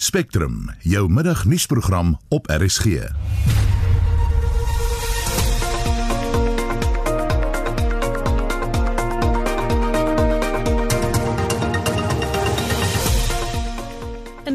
Spectrum, 0.00 0.70
jou 0.78 1.10
middagnuusprogram 1.10 2.18
op 2.28 2.46
RSG. 2.46 2.84
In 2.84 2.96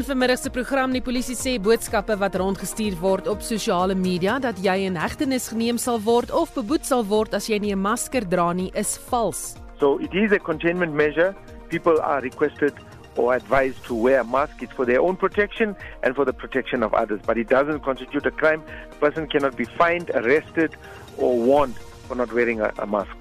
vermiddag 0.02 0.38
se 0.38 0.50
program 0.50 0.92
die 0.92 1.02
polisie 1.02 1.36
sê 1.36 1.60
boodskappe 1.60 2.16
wat 2.16 2.34
rondgestuur 2.40 2.96
word 3.00 3.28
op 3.28 3.44
sosiale 3.44 3.94
media 3.94 4.38
dat 4.40 4.56
jy 4.64 4.78
in 4.88 4.96
hegtenis 4.96 5.52
geneem 5.52 5.76
sal 5.76 6.00
word 6.00 6.32
of 6.32 6.56
beboet 6.56 6.88
sal 6.88 7.04
word 7.04 7.36
as 7.36 7.52
jy 7.52 7.60
nie 7.60 7.76
'n 7.76 7.84
masker 7.84 8.24
dra 8.24 8.52
nie 8.52 8.70
is 8.74 8.98
vals. 9.10 9.56
So 9.78 9.98
it 10.00 10.14
is 10.14 10.32
a 10.32 10.38
containment 10.38 10.94
measure. 10.94 11.34
People 11.68 12.00
are 12.00 12.22
requested 12.22 12.72
or 13.16 13.34
advised 13.34 13.84
to 13.84 13.94
wear 13.94 14.20
a 14.20 14.24
mask. 14.24 14.62
It's 14.62 14.72
for 14.72 14.84
their 14.84 15.00
own 15.00 15.16
protection 15.16 15.76
and 16.02 16.14
for 16.14 16.24
the 16.24 16.32
protection 16.32 16.82
of 16.82 16.94
others. 16.94 17.20
But 17.24 17.38
it 17.38 17.48
doesn't 17.48 17.80
constitute 17.80 18.26
a 18.26 18.30
crime. 18.30 18.62
A 18.90 18.94
person 18.96 19.26
cannot 19.26 19.56
be 19.56 19.64
fined, 19.64 20.10
arrested, 20.14 20.76
or 21.16 21.38
warned 21.38 21.76
for 22.08 22.14
not 22.14 22.32
wearing 22.32 22.60
a, 22.60 22.72
a 22.78 22.86
mask. 22.86 23.16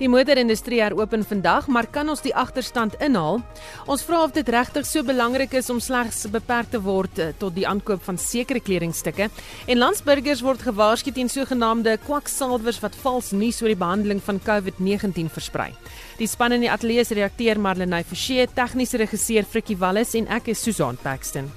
Die 0.00 0.08
motorindustrie 0.08 0.78
heropen 0.80 1.20
vandag, 1.28 1.66
maar 1.68 1.84
kan 1.92 2.08
ons 2.08 2.22
die 2.24 2.32
agterstand 2.32 2.94
inhaal? 3.04 3.42
Ons 3.84 4.00
vra 4.08 4.22
of 4.24 4.32
dit 4.32 4.48
regtig 4.48 4.86
so 4.88 5.04
belangrik 5.04 5.52
is 5.58 5.68
om 5.68 5.76
slegs 5.76 6.22
beperk 6.32 6.70
te 6.72 6.80
word 6.80 7.20
eh, 7.20 7.34
tot 7.36 7.52
die 7.52 7.66
aankoop 7.68 8.00
van 8.06 8.16
sekere 8.16 8.62
kledingstukke. 8.64 9.28
En 9.68 9.82
landsburgers 9.82 10.40
word 10.46 10.64
gewaarsku 10.64 11.12
teen 11.12 11.28
sogenaamde 11.28 11.98
kwaksalwers 12.06 12.80
wat 12.80 12.96
vals 13.04 13.34
nuus 13.36 13.60
oor 13.60 13.74
die 13.74 13.80
behandeling 13.84 14.24
van 14.24 14.40
COVID-19 14.48 15.28
versprei. 15.36 15.68
Die 16.16 16.28
span 16.32 16.56
in 16.56 16.64
die 16.64 16.72
ateljee 16.72 17.04
se 17.04 17.20
reakteur 17.20 17.60
Marlenae 17.60 18.00
Forsie, 18.08 18.48
tegniese 18.56 19.04
regisseur 19.04 19.44
Frikkie 19.44 19.76
Wallis 19.76 20.16
en 20.16 20.32
ek 20.32 20.54
is 20.54 20.64
Susan 20.64 20.96
Paxton. 21.04 21.52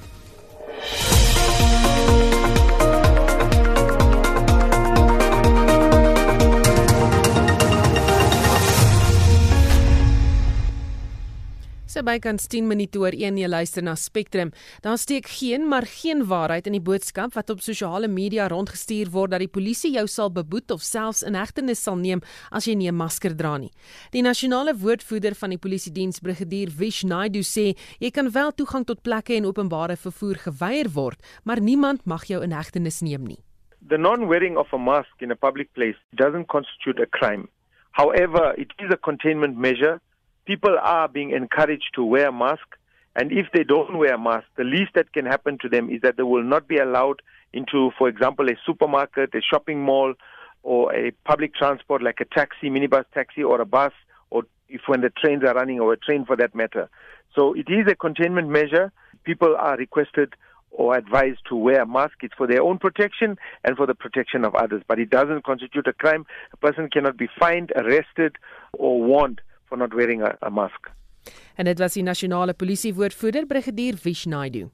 So 11.94 12.02
bykans 12.02 12.48
10 12.50 12.66
minute 12.66 12.98
oor 12.98 13.14
1 13.14 13.36
jy 13.38 13.46
luister 13.46 13.84
na 13.86 13.94
Spectrum. 13.94 14.50
Daar 14.82 14.98
steek 14.98 15.28
geen 15.30 15.68
maar 15.70 15.86
geen 15.86 16.24
waarheid 16.26 16.66
in 16.66 16.74
die 16.74 16.82
boodskap 16.82 17.36
wat 17.38 17.52
op 17.54 17.60
sosiale 17.62 18.08
media 18.10 18.48
rondgestuur 18.50 19.12
word 19.14 19.36
dat 19.36 19.44
die 19.44 19.52
polisie 19.58 19.92
jou 19.94 20.08
sal 20.10 20.32
beboet 20.34 20.74
of 20.74 20.82
selfs 20.82 21.22
in 21.22 21.38
hegtenis 21.38 21.84
sal 21.86 22.00
neem 22.02 22.24
as 22.50 22.66
jy 22.66 22.74
nie 22.74 22.90
'n 22.90 22.98
masker 22.98 23.38
dra 23.38 23.58
nie. 23.58 23.70
Die 24.10 24.24
nasionale 24.24 24.74
woordvoerder 24.74 25.36
van 25.36 25.50
die 25.52 25.60
polisiediens, 25.60 26.20
brigadier 26.20 26.72
Vish 26.72 27.04
Naidu 27.04 27.44
sê 27.44 27.78
jy 28.00 28.10
kan 28.10 28.32
wel 28.32 28.52
toegang 28.52 28.86
tot 28.86 29.04
plekke 29.04 29.36
en 29.36 29.46
openbare 29.46 29.96
vervoer 29.96 30.38
geweier 30.50 30.90
word, 30.90 31.22
maar 31.46 31.62
niemand 31.62 32.08
mag 32.08 32.26
jou 32.26 32.42
in 32.42 32.52
hegtenis 32.52 33.02
neem 33.02 33.24
nie. 33.24 33.40
The 33.88 33.98
non-wearing 33.98 34.58
of 34.58 34.74
a 34.74 34.78
mask 34.78 35.22
in 35.22 35.32
a 35.32 35.36
public 35.36 35.72
place 35.74 36.00
doesn't 36.16 36.48
constitute 36.48 37.00
a 37.00 37.06
crime. 37.06 37.48
However, 37.92 38.56
it 38.58 38.74
is 38.80 38.90
a 38.90 38.98
containment 38.98 39.58
measure 39.58 40.02
people 40.46 40.78
are 40.82 41.08
being 41.08 41.32
encouraged 41.32 41.92
to 41.96 42.04
wear 42.04 42.30
a 42.30 42.32
mask. 42.32 42.68
And 43.16 43.32
if 43.32 43.48
they 43.54 43.64
don't 43.64 43.98
wear 43.98 44.16
a 44.16 44.20
mask, 44.20 44.46
the 44.58 44.64
least 44.64 44.94
that 44.96 45.14
can 45.14 45.26
happen 45.26 45.58
to 45.62 45.70
them 45.70 45.90
is 45.90 46.02
that 46.02 46.18
they 46.18 46.24
will 46.24 46.44
not 46.44 46.68
be 46.68 46.78
allowed 46.78 47.22
into, 47.54 47.92
for 47.98 48.10
example, 48.10 48.50
a 48.50 48.56
supermarket, 48.66 49.36
a 49.36 49.42
shopping 49.42 49.82
mall, 49.84 50.16
or 50.64 50.94
a 50.96 51.12
public 51.26 51.54
transport 51.54 52.02
like 52.02 52.20
a 52.20 52.26
taxi, 52.26 52.70
minibus 52.70 53.06
taxi, 53.14 53.44
or 53.44 53.62
a 53.62 53.66
bus, 53.66 53.92
or 54.32 54.44
if 54.70 54.82
when 54.88 55.02
the 55.02 55.12
trains 55.12 55.44
are 55.44 55.54
running, 55.54 55.80
or 55.80 55.94
a 55.94 55.98
train 55.98 56.26
for 56.26 56.36
that 56.36 56.56
matter. 56.56 56.90
So 57.36 57.54
it 57.54 57.68
is 57.70 57.86
a 57.88 57.96
containment 57.96 58.50
measure. 58.50 58.92
People 59.24 59.56
are 59.58 59.78
requested 59.78 60.34
or 60.72 60.98
advised 60.98 61.42
to 61.50 61.56
wear 61.56 61.84
a 61.84 61.86
mask. 61.86 62.16
It's 62.22 62.34
for 62.36 62.48
their 62.48 62.64
own 62.64 62.80
protection 62.80 63.38
and 63.64 63.78
for 63.78 63.86
the 63.86 63.94
protection 63.94 64.44
of 64.44 64.56
others. 64.56 64.82
But 64.88 65.00
it 65.00 65.12
doesn't 65.12 65.44
constitute 65.44 65.86
a 65.86 65.94
crime. 65.94 66.26
A 66.52 66.58
person 66.58 66.90
cannot 66.90 67.16
be 67.16 67.30
fined, 67.40 67.72
arrested, 67.76 68.38
or 68.74 69.00
warned 69.00 69.42
for 69.74 69.82
not 69.82 69.94
wearing 69.94 70.22
a, 70.22 70.38
a 70.42 70.50
mask. 70.50 70.92
En 71.58 71.66
dit 71.66 71.80
was 71.82 71.98
die 71.98 72.06
nasionale 72.06 72.54
polisie 72.54 72.94
woordvoerder 72.94 73.50
brigadier 73.50 73.98
Vish 73.98 74.26
Naidu. 74.30 74.70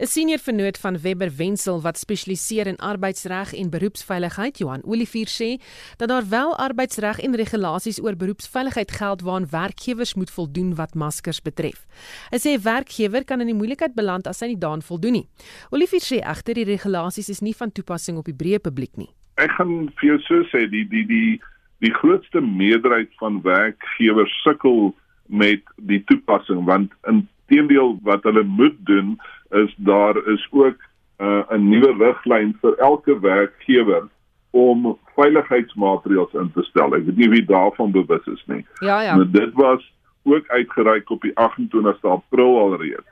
'n 0.00 0.06
Senior 0.06 0.38
vernoot 0.38 0.78
van 0.78 0.98
Webber 1.00 1.30
Wensel 1.36 1.80
wat 1.84 1.98
spesialiseer 1.98 2.66
in 2.66 2.76
arbeidsreg 2.76 3.52
en 3.54 3.70
beroepsveiligheid, 3.70 4.58
Johan 4.58 4.84
Olivier 4.84 5.28
sê 5.28 5.60
dat 5.96 6.08
daar 6.08 6.28
wel 6.28 6.56
arbeidsreg 6.56 7.20
en 7.20 7.36
regulasies 7.36 8.00
oor 8.02 8.16
beroepsveiligheid 8.16 8.90
geld 8.90 9.20
waaraan 9.20 9.50
werkgewers 9.50 10.14
moet 10.14 10.30
voldoen 10.30 10.74
wat 10.74 10.94
maskers 10.94 11.42
betref. 11.42 11.86
Hy 12.32 12.40
sê 12.40 12.56
werkgewer 12.62 13.24
kan 13.24 13.40
in 13.40 13.52
die 13.52 13.60
moeilikheid 13.60 13.94
beland 13.94 14.26
as 14.26 14.40
hy 14.40 14.52
nie 14.52 14.60
daaraan 14.64 14.82
voldoen 14.82 15.12
nie. 15.12 15.28
Olivier 15.70 16.04
sê 16.04 16.20
egter 16.24 16.54
die 16.54 16.68
regulasies 16.72 17.28
is 17.28 17.40
nie 17.40 17.56
van 17.56 17.72
toepassing 17.72 18.16
op 18.16 18.24
die 18.24 18.36
breë 18.36 18.64
publiek 18.64 18.96
nie. 18.96 19.12
Ek 19.36 19.52
gaan 19.56 19.92
vir 20.00 20.08
jou 20.08 20.18
so 20.24 20.44
sê 20.52 20.66
die 20.72 20.84
die 20.88 21.04
die 21.04 21.40
die 21.82 21.92
grootste 21.94 22.40
meerderheid 22.40 23.10
van 23.18 23.40
werkgewers 23.42 24.32
sukkel 24.42 24.94
met 25.26 25.62
die 25.76 26.02
toepassing 26.06 26.64
want 26.68 26.94
inteendeel 27.10 27.96
wat 28.06 28.22
hulle 28.28 28.42
moet 28.42 28.78
doen 28.86 29.16
is 29.50 29.74
daar 29.76 30.16
is 30.34 30.46
ook 30.50 30.78
uh, 31.18 31.42
'n 31.50 31.68
nuwe 31.68 31.92
riglyn 31.98 32.56
vir 32.60 32.78
elke 32.78 33.20
werkgewer 33.20 34.08
om 34.50 34.98
veiligheidsmaatreëls 35.16 36.32
in 36.32 36.50
te 36.52 36.62
stel. 36.62 36.94
Ek 36.94 37.04
weet 37.04 37.16
nie 37.16 37.28
wie 37.28 37.44
daarvan 37.44 37.92
bewus 37.92 38.26
is 38.26 38.42
nie. 38.46 38.66
Ja 38.80 39.00
ja. 39.00 39.16
Maar 39.16 39.30
dit 39.30 39.52
was 39.54 39.92
ook 40.22 40.48
uitgereik 40.48 41.10
op 41.10 41.22
die 41.22 41.32
28ste 41.32 42.08
April 42.08 42.58
alreeds. 42.58 43.08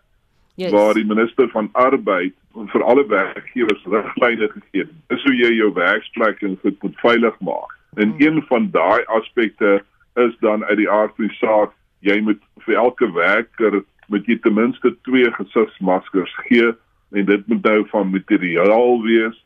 Yes. 0.54 0.70
Waar 0.70 0.94
die 0.94 1.06
minister 1.06 1.48
van 1.48 1.68
arbeid 1.72 2.34
vir 2.52 2.82
alle 2.84 3.06
werkgewers 3.06 3.84
riglyne 3.84 4.48
gegee 4.48 4.84
het. 4.84 4.92
Dis 5.08 5.22
hoe 5.24 5.34
jy 5.34 5.52
jou 5.54 5.72
werksplek 5.72 6.42
en 6.42 6.58
goed 6.62 6.82
moet 6.82 6.98
veilig 7.00 7.40
maak. 7.40 7.79
En 7.94 8.14
een 8.18 8.42
van 8.48 8.70
daai 8.70 9.04
aspekte 9.04 9.82
is 10.14 10.36
dan 10.40 10.64
uit 10.64 10.76
die 10.76 10.90
aard 10.90 11.14
van 11.16 11.26
die 11.26 11.36
saak, 11.36 11.72
jy 12.00 12.20
moet 12.20 12.42
vir 12.64 12.74
elke 12.74 13.12
werker 13.12 13.82
moet 14.10 14.26
jy 14.26 14.36
ten 14.42 14.56
minste 14.56 14.90
twee 15.06 15.30
gesigsmaskers 15.36 16.32
gee 16.48 16.72
en 17.14 17.26
dit 17.26 17.46
moet 17.46 17.62
nou 17.62 17.84
van 17.92 18.10
materiaal 18.10 19.02
wees. 19.02 19.36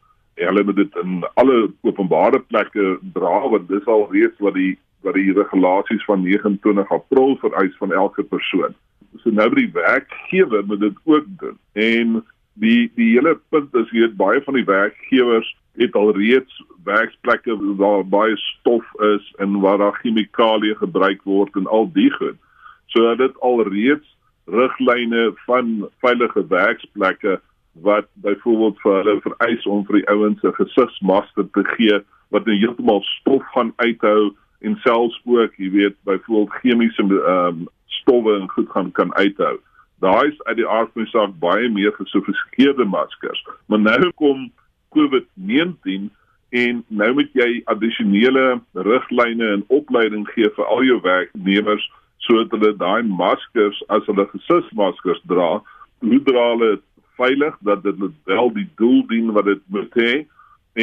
Hulle 0.41 0.65
moet 0.65 0.77
dit 0.77 0.97
in 1.03 1.25
alle 1.41 1.59
openbare 1.87 2.41
plekke 2.49 2.99
dra 3.17 3.43
want 3.53 3.69
dis 3.69 3.87
al 3.87 4.09
reeds 4.13 4.41
wat 4.45 4.57
die 4.59 4.75
wat 5.05 5.19
die 5.21 5.35
regulasies 5.37 6.05
van 6.09 6.23
29 6.25 6.93
April 6.97 7.37
vereis 7.43 7.75
van 7.77 7.93
elke 7.93 8.25
persoon. 8.25 8.73
So 9.21 9.31
nou 9.31 9.51
by 9.53 9.67
die 9.67 9.75
werkgewer 9.75 10.65
moet 10.65 10.81
dit 10.81 10.97
ook 11.05 11.27
doen. 11.43 11.59
En 11.77 12.23
die 12.61 12.89
die 12.97 13.11
hele 13.19 13.37
punt 13.53 13.75
is 13.77 13.91
hier 13.93 14.15
baie 14.17 14.41
van 14.47 14.57
die 14.57 14.65
werkgewers 14.65 15.51
het 15.77 15.95
al 15.95 16.13
reeds 16.17 16.63
werksplekke 16.85 17.57
waar 17.77 18.05
baie 18.07 18.37
stof 18.37 18.85
is 19.17 19.33
en 19.43 19.61
waar 19.61 19.79
daar 19.79 19.99
chemikalieë 20.03 20.77
gebruik 20.79 21.23
word 21.25 21.57
en 21.57 21.67
al 21.67 21.89
die 21.93 22.11
goed. 22.19 22.39
So 22.87 23.15
dit 23.19 23.41
al 23.41 23.63
reeds 23.69 24.17
riglyne 24.47 25.33
van 25.47 25.89
veilige 26.05 26.47
werksplekke 26.49 27.41
wat 27.83 28.07
byvoorbeeld 28.13 28.81
vir 28.81 28.97
hulle 29.01 29.21
vereis 29.21 29.67
om 29.67 29.87
vir 29.87 30.01
die 30.01 30.09
ouens 30.09 30.43
'n 30.43 30.59
gesigsmasker 30.61 31.51
te 31.53 31.65
gee 31.75 32.01
wat 32.31 32.47
net 32.47 32.61
heeltemal 32.61 33.03
stof 33.03 33.43
gaan 33.55 33.73
uithou 33.77 34.35
en 34.61 34.77
selfs 34.83 35.21
ook, 35.25 35.55
jy 35.57 35.71
weet, 35.71 35.97
byvoorbeeld 36.05 36.59
chemiese 36.61 37.03
ehm 37.03 37.47
um, 37.47 37.69
stowwe 37.87 38.41
en 38.41 38.49
goed 38.49 38.71
gaan 38.71 38.93
kan 38.93 39.15
uithou. 39.15 39.59
Daai 40.01 40.29
is 40.29 40.43
uit 40.43 40.57
die 40.57 40.69
aard 40.69 40.91
van 40.93 41.03
die 41.03 41.11
saak 41.11 41.39
baie 41.39 41.69
meer 41.69 41.93
gesofistikeerde 41.93 42.85
maskers. 42.85 43.47
Maar 43.67 43.81
nou 43.81 44.11
kom 44.15 44.53
COVID-19 44.97 46.09
en 46.55 46.81
nou 46.89 47.11
moet 47.19 47.31
jy 47.35 47.51
addisionele 47.71 48.61
riglyne 48.87 49.51
en 49.57 49.65
opleiding 49.75 50.27
gee 50.35 50.51
vir 50.57 50.71
al 50.71 50.85
jou 50.87 51.01
werknemers 51.03 51.87
sodat 52.25 52.55
hulle 52.55 52.73
daai 52.81 53.03
maskers 53.05 53.81
as 53.93 54.07
hulle 54.09 54.27
gesigsmaskers 54.31 55.21
dra, 55.31 55.59
hoe 56.05 56.21
dra 56.29 56.45
hulle 56.53 56.71
veilig 57.19 57.57
dat 57.67 57.83
dit 57.85 58.01
wel 58.31 58.53
die 58.55 58.69
doel 58.81 59.03
dien 59.11 59.33
wat 59.37 59.51
dit 59.51 59.63
moet 59.75 59.99
hê 59.99 60.15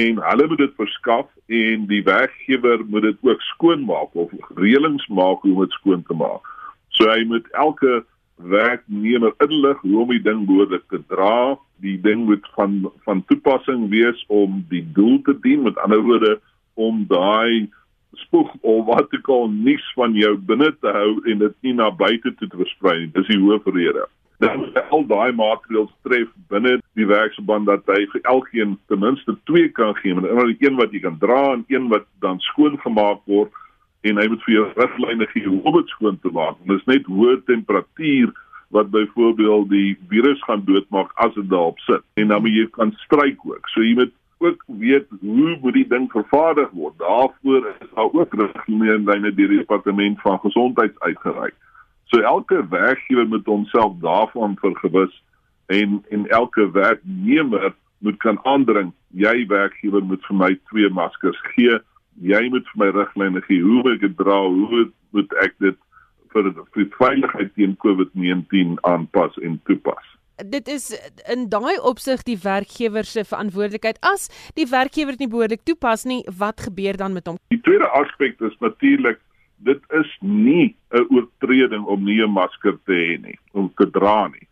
en 0.04 0.22
hulle 0.24 0.48
moet 0.48 0.62
dit 0.64 0.76
verskaf 0.80 1.28
en 1.52 1.88
die 1.90 2.04
werkgewer 2.08 2.86
moet 2.88 3.08
dit 3.10 3.28
ook 3.28 3.42
skoonmaak 3.50 4.16
of 4.16 4.32
reëlings 4.60 5.08
maak 5.08 5.44
hoe 5.44 5.56
om 5.56 5.66
dit 5.66 5.76
skoon 5.80 6.04
te 6.08 6.16
maak. 6.16 6.46
So 6.96 7.10
hy 7.12 7.26
moet 7.28 7.48
elke 7.52 8.04
werknemer 8.44 9.34
inlig 9.38 9.82
hoe 9.82 10.00
om 10.02 10.10
die 10.14 10.22
ding 10.22 10.46
behoorlik 10.46 10.84
te 10.90 11.02
dra. 11.08 11.58
Die 11.82 11.98
ding 12.02 12.26
moet 12.26 12.46
van 12.56 12.92
van 13.06 13.24
toepassing 13.26 13.90
wees 13.90 14.24
om 14.28 14.64
die 14.70 14.84
doel 14.94 15.22
te 15.26 15.38
dien, 15.42 15.64
met 15.64 15.78
ander 15.78 16.02
woorde 16.06 16.40
om 16.74 17.06
daai 17.08 17.70
spoeg 18.14 18.52
of 18.62 18.86
wat 18.86 19.14
ek 19.16 19.30
al 19.32 19.48
niks 19.50 19.86
van 19.96 20.16
jou 20.18 20.34
binne 20.50 20.72
te 20.84 20.92
hou 20.92 21.22
en 21.32 21.46
dit 21.46 21.56
nie 21.66 21.74
na 21.78 21.90
buite 21.92 22.34
toe 22.40 22.48
te 22.48 22.60
versprei 22.60 22.98
nie. 23.00 23.14
Dis 23.16 23.30
die 23.32 23.40
hoofrede. 23.40 24.08
Dan 24.42 24.68
al 24.90 25.06
daai 25.08 25.32
maatreëls 25.38 25.92
tref 26.08 26.30
binne 26.52 26.80
die 26.98 27.08
werksverband 27.08 27.70
dat 27.70 27.88
hy 27.94 28.04
vir 28.14 28.24
elkeen 28.34 28.78
ten 28.90 29.04
minste 29.04 29.38
twee 29.50 29.70
kan 29.70 29.94
gee, 30.02 30.16
maar 30.18 30.50
een 30.50 30.80
wat 30.80 30.94
jy 30.94 31.04
kan 31.06 31.20
dra 31.22 31.42
en 31.54 31.66
een 31.70 31.88
wat 31.94 32.08
dan 32.26 32.42
skoon 32.52 32.80
gemaak 32.82 33.22
word 33.30 33.54
en 34.02 34.18
hy 34.18 34.28
moet 34.32 34.46
vir 34.46 34.56
jou 34.56 34.68
riglyne 34.78 35.28
gee 35.34 35.48
hoe 35.48 35.62
om 35.70 35.78
dit 35.78 35.92
skoon 35.96 36.18
te 36.22 36.32
maak. 36.34 36.58
Dit 36.66 36.80
is 36.80 36.88
net 36.90 37.10
hoë 37.10 37.42
temperatuur 37.50 38.32
wat 38.72 38.90
byvoorbeeld 38.92 39.70
die 39.70 39.98
virus 40.10 40.42
gaan 40.48 40.64
doodmaak 40.66 41.12
as 41.24 41.34
dit 41.36 41.50
daarop 41.52 41.80
sit 41.88 42.04
en 42.22 42.32
dan 42.32 42.42
moet 42.42 42.56
jy 42.56 42.68
kan 42.78 42.94
stryk 43.04 43.44
ook. 43.46 43.70
So 43.74 43.84
jy 43.86 43.96
moet 44.00 44.14
ook 44.42 44.64
weet 44.82 45.08
hoe 45.20 45.58
moet 45.62 45.74
die 45.74 45.88
ding 45.88 46.08
vervaardig 46.12 46.72
word. 46.74 46.98
Daarvoor 46.98 47.68
is 47.68 47.92
daar 47.96 48.10
ook 48.14 48.34
riglyne 48.34 49.34
deur 49.36 49.54
die 49.54 49.62
departement 49.62 50.22
van 50.22 50.40
gesondheid 50.40 50.98
uitgereik. 51.00 51.54
So 52.10 52.20
elke 52.20 52.64
werkgewer 52.70 53.28
moet 53.28 53.46
homself 53.46 53.94
daarvan 54.02 54.58
vergewis 54.60 55.24
en 55.66 56.02
en 56.10 56.28
elke 56.28 56.72
werknemer 56.72 57.74
moet 58.00 58.18
kan 58.18 58.40
aandring 58.44 58.92
jy 59.14 59.46
werkgewer 59.48 60.04
moet 60.04 60.26
vir 60.26 60.36
my 60.36 60.52
twee 60.72 60.90
maskers 60.90 61.40
gee. 61.54 61.78
Jy 62.20 62.50
moet 62.50 62.68
vir 62.74 62.80
my 62.84 62.90
riglyne 62.92 63.42
gee 63.42 63.62
hoe 63.62 63.94
ek 63.94 64.02
dit 64.02 64.18
dra? 64.18 64.42
Hoe 64.48 64.92
moet 65.12 65.34
ek 65.44 65.56
dit 65.60 65.78
vir 66.32 66.54
die 66.76 66.90
veiligheid 66.98 67.54
teen 67.56 67.78
COVID-19 67.84 68.78
aanpas 68.88 69.38
en 69.42 69.60
toepas? 69.66 70.12
dit 70.50 70.68
is 70.68 70.92
in 71.30 71.48
daai 71.50 71.78
opsig 71.86 72.24
die 72.26 72.38
werkgewer 72.44 73.06
se 73.06 73.24
verantwoordelikheid 73.28 74.00
as 74.12 74.30
die 74.58 74.68
werkgewer 74.70 75.16
dit 75.16 75.26
nie 75.26 75.34
behoorlik 75.34 75.66
toepas 75.68 76.06
nie 76.10 76.22
wat 76.38 76.64
gebeur 76.68 76.98
dan 76.98 77.14
met 77.14 77.28
hom 77.30 77.38
die 77.54 77.62
tweede 77.66 77.90
aspek 77.98 78.40
is 78.48 78.56
natuurlik 78.66 79.20
dit 79.62 79.82
is 80.00 80.10
nie 80.22 80.76
'n 80.92 81.06
oortreding 81.10 81.86
om 81.86 82.04
nie 82.04 82.22
'n 82.22 82.32
masker 82.32 82.78
te 82.86 82.94
hê 82.94 83.22
nie 83.22 83.38
om 83.54 83.72
te 83.78 83.90
dra 83.92 84.28
nie 84.28 84.48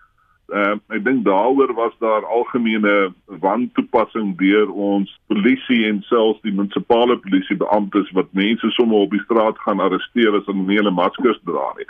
uh, 0.53 0.75
ek 0.95 1.03
dink 1.05 1.25
daaroor 1.25 1.73
was 1.77 1.93
daar 1.99 2.25
algemene 2.25 3.13
wantoepassing 3.43 4.35
deur 4.37 4.71
ons 4.71 5.11
polisie 5.27 5.85
en 5.89 6.01
selfs 6.07 6.41
die 6.41 6.53
munisipale 6.53 7.17
polisiebeamptes 7.23 8.11
wat 8.17 8.33
mense 8.37 8.71
sommer 8.75 9.05
op 9.05 9.15
die 9.15 9.23
straat 9.25 9.59
gaan 9.65 9.83
arresteer 9.83 10.35
as 10.37 10.47
hulle 10.49 10.65
nie 10.67 10.79
hulle 10.81 10.93
maskers 10.95 11.39
dra 11.49 11.69
nie. 11.77 11.87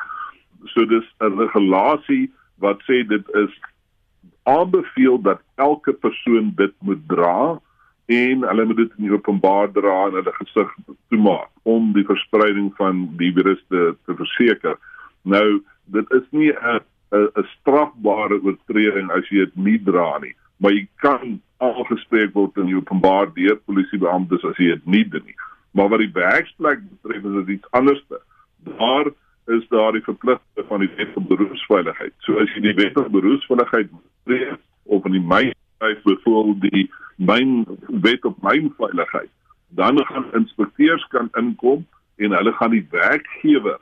So 0.74 0.86
dis 0.86 1.08
'n 1.22 1.40
regulasie 1.40 2.30
wat 2.60 2.84
sê 2.88 3.08
dit 3.08 3.26
is 3.44 3.54
aanbeveel 4.44 5.22
dat 5.22 5.42
elke 5.56 5.94
persoon 5.94 6.54
dit 6.56 6.74
moet 6.80 7.02
dra 7.08 7.60
en 8.06 8.48
hulle 8.48 8.66
moet 8.66 8.78
dit 8.78 8.92
in 8.98 9.12
openbaar 9.12 9.72
dra 9.72 10.08
en 10.08 10.18
hulle 10.18 10.34
gesig 10.42 10.70
toemaak 11.10 11.50
om 11.64 11.92
die 11.94 12.06
verspreiding 12.06 12.72
van 12.76 13.08
die 13.18 13.34
virus 13.34 13.62
te, 13.70 13.96
te 14.06 14.16
verseker. 14.16 14.78
Nou 15.22 15.62
dit 15.86 16.12
is 16.18 16.26
nie 16.32 16.52
'n 16.52 16.82
'n 17.12 17.46
strafbare 17.60 18.42
oortreding 18.44 19.12
as 19.12 19.30
jy 19.30 19.46
dit 19.46 19.56
nie 19.56 19.80
dra 19.84 20.18
nie, 20.20 20.36
maar 20.58 20.72
jy 20.72 20.88
kan 21.02 21.42
aangespreek 21.58 22.34
word 22.34 22.58
in 22.58 22.70
die 22.70 22.78
openbaar 22.78 23.34
deur 23.34 23.58
polisiebeamptes 23.66 24.46
as 24.46 24.58
jy 24.58 24.76
dit 24.76 24.86
nie 24.86 25.06
doen 25.10 25.26
nie. 25.26 25.38
Maar 25.72 25.90
wat 25.90 26.00
die 26.00 26.14
werksplek 26.14 26.84
betref 26.90 27.26
is 27.26 27.46
dit 27.46 27.56
iets 27.58 27.72
anders. 27.72 28.04
Daar 28.78 29.12
is 29.50 29.68
daar 29.70 29.92
die 29.92 30.06
verpligting 30.06 30.68
van 30.68 30.80
die 30.80 30.92
wet 30.96 31.18
op 31.18 31.28
beroepsveiligheid. 31.28 32.14
So 32.26 32.38
as 32.40 32.54
jy 32.56 32.62
die 32.70 32.78
wet 32.78 32.98
op 32.98 33.12
beroepsveiligheid 33.12 33.90
breek 34.30 34.60
of 34.84 35.06
in 35.06 35.18
die 35.18 35.26
myn 35.26 35.54
byvoorbeeld 35.80 36.72
die 36.72 36.88
myn 37.18 37.66
wet 38.04 38.26
op 38.26 38.42
mynveiligheid, 38.44 39.32
dan 39.70 40.06
gaan 40.06 40.28
inspekteurs 40.34 41.06
kan 41.14 41.30
inkom 41.40 41.86
en 42.20 42.36
hulle 42.36 42.54
gaan 42.60 42.76
die 42.76 42.86
werkgewer 42.92 43.80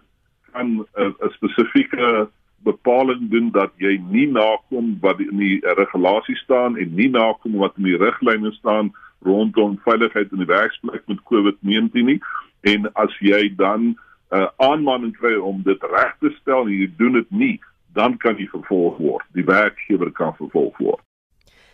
kan 0.52 0.86
'n 0.96 1.32
spesifieke 1.36 2.30
bepaling 2.64 3.30
doen 3.30 3.52
dat 3.52 3.72
jy 3.78 3.98
nie 4.10 4.28
nakom 4.28 4.98
wat 5.02 5.20
in 5.20 5.38
die 5.38 5.60
regulasie 5.62 6.36
staan 6.36 6.78
en 6.78 6.96
nie 6.96 7.10
nakom 7.10 7.58
wat 7.62 7.78
in 7.78 7.84
die 7.84 7.98
riglyne 7.98 8.52
staan 8.52 8.92
rondom 9.26 9.80
veiligheid 9.86 10.32
in 10.32 10.44
die 10.44 10.50
werksplek 10.50 11.04
met 11.08 11.24
COVID-19 11.30 12.12
nie 12.12 12.20
en 12.62 12.90
as 12.94 13.14
jy 13.20 13.56
dan 13.56 13.96
'n 14.32 14.36
uh, 14.36 14.48
aanmaning 14.58 15.14
kry 15.18 15.36
om 15.36 15.62
dit 15.64 15.84
reg 15.84 16.16
te 16.20 16.30
stel 16.42 16.68
en 16.68 16.74
jy 16.74 16.90
doen 16.98 17.14
dit 17.14 17.32
nie, 17.32 17.60
dan 17.94 18.18
kan 18.18 18.36
jy 18.38 18.48
vervolg 18.52 18.98
word. 18.98 19.26
Die 19.34 19.46
werkgewer 19.46 20.12
kan 20.12 20.36
vervolg 20.36 20.78
word. 20.78 21.02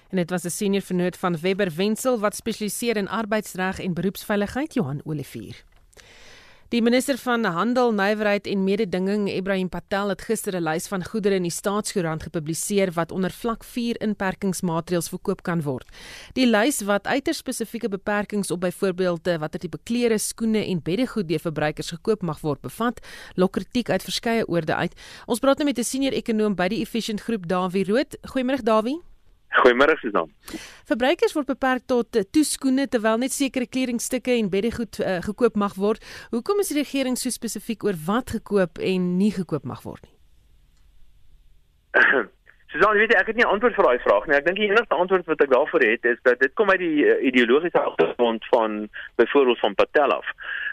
En 0.09 0.17
dit 0.21 0.29
was 0.29 0.45
'n 0.45 0.49
senior 0.49 0.81
vernoot 0.81 1.17
van 1.17 1.37
Webber 1.41 1.71
Wenzel 1.75 2.19
wat 2.19 2.35
spesialiseer 2.35 2.97
in 2.97 3.09
arbeidsreg 3.09 3.79
en 3.79 3.93
beroepsveiligheid, 3.93 4.73
Johan 4.73 5.01
Olivier. 5.03 5.63
Die 6.73 6.81
minister 6.81 7.19
van 7.21 7.43
Handel, 7.45 7.91
Nywerheid 7.93 8.47
en 8.49 8.63
Mededinging, 8.65 9.27
Ibrahim 9.29 9.67
Patel, 9.69 10.09
het 10.09 10.21
gister 10.25 10.55
'n 10.55 10.63
lys 10.63 10.87
van 10.87 11.03
goedere 11.05 11.35
in 11.35 11.45
die 11.45 11.51
staatskoerant 11.51 12.23
gepubliseer 12.23 12.91
wat 12.91 13.11
onder 13.11 13.31
vlak 13.31 13.63
4 13.63 14.01
inperkingsmaatreëls 14.01 15.09
verkoop 15.09 15.43
kan 15.43 15.61
word. 15.61 15.87
Die 16.33 16.47
lys 16.47 16.81
wat 16.81 17.05
uiters 17.05 17.37
spesifieke 17.37 17.89
beperkings 17.89 18.51
op 18.51 18.59
byvoorbeeld 18.59 19.27
eh, 19.27 19.37
watter 19.37 19.59
tipe 19.59 19.77
klere, 19.83 20.17
skoene 20.17 20.65
en 20.65 20.81
beddegoed 20.81 21.27
deur 21.27 21.39
verbruikers 21.39 21.89
gekoop 21.89 22.21
mag 22.21 22.41
word, 22.41 22.61
bevat, 22.61 22.99
lok 23.35 23.51
kritiek 23.51 23.89
uit 23.89 24.03
verskeie 24.03 24.47
oorde 24.47 24.75
uit. 24.75 24.93
Ons 25.25 25.39
praat 25.39 25.57
nou 25.57 25.67
met 25.67 25.77
'n 25.77 25.83
senior 25.83 26.13
ekonom 26.13 26.55
by 26.55 26.67
die 26.67 26.81
Efficient 26.81 27.21
Groep, 27.21 27.47
Dawie 27.47 27.85
Rood. 27.85 28.17
Goeiemôre 28.25 28.63
Dawie. 28.63 29.12
Goeiemôre 29.61 29.95
Susan. 30.01 30.31
Verbruikers 30.89 31.35
word 31.37 31.51
beperk 31.51 31.85
tot 31.87 32.17
uh, 32.17 32.25
toeskoene 32.35 32.87
terwyl 32.91 33.19
net 33.21 33.35
sekere 33.35 33.69
kledingstukke 33.69 34.33
en 34.35 34.49
beddegoed 34.53 34.99
uh, 34.99 35.19
gekoop 35.25 35.55
mag 35.59 35.77
word. 35.77 36.03
Hoekom 36.33 36.63
is 36.63 36.73
die 36.73 36.81
regering 36.81 37.19
so 37.19 37.29
spesifiek 37.33 37.85
oor 37.85 37.97
wat 38.07 38.33
gekoop 38.37 38.81
en 38.81 39.13
nie 39.19 39.31
gekoop 39.35 39.67
mag 39.69 39.83
word 39.85 40.07
nie? 40.07 40.15
Susan, 42.73 42.97
weet 42.97 43.11
jy, 43.13 43.17
ek 43.21 43.27
het 43.29 43.37
nie 43.37 43.45
'n 43.45 43.53
antwoord 43.53 43.75
vir 43.77 43.85
daai 43.85 43.99
vraag 44.01 44.25
nie. 44.25 44.35
Ek 44.35 44.45
dink 44.45 44.57
die 44.57 44.69
enigste 44.71 44.95
antwoord 44.97 45.27
wat 45.29 45.41
ek 45.45 45.51
daarvoor 45.53 45.83
het 45.85 46.05
is 46.09 46.17
dat 46.25 46.39
dit 46.41 46.53
kom 46.57 46.69
uit 46.73 46.81
die 46.81 47.05
uh, 47.05 47.21
ideologiese 47.29 47.79
agtergrond 47.79 48.45
van 48.49 48.89
byvoorbeeld 49.21 49.59
van 49.59 49.75
Patel 49.75 50.11
af. 50.11 50.25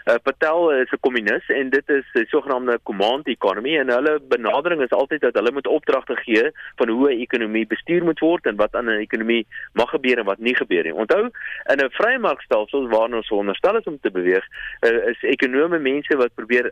Uh, 0.05 0.15
Patel 0.23 0.71
is 0.71 0.91
'n 0.91 0.99
kommunis 0.99 1.49
en 1.49 1.69
dit 1.69 1.89
is 1.89 2.05
'n 2.13 2.25
sogenaamde 2.25 2.79
command 2.83 3.27
economy 3.27 3.77
en 3.77 3.89
hulle 3.89 4.19
benadering 4.27 4.81
is 4.81 4.89
altyd 4.89 5.21
dat 5.21 5.33
hulle 5.33 5.51
moet 5.51 5.67
opdragte 5.67 6.15
gee 6.15 6.51
van 6.75 6.89
hoe 6.89 7.09
'n 7.09 7.19
ekonomie 7.19 7.67
bestuur 7.67 8.03
moet 8.03 8.19
word 8.19 8.45
en 8.45 8.55
wat 8.55 8.75
aan 8.75 8.89
'n 8.89 9.05
ekonomie 9.07 9.47
mag 9.73 9.89
gebeur 9.89 10.17
en 10.17 10.25
wat 10.25 10.39
nie 10.39 10.55
gebeur 10.55 10.83
nie. 10.83 10.93
Onthou, 10.93 11.29
in 11.65 11.79
'n 11.85 11.89
vrye 11.89 12.19
markstelsel 12.19 12.87
waarna 12.87 13.15
ons 13.15 13.27
veronderstel 13.27 13.77
is 13.77 13.83
om 13.83 13.99
te 14.01 14.11
beweeg, 14.11 14.45
uh, 14.81 15.07
is 15.07 15.21
ekonome 15.21 15.79
mense 15.79 16.15
wat 16.17 16.35
probeer 16.35 16.71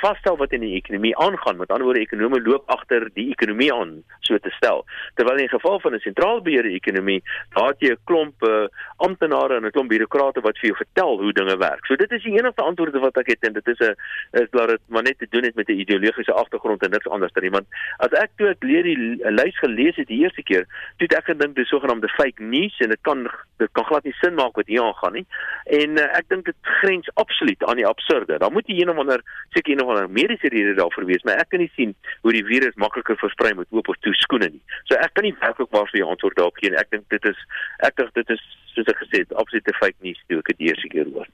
vasstel 0.00 0.36
wat 0.36 0.52
in 0.52 0.60
die 0.60 0.74
ekonomie 0.74 1.16
aangaan. 1.16 1.56
Met 1.56 1.70
ander 1.70 1.86
woorde, 1.86 2.00
ekonome 2.00 2.42
loop 2.42 2.70
agter 2.70 3.08
die 3.14 3.30
ekonomie 3.30 3.72
aan, 3.74 4.02
so 4.20 4.38
te 4.38 4.50
stel. 4.50 4.84
Terwyl 5.14 5.38
in 5.38 5.48
geval 5.48 5.80
van 5.80 5.94
'n 5.94 5.98
sentraalbeheerde 5.98 6.70
ekonomie, 6.70 7.22
daar 7.54 7.68
het 7.68 7.80
jy 7.80 7.90
'n 7.90 7.98
klomp 8.04 8.42
uh, 8.42 8.66
amptenare 8.96 9.56
en 9.56 9.66
'n 9.66 9.70
klomp 9.70 9.88
bureaukrate 9.88 10.40
wat 10.40 10.58
vir 10.58 10.68
jou 10.70 10.76
vertel 10.76 11.20
hoe 11.20 11.32
dinge 11.32 11.56
werk. 11.56 11.86
So 11.86 11.96
dit 11.96 12.10
is 12.12 12.22
die 12.22 12.38
enigste 12.38 12.62
antwoorde 12.62 12.98
wat 12.98 13.16
ek 13.16 13.26
het 13.26 13.42
en 13.46 13.52
dit 13.52 13.66
is 13.66 13.78
'n 13.78 13.94
is 14.32 14.50
dat 14.50 14.68
dit 14.68 14.80
maar 14.88 15.02
net 15.02 15.18
te 15.18 15.26
doen 15.30 15.44
het 15.44 15.54
met 15.54 15.68
'n 15.68 15.78
ideologiese 15.78 16.32
agtergrond 16.32 16.82
en 16.82 16.90
niks 16.90 17.08
anders 17.08 17.32
nie. 17.40 17.50
Want 17.50 17.66
as 17.98 18.12
ek 18.12 18.30
toe 18.36 18.48
ek 18.48 18.62
leer 18.62 18.82
die 18.82 18.98
lys 19.30 19.58
gelees 19.58 19.96
het 19.96 20.06
die 20.06 20.22
eerste 20.22 20.42
keer, 20.42 20.66
toe 20.96 21.08
ek 21.08 21.24
gedink 21.24 21.56
dis 21.56 21.68
sogenaamde 21.68 22.08
fake 22.08 22.42
news 22.42 22.78
en 22.78 22.88
dit 22.88 23.02
kan 23.02 23.30
dit 23.58 23.68
kan 23.72 23.84
glad 23.84 24.04
nie 24.04 24.14
sin 24.20 24.34
maak 24.34 24.56
wat 24.56 24.66
hier 24.66 24.82
aangaan 24.82 25.12
nie. 25.12 25.26
En 25.64 25.98
uh, 25.98 26.08
ek 26.18 26.28
dink 26.28 26.44
dit 26.44 26.56
grens 26.80 27.08
absoluut 27.14 27.64
aan 27.64 27.76
die 27.76 27.86
absurde. 27.86 28.38
Daar 28.38 28.52
moet 28.52 28.66
jy 28.66 28.80
een 28.80 28.90
of 28.90 28.98
ander 28.98 29.22
seker 29.54 29.72
of 29.84 29.92
ander 29.92 30.10
mediese 30.10 30.50
rede 30.52 30.74
daarvoor 30.80 31.06
wees, 31.10 31.22
maar 31.28 31.40
ek 31.42 31.52
kan 31.52 31.62
nie 31.62 31.70
sien 31.76 31.94
hoe 32.24 32.34
die 32.34 32.44
virus 32.48 32.76
makliker 32.80 33.18
versprei 33.20 33.52
met 33.58 33.70
oop 33.70 33.88
of 33.92 34.00
toe 34.04 34.14
skoene 34.18 34.50
nie. 34.56 34.62
So 34.88 34.98
ek 34.98 35.14
kan 35.16 35.28
nie 35.28 35.34
werklik 35.44 35.72
waar 35.74 35.88
vir 35.90 36.00
die 36.00 36.08
antwoord 36.08 36.38
daarop 36.40 36.60
gee 36.60 36.72
nie. 36.72 36.80
Ek 36.80 36.92
dink 36.94 37.08
dit 37.14 37.30
is 37.30 37.40
ek 37.86 37.98
dink 38.00 38.14
dit 38.18 38.36
is 38.36 38.44
soos 38.74 38.90
ek 38.90 39.00
gesê 39.04 39.22
het, 39.22 39.34
absolute 39.38 39.74
fake 39.78 40.00
news 40.02 40.20
toe 40.28 40.40
ek 40.42 40.54
dit 40.54 40.68
eers 40.70 40.86
keer 40.90 41.10
hoor. 41.14 41.28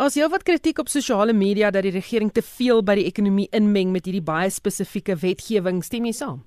As 0.00 0.16
jy 0.16 0.28
wat 0.32 0.46
kritiek 0.48 0.78
op 0.80 0.88
sosiale 0.88 1.34
media 1.36 1.70
dat 1.74 1.84
die 1.84 1.92
regering 1.92 2.32
te 2.32 2.44
veel 2.44 2.80
by 2.86 2.96
die 3.00 3.08
ekonomie 3.10 3.50
inmeng 3.56 3.92
met 3.92 4.08
hierdie 4.08 4.24
baie 4.24 4.48
spesifieke 4.52 5.18
wetgewing, 5.20 5.82
stem 5.84 6.08
jy 6.08 6.14
saam? 6.16 6.40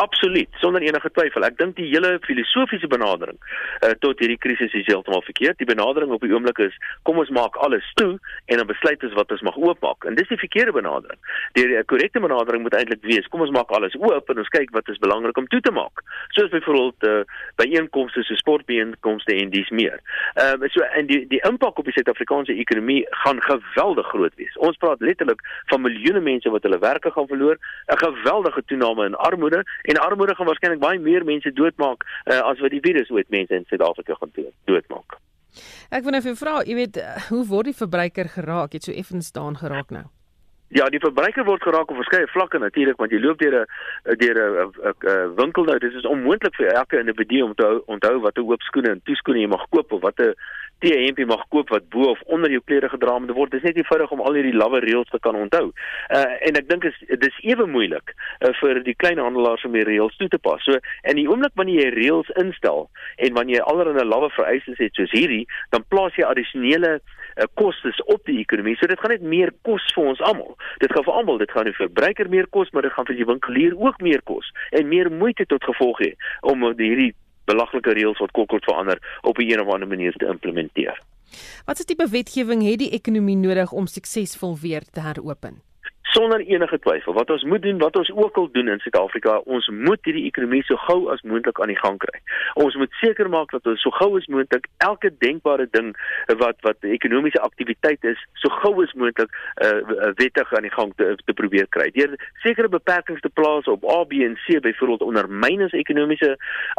Absoluut, 0.00 0.48
sonder 0.62 0.82
enige 0.82 1.10
twyfel. 1.12 1.44
Ek 1.44 1.58
dink 1.58 1.74
die 1.76 1.90
hele 1.90 2.14
filosofiese 2.24 2.88
benadering 2.88 3.36
uh, 3.84 3.90
tot 4.00 4.22
hierdie 4.22 4.38
krisis 4.40 4.72
is 4.78 4.86
heeltemal 4.88 5.20
verkeerd. 5.26 5.58
Die 5.60 5.68
benadering 5.68 6.14
op 6.14 6.22
die 6.24 6.32
oomblik 6.32 6.62
is 6.64 6.76
kom 7.08 7.18
ons 7.20 7.32
maak 7.36 7.58
alles 7.60 7.84
toe 8.00 8.14
en 8.48 8.62
dan 8.62 8.68
besluit 8.70 9.04
ons 9.04 9.16
wat 9.18 9.34
ons 9.36 9.44
mag 9.44 9.58
oopmaak. 9.60 10.06
En 10.08 10.16
dis 10.16 10.30
die 10.32 10.38
verkeerde 10.40 10.72
benadering. 10.72 11.20
Die 11.58 11.66
korrekte 11.92 12.22
benadering 12.24 12.64
moet 12.64 12.76
eintlik 12.78 13.04
wees 13.04 13.28
kom 13.28 13.44
ons 13.44 13.52
maak 13.52 13.74
alles 13.76 13.96
oop 14.00 14.32
en 14.32 14.40
ons 14.40 14.52
kyk 14.54 14.72
wat 14.76 14.88
is 14.88 15.02
belangrik 15.04 15.36
om 15.42 15.48
toe 15.52 15.60
te 15.66 15.74
maak. 15.76 16.00
Soos 16.38 16.48
byvoorbeeld 16.54 17.08
uh, 17.10 17.44
by 17.60 17.68
inkomste 17.82 18.24
so 18.24 18.40
sportbeenkomste 18.40 19.36
en 19.36 19.52
dis 19.52 19.68
meer. 19.82 20.00
Ehm 20.40 20.64
uh, 20.64 20.72
so 20.72 20.86
en 20.96 21.12
die 21.12 21.20
die 21.28 21.42
impak 21.50 21.76
op 21.76 21.90
die 21.90 21.96
Suid-Afrikaanse 21.98 22.56
ekonomie 22.64 23.02
gaan 23.26 23.44
geweldig 23.44 24.08
groot 24.14 24.40
wees. 24.40 24.56
Ons 24.64 24.80
praat 24.80 25.04
letterlik 25.04 25.44
van 25.68 25.84
miljoene 25.84 26.24
mense 26.24 26.56
wat 26.56 26.64
hulle 26.64 26.80
werke 26.80 27.12
gaan 27.12 27.28
verloor, 27.28 27.60
'n 27.92 28.02
geweldige 28.06 28.64
toename 28.72 29.12
in 29.12 29.20
armoede 29.28 29.64
en 29.90 29.98
armoede 30.04 30.36
gaan 30.38 30.46
waarskynlik 30.50 30.82
baie 30.82 31.02
meer 31.02 31.26
mense 31.26 31.52
doodmaak 31.52 32.06
uh, 32.06 32.38
as 32.50 32.62
wat 32.62 32.70
die 32.74 32.84
virus 32.84 33.10
ooit 33.10 33.28
mense 33.34 33.54
in 33.54 33.66
Suid-Afrika 33.68 34.14
gaan 34.20 34.32
doodmaak. 34.70 35.18
Ek 35.90 36.06
wil 36.06 36.14
net 36.14 36.26
vir 36.28 36.38
vra, 36.38 36.60
jy 36.62 36.78
weet, 36.78 37.02
uh, 37.02 37.18
hoe 37.32 37.42
word 37.50 37.72
die 37.72 37.78
verbruiker 37.82 38.30
geraak? 38.30 38.76
Het 38.76 38.86
so 38.86 38.94
effens 38.94 39.32
staan 39.34 39.58
geraak 39.58 39.90
nou. 39.94 40.06
Ja, 40.70 40.84
die 40.86 41.00
verbruiker 41.02 41.42
word 41.48 41.64
geraak 41.66 41.90
op 41.90 41.98
verskeie 41.98 42.28
vlakke 42.30 42.60
natuurlik, 42.62 42.98
want 43.02 43.10
jy 43.10 43.18
loop 43.18 43.40
deur 43.42 43.56
'n 43.58 44.18
deur 44.22 44.38
'n 44.38 45.34
winkel 45.34 45.64
nou, 45.66 45.78
dit 45.82 45.94
is 45.98 46.06
onmoontlik 46.06 46.54
vir 46.54 46.70
elke 46.70 47.00
individu 47.00 47.42
om 47.42 47.54
te 47.54 47.82
onthou 47.86 48.20
watter 48.20 48.44
oop 48.46 48.62
skoene 48.62 48.90
en 48.94 49.02
toeskoene 49.02 49.40
jy 49.40 49.48
mag 49.50 49.66
koop 49.74 49.92
of 49.92 50.02
watter 50.02 50.36
T-hempie 50.80 51.26
mag 51.28 51.42
koop 51.52 51.70
wat 51.74 51.88
bo 51.92 52.10
of 52.14 52.20
onder 52.26 52.50
jou 52.50 52.62
klere 52.64 52.88
gedra 52.88 53.18
moet 53.18 53.34
word. 53.36 53.52
Dis 53.52 53.66
net 53.66 53.76
eenvoudig 53.76 54.10
om 54.14 54.22
al 54.24 54.38
hierdie 54.38 54.56
lawwe 54.56 54.80
reëls 54.84 55.10
te 55.12 55.20
kan 55.22 55.36
onthou. 55.36 55.70
Uh 56.08 56.26
en 56.48 56.56
ek 56.56 56.68
dink 56.70 56.86
is 56.88 56.96
dis 57.20 57.40
ewe 57.52 57.66
moeilik 57.68 58.14
uh, 58.14 58.52
vir 58.60 58.82
die 58.86 58.96
klein 58.96 59.20
handelaars 59.20 59.64
om 59.68 59.76
die 59.76 59.84
reëls 59.86 60.16
toe 60.20 60.28
te 60.32 60.40
pas. 60.40 60.62
So 60.64 60.80
in 61.10 61.20
die 61.20 61.28
oomblik 61.28 61.56
wanneer 61.60 61.82
jy 61.84 61.94
reëls 61.96 62.32
instel 62.42 62.88
en 63.16 63.36
wanneer 63.36 63.60
jy 63.60 63.68
allerlei 63.72 64.06
lawwe 64.06 64.30
vereistes 64.34 64.80
het 64.80 64.96
soos 64.96 65.12
hierdie, 65.14 65.44
dan 65.74 65.84
plaas 65.92 66.16
jy 66.18 66.26
addisionele 66.26 66.96
uh, 66.98 67.48
kostes 67.60 68.00
op 68.06 68.24
die 68.28 68.40
ekonomie. 68.40 68.76
So 68.80 68.88
dit 68.90 69.00
gaan 69.00 69.14
net 69.16 69.26
meer 69.36 69.52
kos 69.66 69.84
vir 69.96 70.12
ons 70.14 70.24
almal. 70.30 70.56
Dit 70.84 70.92
gaan 70.94 71.06
vir 71.06 71.18
almal, 71.20 71.40
dit 71.42 71.52
gaan 71.52 71.68
nie 71.68 71.76
vir 71.76 71.88
verbruiker 71.88 72.30
meer 72.32 72.48
kos, 72.56 72.70
maar 72.72 72.86
dit 72.86 72.94
gaan 72.94 73.08
vir 73.08 73.18
die 73.20 73.28
winkelier 73.28 73.76
ook 73.76 74.00
meer 74.04 74.22
kos 74.28 74.48
en 74.70 74.88
meer 74.88 75.10
moeite 75.12 75.46
tot 75.50 75.64
gevolg 75.64 76.00
hê 76.04 76.14
om 76.46 76.64
hierdie 76.78 77.12
belaglike 77.50 77.96
reëls 77.98 78.22
wat 78.22 78.36
kort 78.36 78.64
verander 78.64 78.98
op 79.22 79.38
'n 79.38 79.50
een 79.50 79.60
of 79.60 79.72
ander 79.72 79.88
manier 79.88 80.14
te 80.16 80.26
implementeer. 80.26 81.02
Wat 81.64 81.78
is 81.78 81.86
die 81.86 81.96
tipe 81.96 82.10
wetgewing 82.10 82.62
het 82.66 82.78
die 82.78 82.90
ekonomie 82.90 83.36
nodig 83.36 83.72
om 83.72 83.86
suksesvol 83.86 84.56
weer 84.58 84.82
te 84.92 85.00
heropen? 85.00 85.69
Sonder 86.12 86.40
enige 86.40 86.78
twyfel. 86.78 87.14
Wat 87.14 87.30
ons 87.30 87.44
moet 87.44 87.62
doen 87.62 87.78
wat 87.78 87.96
ons 87.96 88.10
ook 88.14 88.36
al 88.36 88.48
doen 88.52 88.68
in 88.68 88.78
Suid-Afrika 88.82 89.36
ons 89.44 89.68
moet 89.68 90.04
hierdie 90.04 90.26
ekonomie 90.26 90.62
so 90.66 90.76
gou 90.86 91.10
as 91.12 91.22
moontlik 91.22 91.60
aan 91.60 91.72
die 91.72 91.78
gang 91.78 91.98
kry. 92.02 92.20
Ons 92.62 92.76
moet 92.80 92.92
seker 93.00 93.30
maak 93.30 93.52
dat 93.54 93.66
ons 93.70 93.82
so 93.84 93.94
gou 93.98 94.16
as 94.18 94.26
moontlik 94.32 94.66
elke 94.86 95.12
denkbare 95.22 95.68
ding 95.76 95.92
wat 96.42 96.58
wat 96.66 96.88
ekonomiese 96.96 97.42
aktiwiteit 97.44 98.04
is 98.12 98.20
so 98.42 98.52
gou 98.62 98.72
as 98.82 98.94
moontlik 98.98 99.30
uh, 99.30 100.10
wettig 100.18 100.54
aan 100.56 100.66
die 100.66 100.74
gang 100.74 100.92
te, 100.96 101.12
te 101.24 101.36
probeer 101.36 101.68
kry. 101.76 101.90
Deur 101.94 102.16
sekere 102.44 102.72
beperkings 102.72 103.22
te 103.24 103.32
plaas 103.40 103.70
op 103.70 103.86
A 103.90 104.02
B 104.04 104.24
en 104.26 104.36
C 104.46 104.60
byvoorbeeld 104.62 105.06
ondermyn 105.06 105.66
ons 105.68 105.76
ekonomiese 105.78 106.34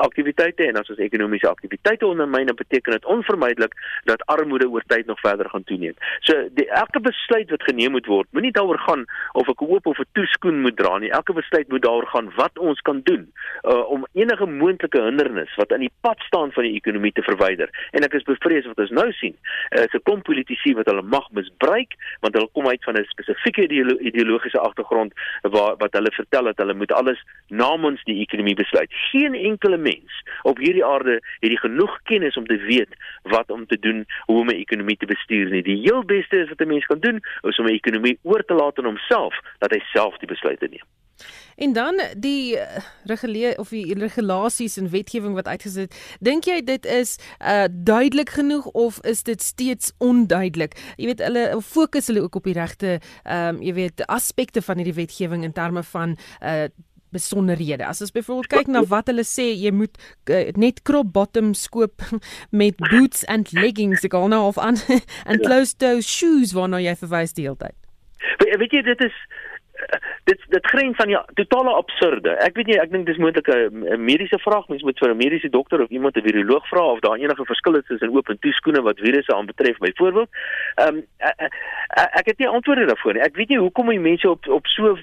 aktiwiteite 0.07 0.67
en 0.67 0.81
as 0.81 0.91
ons 0.91 1.03
ekonomiese 1.03 1.50
aktiwiteite 1.50 2.07
ondermyn 2.07 2.51
dan 2.51 2.59
beteken 2.59 2.97
dit 2.97 3.09
onvermydelik 3.15 3.77
dat 4.09 4.25
armoede 4.31 4.69
oor 4.69 4.83
tyd 4.88 5.07
nog 5.07 5.19
verder 5.23 5.50
gaan 5.50 5.63
toeneem. 5.63 5.95
So 6.27 6.47
die 6.57 6.67
elke 6.69 7.00
besluit 7.00 7.50
wat 7.50 7.63
geneem 7.69 7.95
moet 7.95 8.09
word 8.11 8.27
moenie 8.31 8.53
daaroor 8.55 8.79
gaan 8.88 9.07
of 9.33 9.49
ek 9.49 9.59
hoop 9.59 9.85
of 9.85 9.99
'n 9.99 10.09
toeskoen 10.11 10.61
moet 10.61 10.77
dra 10.77 10.97
nie. 10.97 11.11
Elke 11.11 11.33
besluit 11.33 11.69
moet 11.69 11.81
daaroor 11.81 12.07
gaan 12.07 12.31
wat 12.35 12.57
ons 12.57 12.81
kan 12.81 13.01
doen 13.03 13.31
uh, 13.63 13.89
om 13.89 14.05
enige 14.13 14.45
moontlike 14.45 15.01
hindernis 15.01 15.55
wat 15.55 15.71
aan 15.71 15.85
die 15.85 15.93
pad 16.01 16.19
staan 16.19 16.51
van 16.51 16.63
die 16.63 16.75
ekonomie 16.75 17.11
te 17.11 17.21
verwyder. 17.21 17.69
En 17.91 18.03
ek 18.03 18.13
is 18.13 18.23
bevrees 18.23 18.65
wat 18.65 18.79
ons 18.79 18.89
nou 18.89 19.11
sien, 19.11 19.35
uh, 19.69 19.83
is 19.83 19.93
'n 19.93 20.03
klomp 20.03 20.23
politici 20.23 20.73
wat 20.73 20.85
hulle 20.85 21.01
mag 21.01 21.29
misbruik 21.31 21.93
want 22.19 22.33
hulle 22.33 22.49
kom 22.53 22.67
uit 22.67 22.83
van 22.83 22.95
'n 22.97 23.05
spesifieke 23.05 23.63
ideolo 23.63 23.97
ideologiese 23.99 24.59
agtergrond 24.59 25.13
waar 25.41 25.75
wat 25.77 25.93
hulle 25.93 26.11
vertel 26.11 26.43
dat 26.43 26.57
hulle 26.57 26.73
moet 26.73 26.91
alles 26.91 27.23
namens 27.47 28.03
die 28.03 28.19
ekonomie 28.19 28.55
besluit. 28.55 28.89
Geen 29.11 29.33
enkele 29.33 29.77
mens 29.77 30.23
op 30.43 30.57
hierdie 30.57 30.85
aarde 30.85 31.19
het 31.39 31.49
die 31.49 31.59
genoeg 31.59 31.99
kennis 32.03 32.37
om 32.37 32.45
te 32.47 32.57
weet 32.57 32.89
wat 33.23 33.51
om 33.51 33.65
te 33.67 33.79
doen 33.79 34.05
hoe 34.25 34.39
om 34.39 34.49
'n 34.49 34.61
ekonomie 34.65 34.97
te 34.97 35.05
bestuur 35.05 35.49
nie. 35.49 35.63
Die 35.63 35.81
heel 35.81 36.03
beste 36.03 36.37
is 36.37 36.49
wat 36.49 36.61
'n 36.61 36.67
mens 36.67 36.85
kan 36.85 36.99
doen 36.99 37.19
is 37.41 37.59
om 37.59 37.65
'n 37.65 37.79
ekonomie 37.79 38.19
oor 38.21 38.43
te 38.45 38.53
laat 38.53 38.77
aan 38.77 38.85
homself 38.85 39.10
self 39.11 39.37
dat 39.59 39.75
hy 39.75 39.83
self 39.91 40.17
die 40.23 40.31
besluite 40.31 40.71
neem. 40.71 40.87
En 41.61 41.73
dan 41.73 42.01
die 42.17 42.57
eh, 42.57 42.81
reguleer 43.05 43.59
of 43.59 43.69
die 43.69 43.93
regulasies 43.93 44.77
en 44.77 44.89
wetgewing 44.89 45.35
wat 45.37 45.47
uitgesit. 45.47 45.95
Dink 46.19 46.47
jy 46.49 46.61
dit 46.65 46.85
is 46.85 47.17
uh 47.37 47.67
duidelik 47.71 48.33
genoeg 48.37 48.65
of 48.65 49.01
is 49.05 49.23
dit 49.23 49.41
steeds 49.41 49.91
onduidelik? 49.97 50.77
Jy 50.97 51.11
weet 51.11 51.25
hulle 51.25 51.43
fokus 51.61 52.07
hulle 52.09 52.23
ook 52.25 52.39
op 52.41 52.47
die 52.49 52.57
regte 52.57 52.99
ehm 53.23 53.57
um, 53.57 53.61
jy 53.61 53.73
weet 53.77 54.05
aspekte 54.07 54.61
van 54.61 54.81
hierdie 54.81 54.97
wetgewing 55.03 55.43
in 55.43 55.53
terme 55.53 55.83
van 55.83 56.17
uh 56.41 56.71
besonderhede. 57.11 57.83
As 57.85 57.99
ons 58.01 58.13
byvoorbeeld 58.15 58.47
kyk 58.47 58.69
na 58.71 58.85
wat 58.87 59.09
hulle 59.11 59.25
sê, 59.27 59.49
jy 59.51 59.73
moet 59.75 59.97
uh, 60.31 60.45
net 60.55 60.79
crop 60.87 61.11
bottom 61.11 61.51
skoop 61.53 62.05
met 62.61 62.79
boots 62.79 63.25
and 63.27 63.51
leggings, 63.51 64.05
ek 64.07 64.15
al 64.15 64.31
nou 64.31 64.45
of 64.47 64.57
aan 64.57 64.79
and 65.29 65.41
ja. 65.41 65.43
closed 65.43 65.81
toe 65.83 65.99
shoes 65.99 66.55
waarna 66.55 66.79
jy 66.79 66.95
verwys 67.03 67.35
die 67.35 67.49
hele 67.49 67.59
tyd. 67.59 67.80
We, 68.37 68.57
weet 68.57 68.71
jy 68.71 68.81
dit 68.81 69.03
is 69.03 69.15
dit 70.23 70.39
dit 70.47 70.67
grens 70.67 70.97
aan 70.97 71.07
die 71.07 71.19
totale 71.33 71.73
absurde. 71.73 72.35
Ek 72.45 72.55
weet 72.55 72.69
nie, 72.69 72.77
ek 72.79 72.91
dink 72.91 73.05
dis 73.05 73.17
moontlik 73.17 73.47
'n 73.49 74.03
mediese 74.03 74.39
vraag, 74.39 74.67
mens 74.67 74.83
moet 74.83 74.99
vir 74.99 75.09
'n 75.09 75.17
mediese 75.17 75.49
dokter 75.49 75.81
of 75.81 75.89
iemand 75.89 76.17
'n 76.17 76.27
viroloog 76.27 76.67
vra 76.67 76.83
of 76.91 76.99
daar 76.99 77.17
enige 77.17 77.45
verskil 77.45 77.75
is 77.75 77.85
tussen 77.87 78.13
oop 78.15 78.29
en 78.29 78.39
toe 78.39 78.51
skoene 78.53 78.81
wat 78.81 78.99
virusse 78.99 79.35
aanbetref 79.35 79.77
byvoorbeeld. 79.77 80.29
Ehm 80.75 80.95
um, 80.95 81.03
ek 82.19 82.25
het 82.25 82.37
nie 82.37 82.47
antwoorde 82.47 82.85
daarvoor 82.85 83.13
nie. 83.13 83.21
Ek 83.21 83.35
weet 83.35 83.49
nie 83.49 83.59
hoekom 83.59 83.89
die 83.89 83.99
mense 83.99 84.29
op 84.29 84.47
op 84.47 84.67
so 84.67 84.97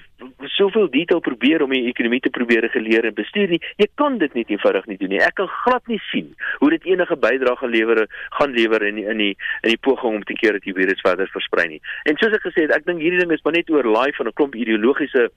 soveel 0.55 0.89
detail 0.91 1.19
probeer 1.19 1.63
om 1.63 1.73
die 1.73 1.85
ekonomie 1.89 2.19
te 2.23 2.31
probeer 2.33 2.65
reguleer 2.65 3.07
en 3.07 3.15
bestuur 3.17 3.51
nie. 3.53 3.59
Jy 3.81 3.87
kan 3.99 4.17
dit 4.21 4.33
nie 4.37 4.45
eenvoudig 4.47 4.87
nie 4.89 4.97
doen 4.99 5.13
nie. 5.13 5.21
Ek 5.23 5.35
kan 5.39 5.49
glad 5.63 5.87
nie 5.91 5.99
sien 6.09 6.33
hoe 6.59 6.69
dit 6.73 6.87
enige 6.91 7.15
bydrae 7.19 7.55
gaan 7.61 7.73
lewer 7.73 8.01
gaan 8.37 8.55
lewer 8.55 8.85
in 8.87 8.99
in 8.99 9.21
die 9.23 9.31
in 9.63 9.73
die 9.73 9.79
poging 9.87 10.19
om 10.19 10.25
te 10.27 10.35
keer 10.37 10.57
dat 10.57 10.67
die 10.67 10.75
virus 10.75 11.01
verder 11.05 11.29
versprei 11.33 11.67
nie. 11.75 11.81
En 12.09 12.19
soos 12.19 12.35
ek 12.35 12.45
gesê 12.47 12.65
het, 12.67 12.75
ek 12.75 12.87
dink 12.87 13.03
hierdie 13.03 13.21
ding 13.21 13.33
is 13.35 13.43
maar 13.45 13.57
net 13.57 13.71
oor 13.73 13.87
live 13.87 14.17
van 14.19 14.27
'n 14.27 14.37
klomp 14.39 14.55
ideologiese 14.55 15.29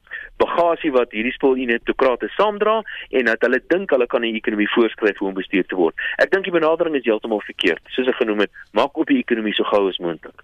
bagasie 0.42 0.92
wat 0.92 1.12
hierdie 1.12 1.34
spoelinetokrate 1.38 2.28
saamdra 2.36 2.82
en 3.10 3.24
dat 3.30 3.42
hulle 3.46 3.60
dink 3.68 3.90
hulle 3.90 4.06
kan 4.06 4.22
die 4.22 4.34
ekonomie 4.34 4.70
voorskryf 4.74 5.18
hoe 5.18 5.28
om 5.28 5.34
bestuur 5.34 5.66
te 5.66 5.76
word. 5.76 5.94
Ek 6.18 6.30
dink 6.30 6.44
die 6.44 6.58
benadering 6.58 6.96
is 6.96 7.04
heeltemal 7.04 7.40
verkeerd. 7.40 7.82
Soos 7.88 8.08
ek 8.08 8.20
genoem 8.20 8.46
het, 8.46 8.50
maak 8.72 8.96
op 8.96 9.06
die 9.06 9.18
ekonomie 9.18 9.54
so 9.54 9.64
gou 9.64 9.88
as 9.88 9.98
moontlik. 9.98 10.42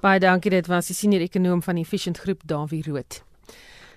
Baie 0.00 0.20
dankie 0.20 0.50
dit 0.50 0.66
was 0.66 0.86
die 0.86 0.94
senior 0.94 1.22
ekonom 1.22 1.62
van 1.62 1.78
Efficient 1.80 2.18
Groep 2.18 2.42
Dawie 2.44 2.82
Rood. 2.84 3.24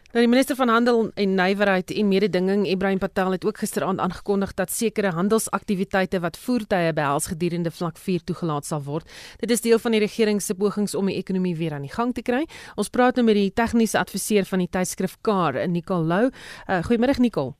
Nou 0.07 0.21
die 0.23 0.29
minister 0.31 0.55
van 0.55 0.69
Handel 0.71 1.09
en 1.19 1.33
Nywerheid 1.35 1.91
en 1.91 2.07
Mededinging, 2.07 2.61
Ibrahim 2.67 2.97
Patel, 2.97 3.31
het 3.31 3.45
ook 3.45 3.57
gisteraand 3.59 3.99
aangekondig 3.99 4.53
dat 4.53 4.71
sekere 4.71 5.11
handelsaktiwiteite 5.11 6.21
wat 6.23 6.37
voertuie 6.39 6.93
behels 6.93 7.27
gedurende 7.27 7.71
vlak 7.71 7.97
4 7.99 8.23
toegelaat 8.23 8.65
sal 8.65 8.83
word. 8.83 9.11
Dit 9.43 9.51
is 9.51 9.61
deel 9.61 9.79
van 9.83 9.91
die 9.91 9.99
regering 9.99 10.41
se 10.41 10.55
pogings 10.55 10.95
om 10.95 11.11
die 11.11 11.17
ekonomie 11.19 11.55
weer 11.59 11.75
aan 11.75 11.83
die 11.83 11.91
gang 11.91 12.15
te 12.15 12.23
kry. 12.23 12.45
Ons 12.79 12.87
praat 12.87 13.19
nou 13.19 13.27
met 13.27 13.35
die 13.35 13.51
tegniese 13.51 13.99
adviseur 13.99 14.47
van 14.47 14.63
die 14.63 14.71
tydskrif 14.71 15.17
Car, 15.21 15.59
Nicole 15.67 16.07
Lou. 16.07 16.25
Uh, 16.31 16.79
Goeiemôre 16.87 17.19
Nicole. 17.19 17.57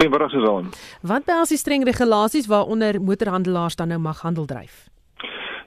Goeiemôre 0.00 0.32
Susan. 0.32 0.72
Wat 1.02 1.28
behels 1.28 1.52
die 1.52 1.60
streng 1.60 1.84
regulasies 1.84 2.48
waaronder 2.48 2.96
motorhandelaars 2.96 3.76
dan 3.76 3.92
nou 3.92 4.00
mag 4.00 4.24
handel 4.24 4.48
dryf? 4.48 4.86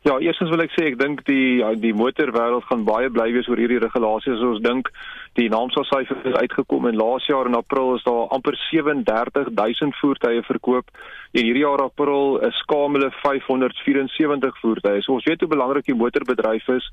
Ja, 0.02 0.16
eerstens 0.18 0.50
wil 0.50 0.64
ek 0.64 0.72
sê 0.74 0.88
ek 0.90 0.96
dink 0.98 1.20
die 1.28 1.62
die 1.78 1.92
motorwêreld 1.94 2.66
gaan 2.66 2.88
baie 2.88 3.10
bly 3.14 3.28
wees 3.36 3.46
oor 3.52 3.60
hierdie 3.62 3.78
regulasies. 3.84 4.42
Ons 4.42 4.64
dink 4.66 4.90
die 5.38 5.46
naamsaalsyfer 5.54 6.24
is 6.26 6.40
uitgekom 6.42 6.88
en 6.90 6.98
laas 6.98 7.28
jaar 7.30 7.46
in 7.46 7.58
April 7.60 7.94
is 7.94 8.06
daar 8.08 8.34
amper 8.34 8.58
37000 8.72 9.94
voertuie 10.00 10.42
verkoop 10.48 10.90
en 11.38 11.46
hierdie 11.46 11.62
jaar 11.62 11.86
April 11.86 12.40
is 12.50 12.58
skamele 12.64 13.12
574 13.20 14.58
voertuie. 14.64 15.06
So 15.06 15.20
ons 15.20 15.30
weet 15.30 15.46
hoe 15.46 15.54
belangrik 15.54 15.86
die 15.86 16.00
motorbedryf 16.02 16.74
is. 16.80 16.90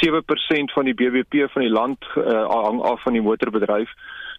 7% 0.00 0.72
van 0.78 0.88
die 0.88 0.96
BBP 0.96 1.50
van 1.52 1.66
die 1.66 1.74
land 1.76 2.08
uh, 2.16 2.46
hang 2.48 2.80
af 2.88 3.04
van 3.04 3.20
die 3.20 3.26
motorbedryf. 3.28 3.92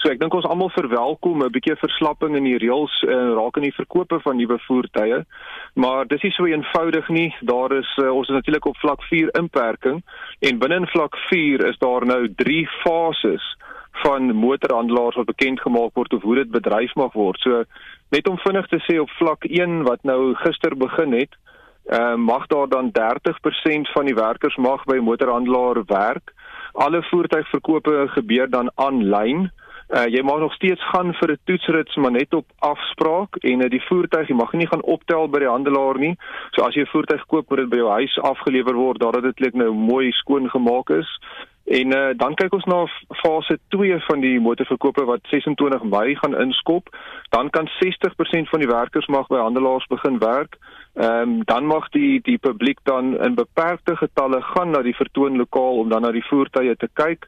So 0.08 0.14
ek 0.14 0.22
dink 0.22 0.36
ons 0.38 0.46
almal 0.48 0.70
verwelkom 0.72 1.42
'n 1.44 1.52
bietjie 1.52 1.74
verslapping 1.76 2.38
in 2.40 2.46
die 2.48 2.60
reëls 2.64 2.94
uh, 3.04 3.50
in 3.60 3.66
die 3.66 3.76
verkope 3.76 4.22
van 4.24 4.38
nuwe 4.40 4.56
voertuie. 4.64 5.26
Maar 5.76 6.08
dis 6.08 6.22
nie 6.24 6.32
so 6.32 6.46
eenvoudig 6.48 7.10
nie. 7.10 7.36
Daar 7.42 7.76
is 7.76 7.90
uh, 8.00 8.16
ons 8.16 8.30
is 8.30 8.36
natuurlik 8.38 8.66
op 8.66 8.78
vlak 8.78 9.04
4 9.10 9.36
inperking 9.36 10.00
en 10.40 10.60
binne 10.60 10.76
in 10.76 10.88
vlak 10.88 11.18
4 11.28 11.66
is 11.68 11.78
daar 11.84 12.06
nou 12.06 12.22
3 12.36 12.70
fases 12.86 13.44
van 14.06 14.32
motorhandelaars 14.32 15.20
wat 15.20 15.28
bekend 15.28 15.60
gemaak 15.60 15.92
word 16.00 16.14
of 16.14 16.24
hoe 16.24 16.36
dit 16.36 16.56
bedryf 16.56 16.96
mag 16.96 17.12
word. 17.12 17.44
So 17.44 17.66
net 18.16 18.32
om 18.32 18.40
vinnig 18.40 18.72
te 18.72 18.80
sê 18.88 19.02
op 19.04 19.12
vlak 19.20 19.44
1 19.44 19.84
wat 19.84 20.08
nou 20.08 20.36
gister 20.40 20.78
begin 20.78 21.20
het, 21.20 21.36
uh, 21.92 22.16
mag 22.16 22.48
daar 22.48 22.72
dan 22.72 22.96
30% 22.96 23.92
van 23.92 24.06
die 24.06 24.16
werkers 24.16 24.56
mag 24.56 24.88
by 24.88 25.04
motorhandelaar 25.04 25.84
werk. 25.92 26.32
Alle 26.74 27.04
voertuigverkope 27.12 28.08
gebeur 28.16 28.48
dan 28.50 28.72
aanlyn. 28.76 29.52
Uh, 29.52 29.66
jy 29.88 30.22
mag 30.22 30.40
nog 30.40 30.54
steeds 30.54 30.84
gaan 30.90 31.14
vir 31.14 31.32
'n 31.32 31.40
toetsrit, 31.46 31.96
maar 31.96 32.12
net 32.12 32.34
op 32.34 32.46
afspraak 32.60 33.36
en 33.36 33.62
uh, 33.64 33.70
die 33.70 33.82
voertuig 33.88 34.28
jy 34.28 34.36
mag 34.36 34.52
nie 34.54 34.68
gaan 34.68 34.84
optel 34.84 35.30
by 35.30 35.40
die 35.40 35.50
handelaar 35.50 35.98
nie. 36.00 36.16
So 36.52 36.64
as 36.64 36.76
jy 36.76 36.82
'n 36.82 36.94
voertuig 36.94 37.26
koop, 37.26 37.50
moet 37.50 37.60
dit 37.60 37.70
by 37.70 37.78
jou 37.78 37.90
huis 37.90 38.20
afgelewer 38.20 38.76
word, 38.76 39.00
daar 39.00 39.12
dat 39.12 39.24
dit 39.24 39.40
net 39.40 39.54
nou 39.54 39.74
mooi 39.74 40.12
skoon 40.12 40.50
gemaak 40.50 40.90
is. 40.90 41.20
En 41.68 41.92
uh, 41.92 42.10
dan 42.16 42.36
kyk 42.36 42.54
ons 42.54 42.64
na 42.64 42.86
fase 43.20 43.58
2 43.76 44.00
van 44.00 44.22
die 44.24 44.40
motorverkope 44.40 45.04
wat 45.06 45.20
26 45.28 45.84
Mei 45.84 46.16
gaan 46.16 46.36
inskop. 46.40 46.88
Dan 47.30 47.50
kan 47.50 47.68
60% 47.68 48.48
van 48.52 48.60
die 48.60 48.72
werkers 48.72 49.08
mag 49.08 49.28
by 49.28 49.42
handelaars 49.44 49.88
begin 49.88 50.20
werk. 50.20 50.56
Ehm 50.96 51.22
um, 51.22 51.44
dan 51.44 51.66
mag 51.66 51.90
die 51.90 52.22
die 52.24 52.38
publiek 52.38 52.80
dan 52.84 53.20
in 53.20 53.36
beperkte 53.36 53.96
getalle 53.96 54.42
gaan 54.42 54.72
na 54.72 54.82
die 54.82 54.96
vertoonlokaal 54.96 55.78
om 55.78 55.90
dan 55.90 56.02
na 56.02 56.12
die 56.12 56.26
voertuie 56.26 56.76
te 56.76 56.90
kyk 56.94 57.28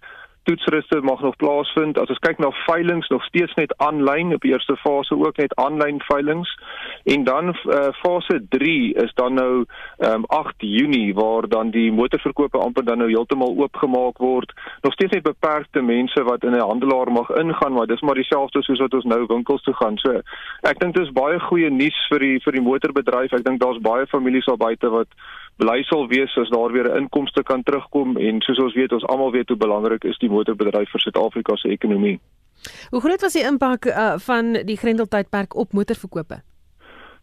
toetsriste 0.50 1.01
mag 1.06 1.22
nog 1.22 1.38
plaasvind. 1.41 2.00
As 2.01 2.10
ons 2.10 2.24
kyk 2.25 2.41
na 2.41 2.50
veilinge 2.65 3.06
nog 3.13 3.24
steeds 3.29 3.53
net 3.62 3.75
aanlyn 3.77 4.34
op 4.34 4.41
die 4.41 4.53
eerste 4.56 4.75
fase 4.82 5.18
ook 5.18 5.38
net 5.38 5.56
aanlyn 5.62 6.01
veilinge 6.10 6.58
En 7.03 7.24
dan 7.24 7.48
uh, 7.48 7.88
fase 7.91 8.46
3 8.50 8.94
is 8.94 9.12
dan 9.13 9.34
nou 9.34 9.65
um, 9.98 10.25
8 10.25 10.53
Junie 10.58 11.13
waar 11.13 11.48
dan 11.48 11.70
die 11.70 11.91
motorverkope 11.91 12.58
amper 12.58 12.86
dan 12.86 12.98
nou 12.98 13.10
heeltemal 13.10 13.56
oopgemaak 13.58 14.18
word. 14.18 14.53
Nog 14.82 14.94
steeds 14.94 15.13
net 15.13 15.24
beperkte 15.24 15.82
mense 15.82 16.24
wat 16.24 16.44
in 16.44 16.56
'n 16.56 16.60
handelaar 16.60 17.12
mag 17.12 17.29
ingaan, 17.29 17.74
maar 17.74 17.88
dis 17.88 18.01
maar 18.01 18.15
dieselfde 18.15 18.63
soos 18.63 18.79
wat 18.79 18.94
ons 18.94 19.03
nou 19.03 19.25
winkels 19.27 19.63
toe 19.63 19.74
gaan. 19.74 19.98
So 19.98 20.22
ek 20.62 20.79
dink 20.79 20.96
dis 20.96 21.12
baie 21.12 21.39
goeie 21.39 21.70
nuus 21.70 22.08
vir 22.10 22.20
die 22.20 22.39
vir 22.44 22.53
die 22.53 22.62
motorbedryf. 22.62 23.32
Ek 23.32 23.44
dink 23.44 23.60
daar's 23.60 23.82
baie 23.82 24.08
families 24.08 24.48
al 24.48 24.58
buite 24.58 24.89
wat 24.89 25.08
bly 25.60 25.84
sal 25.84 26.08
wees 26.08 26.36
as 26.39 26.50
daar 26.50 26.72
weer 26.72 26.88
'n 26.89 26.98
inkomste 27.04 27.44
kan 27.44 27.63
terugkom 27.63 28.18
en 28.18 28.42
soos 28.42 28.60
ons 28.60 28.74
weet, 28.74 28.92
ons 28.92 29.06
almal 29.06 29.32
weet 29.32 29.50
hoe 29.50 29.58
belangrik 29.58 30.04
is 30.04 30.18
die 30.18 30.30
motorbedryf 30.30 30.89
vir 30.89 31.01
Suid-Afrika 31.01 31.56
se 31.56 31.70
ekonomie. 31.70 32.20
Hoe 32.89 33.01
groot 33.01 33.22
was 33.22 33.34
die 33.34 33.44
impak 33.44 33.86
uh, 33.86 34.13
van 34.18 34.54
die 34.54 34.78
Grendeltydperk 34.78 35.56
op 35.56 35.74
motorverkope? 35.74 36.42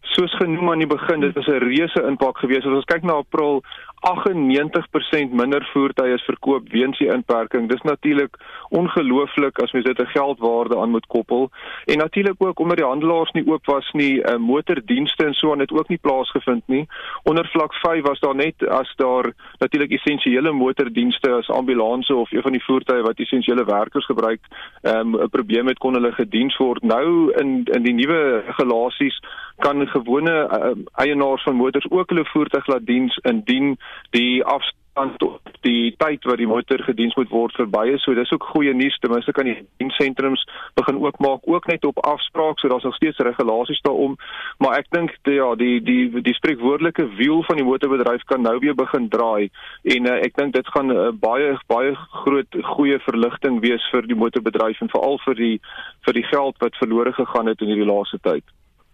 Soos 0.01 0.33
genoem 0.37 0.69
aan 0.71 0.79
die 0.79 0.87
begin, 0.87 1.19
dit 1.19 1.33
was 1.35 1.47
'n 1.47 1.61
reuse 1.61 2.01
impak 2.07 2.37
geweest. 2.37 2.65
As 2.65 2.73
ons 2.73 2.85
kyk 2.85 3.03
na 3.03 3.13
April, 3.13 3.61
98% 3.99 5.31
minder 5.31 5.69
voertuie 5.73 6.13
is 6.13 6.23
verkoop 6.23 6.69
weens 6.69 6.97
die 6.97 7.09
inperking. 7.09 7.69
Dis 7.69 7.81
natuurlik 7.81 8.37
ongelooflik 8.69 9.59
as 9.63 9.71
mens 9.71 9.85
dit 9.85 9.99
'n 9.99 10.05
geldwaarde 10.05 10.77
aan 10.77 10.89
moet 10.89 11.05
koppel. 11.05 11.49
En 11.85 11.97
natuurlik 11.97 12.35
ook 12.37 12.59
omdat 12.59 12.77
die 12.77 12.85
handelaars 12.85 13.31
nie 13.31 13.47
oop 13.47 13.65
was 13.65 13.91
nie, 13.91 14.13
uh, 14.21 14.35
motordienste 14.35 15.25
en 15.25 15.33
so 15.33 15.51
aan 15.51 15.59
het 15.59 15.71
ook 15.71 15.87
nie 15.87 15.97
plaasgevind 16.01 16.63
nie. 16.65 16.87
Onder 17.23 17.47
vlak 17.47 17.73
5 17.73 18.01
was 18.01 18.19
daar 18.19 18.35
net 18.35 18.67
as 18.67 18.93
daar 18.95 19.33
natuurlik 19.57 19.91
essensiële 19.91 20.51
motordienste 20.51 21.31
as 21.31 21.49
ambulanse 21.49 22.15
of 22.15 22.31
een 22.31 22.41
van 22.41 22.51
die 22.51 22.63
voertuie 22.63 23.01
wat 23.01 23.19
essensiële 23.19 23.65
werkers 23.65 24.05
gebruik, 24.05 24.41
ehm, 24.81 25.09
'n 25.09 25.21
um, 25.21 25.29
probleem 25.29 25.67
het 25.67 25.77
kon 25.77 25.93
hulle 25.93 26.11
gediens 26.11 26.57
word. 26.57 26.83
Nou 26.83 27.31
in 27.31 27.63
in 27.63 27.83
die 27.83 27.93
nuwe 27.93 28.43
regulasies 28.45 29.19
kan 29.57 29.87
gewone 29.87 30.31
uh, 30.31 30.71
eienaars 30.93 31.43
van 31.43 31.55
motors 31.55 31.89
ook 31.89 32.09
hulle 32.09 32.25
voertuig 32.25 32.67
laat 32.67 32.85
diens 32.85 33.17
indien 33.17 33.77
die 34.15 34.43
afstand 34.43 35.17
tot 35.21 35.41
die 35.61 35.93
tyd 35.97 36.25
wat 36.25 36.39
die 36.41 36.47
motor 36.47 36.81
gediens 36.83 37.15
moet 37.15 37.29
word 37.29 37.55
verby 37.57 37.83
is. 37.93 38.03
So 38.03 38.15
dis 38.17 38.31
ook 38.33 38.45
goeie 38.53 38.73
nuus. 38.73 38.97
Ten 39.01 39.11
minste 39.13 39.33
kan 39.35 39.45
die 39.45 39.57
diensentrums 39.81 40.43
begin 40.79 40.99
oopmaak 41.03 41.45
ook 41.45 41.67
net 41.67 41.85
op 41.85 41.99
afspraak, 42.05 42.59
so 42.59 42.71
daar's 42.71 42.83
nog 42.87 42.95
steeds 42.95 43.21
regulasies 43.27 43.81
daaroor. 43.85 44.15
Maar 44.63 44.79
ek 44.81 44.91
dink 44.95 45.13
ja, 45.23 45.49
die 45.59 45.77
die 45.83 46.21
die 46.21 46.35
spreekwoordelike 46.37 47.07
wiel 47.17 47.43
van 47.47 47.61
die 47.61 47.67
motorbedryf 47.67 48.25
kan 48.31 48.41
nou 48.41 48.57
weer 48.63 48.75
begin 48.75 49.09
draai 49.13 49.49
en 49.83 50.09
uh, 50.09 50.19
ek 50.25 50.37
dink 50.39 50.53
dit 50.53 50.67
gaan 50.75 50.91
'n 50.91 50.97
uh, 50.97 51.11
baie 51.13 51.57
baie 51.67 51.95
groot 52.23 52.61
goeie 52.75 52.99
verligting 53.05 53.61
wees 53.61 53.83
vir 53.91 54.07
die 54.07 54.17
motorbedryf 54.17 54.81
en 54.81 54.93
veral 54.93 55.19
vir 55.25 55.35
die 55.35 55.57
vir 56.05 56.13
die 56.13 56.27
geld 56.33 56.55
wat 56.59 56.79
verlore 56.81 57.13
gegaan 57.13 57.47
het 57.47 57.61
in 57.61 57.73
hierdie 57.73 57.91
laaste 57.91 58.19
tyd. 58.21 58.43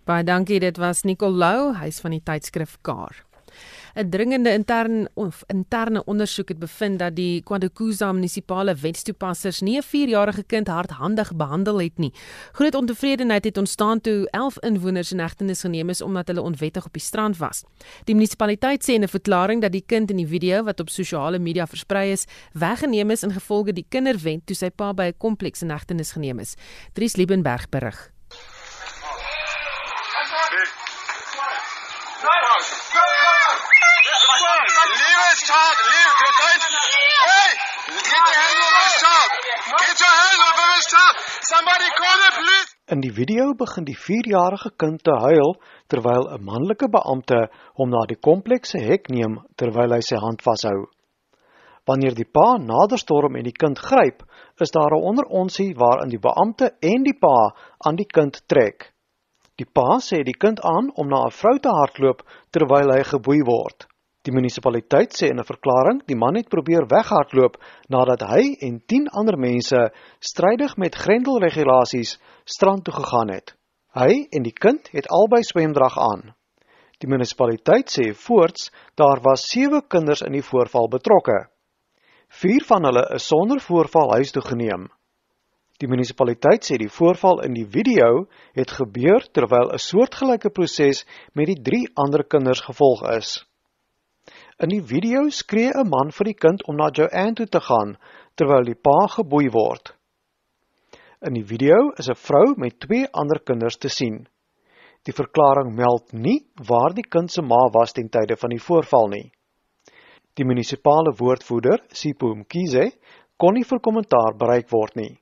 Baie 0.06 0.24
dankie, 0.24 0.60
dit 0.60 0.78
was 0.78 1.04
Nicole 1.04 1.38
Lou, 1.38 1.74
hy's 1.80 2.02
van 2.02 2.12
die 2.12 2.24
tydskrif 2.24 2.76
Kar. 2.82 3.24
'n 3.96 4.10
dringende 4.10 4.52
intern 4.52 5.08
of 5.14 5.44
interne 5.48 6.04
ondersoek 6.06 6.48
het 6.48 6.60
bevind 6.60 7.00
dat 7.00 7.16
die 7.16 7.42
KwaDokuza 7.44 8.12
munisipale 8.12 8.76
wetstoepassers 8.76 9.62
nie 9.62 9.78
'n 9.78 9.84
4-jarige 9.84 10.44
kind 10.44 10.68
hardhandig 10.68 11.36
behandel 11.36 11.82
het 11.82 11.98
nie. 11.98 12.14
Groot 12.52 12.76
ontevredenheid 12.76 13.44
het 13.44 13.58
ontstaan 13.58 14.02
toe 14.02 14.28
11 14.30 14.60
inwoners 14.60 15.12
in 15.12 15.20
hegtenis 15.20 15.62
geneem 15.62 15.90
is 15.90 16.02
omdat 16.02 16.28
hulle 16.28 16.42
onwettig 16.42 16.86
op 16.86 16.94
die 16.94 17.02
strand 17.02 17.38
was. 17.38 17.64
Die 18.04 18.16
munisipaliteit 18.16 18.84
sê 18.84 18.94
in 18.94 19.04
'n 19.04 19.08
verklaring 19.08 19.62
dat 19.62 19.72
die 19.72 19.84
kind 19.86 20.10
in 20.10 20.18
die 20.18 20.28
video 20.28 20.64
wat 20.64 20.80
op 20.80 20.90
sosiale 20.90 21.40
media 21.40 21.68
versprei 21.68 22.12
is, 22.12 22.26
weggeneem 22.54 23.10
is 23.10 23.24
ingevolge 23.24 23.74
die 23.74 23.86
kinderwet 23.90 24.46
toe 24.46 24.56
sy 24.56 24.70
pa 24.70 24.94
by 24.94 25.04
'n 25.04 25.18
kompleks 25.18 25.62
in 25.62 25.70
hegtenis 25.70 26.12
geneem 26.12 26.40
is. 26.40 26.56
Dries 26.94 27.16
Liebenberg 27.16 27.70
berig. 27.70 28.13
This 35.44 35.52
child. 35.52 35.78
Leave. 35.92 36.14
Get 36.24 36.36
right. 36.44 36.64
Hey, 37.28 37.52
get 38.00 38.16
your 38.16 38.40
hands 38.44 38.60
off 38.64 38.76
this 38.84 38.98
child. 39.04 39.30
Get 39.84 39.98
your 40.00 40.16
hands 40.24 40.42
off 40.48 40.58
of 40.64 40.70
this 40.74 40.88
child. 40.94 41.16
Somebody 41.52 41.88
call 42.00 42.18
the 42.24 42.32
police. 42.40 42.70
In 42.94 43.02
die 43.02 43.12
video 43.12 43.54
begin 43.60 43.86
die 43.88 43.98
4-jarige 43.98 44.72
kind 44.78 45.04
te 45.04 45.16
huil 45.26 45.56
terwyl 45.92 46.30
'n 46.36 46.44
manlike 46.48 46.88
beampte 46.96 47.40
hom 47.80 47.90
na 47.90 48.06
die 48.08 48.20
komplekse 48.30 48.80
hek 48.80 49.10
neem 49.10 49.40
terwyl 49.58 49.96
hy 49.96 50.02
sy 50.02 50.20
hand 50.24 50.44
vashou. 50.48 50.88
Wanneer 51.88 52.16
die 52.16 52.30
pa 52.38 52.58
naderstorm 52.58 53.36
en 53.36 53.44
die 53.44 53.60
kind 53.64 53.80
gryp, 53.80 54.24
is 54.60 54.72
daar 54.72 54.96
'n 54.96 55.08
onderonsie 55.12 55.74
waarin 55.76 56.12
die 56.12 56.24
beampte 56.28 56.72
en 56.82 57.04
die 57.04 57.20
pa 57.20 57.56
aan 57.88 57.96
die 57.96 58.08
kind 58.08 58.44
trek. 58.48 58.94
Die 59.60 59.68
pa 59.68 60.00
sê 60.00 60.24
die 60.24 60.40
kind 60.40 60.60
aan 60.64 60.92
om 60.96 61.08
na 61.08 61.26
'n 61.26 61.32
vrou 61.40 61.58
te 61.60 61.70
hardloop 61.70 62.24
terwyl 62.52 62.96
hy 62.96 63.04
geboei 63.04 63.42
word. 63.44 63.93
Die 64.24 64.32
munisipaliteit 64.32 65.12
sê 65.12 65.28
in 65.32 65.40
'n 65.40 65.44
verklaring 65.44 65.98
die 66.08 66.16
man 66.16 66.38
het 66.40 66.48
probeer 66.48 66.86
weghardloop 66.88 67.58
nadat 67.90 68.22
hy 68.30 68.56
en 68.68 68.80
10 68.88 69.10
ander 69.20 69.38
mense 69.38 69.92
strydig 70.20 70.78
met 70.78 70.96
grendelregulasies 70.96 72.20
strand 72.46 72.86
toe 72.86 72.94
gegaan 72.94 73.34
het. 73.36 73.52
Hy 73.94 74.28
en 74.32 74.44
die 74.44 74.56
kind 74.56 74.88
het 74.96 75.12
albei 75.12 75.44
swemdrag 75.44 76.00
aan. 76.00 76.34
Die 77.04 77.10
munisipaliteit 77.12 77.92
sê 77.92 78.14
voorts 78.16 78.72
daar 78.96 79.20
was 79.22 79.44
7 79.52 79.84
kinders 79.88 80.22
in 80.22 80.32
die 80.32 80.46
voorval 80.52 80.88
betrokke. 80.88 81.50
4 82.30 82.64
van 82.72 82.84
hulle 82.88 83.04
is 83.16 83.28
sonder 83.28 83.60
voorval 83.60 84.16
huis 84.16 84.32
toe 84.32 84.42
geneem. 84.42 84.88
Die 85.80 85.90
munisipaliteit 85.90 86.64
sê 86.64 86.78
die 86.80 86.90
voorval 86.90 87.44
in 87.44 87.54
die 87.54 87.68
video 87.68 88.28
het 88.56 88.72
gebeur 88.72 89.20
terwyl 89.36 89.74
'n 89.74 89.78
soortgelyke 89.78 90.50
proses 90.50 91.06
met 91.34 91.46
die 91.48 91.62
3 91.62 91.90
ander 91.96 92.24
kinders 92.24 92.62
gevolg 92.62 93.04
is. 93.20 93.44
In 94.64 94.72
die 94.72 94.84
video 94.88 95.26
skree 95.36 95.72
'n 95.76 95.90
man 95.92 96.12
vir 96.16 96.28
die 96.30 96.40
kind 96.44 96.62
om 96.72 96.78
na 96.80 96.86
Joanne 96.98 97.36
toe 97.36 97.48
te 97.52 97.60
gaan 97.60 97.90
terwyl 98.40 98.64
die 98.64 98.78
pa 98.88 99.08
geboei 99.16 99.50
word. 99.52 99.92
In 101.28 101.34
die 101.36 101.44
video 101.50 101.90
is 102.00 102.08
'n 102.08 102.16
vrou 102.28 102.54
met 102.64 102.80
twee 102.80 103.10
ander 103.12 103.42
kinders 103.50 103.76
te 103.78 103.90
sien. 103.90 104.22
Die 105.04 105.16
verklaring 105.18 105.76
meld 105.76 106.14
nie 106.14 106.46
waar 106.70 106.96
die 106.96 107.04
kind 107.04 107.32
se 107.32 107.42
ma 107.42 107.60
was 107.74 107.92
ten 107.92 108.08
tye 108.08 108.38
van 108.40 108.56
die 108.56 108.64
voorval 108.68 109.10
nie. 109.10 109.32
Die 110.36 110.46
munisipale 110.46 111.12
woordvoerder, 111.12 111.84
Sipho 111.92 112.34
Mkhize, 112.34 112.92
kon 113.38 113.54
nie 113.56 113.68
vir 113.68 113.80
kommentaar 113.80 114.38
bereik 114.38 114.72
word 114.72 114.96
nie. 114.96 115.20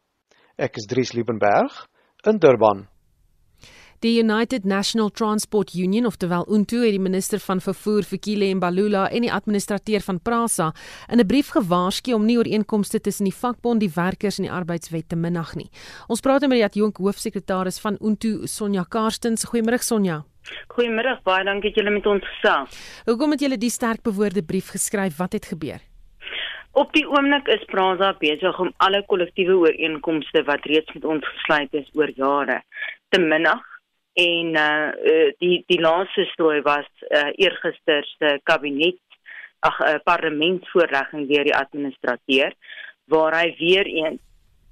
Ek 0.57 0.77
is 0.77 0.85
Dries 0.85 1.13
Liebenberg 1.13 1.87
in 2.27 2.37
Durban. 2.37 2.90
Die 4.01 4.17
United 4.17 4.65
National 4.65 5.11
Transport 5.11 5.75
Union 5.75 6.07
of 6.07 6.15
terwyl 6.17 6.47
Untu 6.49 6.79
het 6.81 6.95
die 6.95 6.99
minister 6.99 7.37
van 7.39 7.59
vervoer 7.61 8.01
Fikile 8.01 8.47
Mbalula 8.57 9.03
en 9.13 9.21
die 9.21 9.29
administrateur 9.29 10.01
van 10.01 10.17
Prasa 10.25 10.71
in 11.11 11.19
'n 11.19 11.27
brief 11.27 11.51
gewaarsku 11.53 12.13
om 12.13 12.25
nie 12.25 12.37
ooreenkomste 12.37 13.01
tussen 13.01 13.25
die 13.29 13.39
vakbond, 13.41 13.79
die 13.79 13.91
werkers 13.95 14.39
en 14.39 14.45
die 14.45 14.51
arbeidswet 14.51 15.09
te 15.09 15.15
minag 15.15 15.53
nie. 15.55 15.69
Ons 16.07 16.19
praat 16.19 16.41
met 16.41 16.57
die 16.57 16.65
adjunk 16.65 16.97
hoofsekretaris 16.97 17.79
van 17.79 17.97
Untu, 18.01 18.47
Sonja 18.47 18.83
Karstens. 18.89 19.45
Goeiemôre 19.45 19.77
Sonja. 19.77 20.23
Goeiemôre, 20.67 21.21
baie 21.23 21.43
dankie 21.43 21.69
dat 21.69 21.77
julle 21.77 21.91
met 21.91 22.05
ons 22.05 22.23
gesels. 22.25 23.03
Hoekom 23.05 23.31
het 23.31 23.39
julle 23.39 23.57
die 23.57 23.69
sterk 23.69 24.01
bewoorde 24.01 24.41
brief 24.43 24.69
geskryf? 24.69 25.17
Wat 25.17 25.33
het 25.33 25.45
gebeur? 25.45 25.79
Op 26.71 26.91
die 26.93 27.07
oomblik 27.07 27.47
is 27.47 27.65
Prasa 27.65 28.15
besig 28.19 28.59
om 28.59 28.73
alle 28.77 29.05
kollektiewe 29.05 29.53
ooreenkomste 29.53 30.43
wat 30.43 30.65
reeds 30.65 30.93
met 30.93 31.05
ons 31.05 31.27
gesluit 31.27 31.73
is 31.73 31.89
oor 31.93 32.09
jare 32.15 32.63
te 33.09 33.19
minag 33.19 33.70
en 34.13 34.55
uh 34.55 35.31
die 35.39 35.63
die 35.67 35.79
laaste 35.79 36.25
storie 36.33 36.63
was 36.65 36.87
uh 37.09 37.29
eergister 37.35 38.03
se 38.17 38.39
kabinet 38.43 38.99
ag 39.59 39.79
uh, 39.79 39.95
parlementsvoorlegging 40.03 41.27
deur 41.29 41.47
die 41.47 41.55
administrateur 41.55 42.53
waar 43.05 43.37
hy 43.39 43.55
weer 43.59 43.87
een 43.87 44.19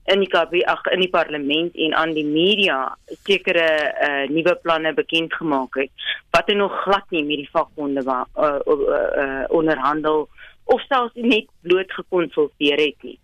in 0.09 0.23
die 0.23 0.31
kabinet 0.31 0.67
ag 0.67 0.83
in 0.91 1.03
die 1.05 1.13
parlement 1.13 1.75
en 1.75 1.95
aan 1.95 2.13
die 2.17 2.25
media 2.25 2.81
sekere 3.23 3.69
uh 4.09 4.25
nuwe 4.29 4.55
planne 4.63 4.93
bekend 4.93 5.33
gemaak 5.33 5.75
het 5.83 6.09
wat 6.35 6.51
hy 6.51 6.57
nog 6.59 6.75
glad 6.83 7.07
nie 7.15 7.23
met 7.23 7.43
die 7.45 7.53
vakbonde 7.53 8.03
uh, 8.03 8.25
uh, 8.43 8.59
uh 8.75 9.43
onderhandel 9.49 10.27
of 10.69 10.81
selfs 10.85 11.15
net 11.15 11.47
bloot 11.65 11.91
gekonsulteer 11.97 12.77
het 12.77 13.05
nie. 13.07 13.17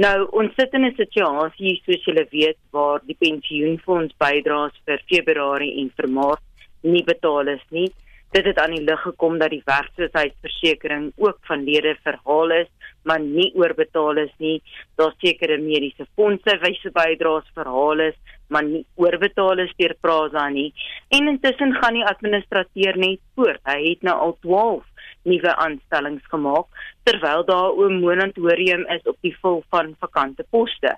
Nou, 0.00 0.24
ons 0.32 0.54
sit 0.56 0.72
in 0.72 0.86
'n 0.86 0.94
situasie 0.96 1.82
soos 1.84 2.04
julle 2.06 2.24
weet 2.30 2.56
waar 2.72 3.00
die 3.04 3.16
pensioenfonds 3.18 4.14
bydraes 4.16 4.72
vir 4.86 5.02
Februarie 5.10 5.80
en 5.80 5.90
vir 5.96 6.08
Maart 6.08 6.42
nie 6.82 7.02
betaal 7.04 7.48
is 7.48 7.64
nie. 7.70 7.92
Dit 8.32 8.46
het 8.46 8.58
aan 8.58 8.72
die 8.72 8.84
lig 8.84 9.02
gekom 9.02 9.38
dat 9.38 9.50
die 9.50 9.62
werkloosheidsversekering 9.66 11.12
ook 11.18 11.38
van 11.44 11.64
lede 11.64 11.94
verhaal 12.02 12.50
is, 12.50 12.68
maar 13.04 13.20
nie 13.20 13.52
oorbetaal 13.54 14.16
is 14.16 14.32
nie. 14.38 14.62
Daar 14.96 15.12
sekere 15.20 15.58
mediese 15.58 16.06
fondse 16.16 16.56
wyse 16.62 16.90
bydraes 16.90 17.52
verhaal 17.52 18.00
is, 18.00 18.16
maar 18.48 18.64
nie 18.64 18.86
oorbetaal 18.94 19.58
is 19.58 19.74
deur 19.76 19.94
Prasa 20.00 20.48
nie. 20.48 20.72
En 21.10 21.28
intussen 21.28 21.74
gaan 21.74 21.94
die 21.94 22.06
administrateur 22.06 22.96
net 22.96 23.20
voort. 23.34 23.60
Hy 23.68 23.90
het 23.90 24.02
nou 24.02 24.16
al 24.16 24.36
12 24.40 24.91
nuwe 25.28 25.56
aanstellings 25.64 26.24
gemaak 26.30 26.66
terwyl 27.06 27.44
daar 27.44 27.72
'n 27.88 28.00
moratorium 28.00 28.86
is 28.96 29.02
op 29.04 29.16
die 29.20 29.36
vul 29.40 29.62
van 29.70 29.94
vakante 30.00 30.44
poste. 30.50 30.96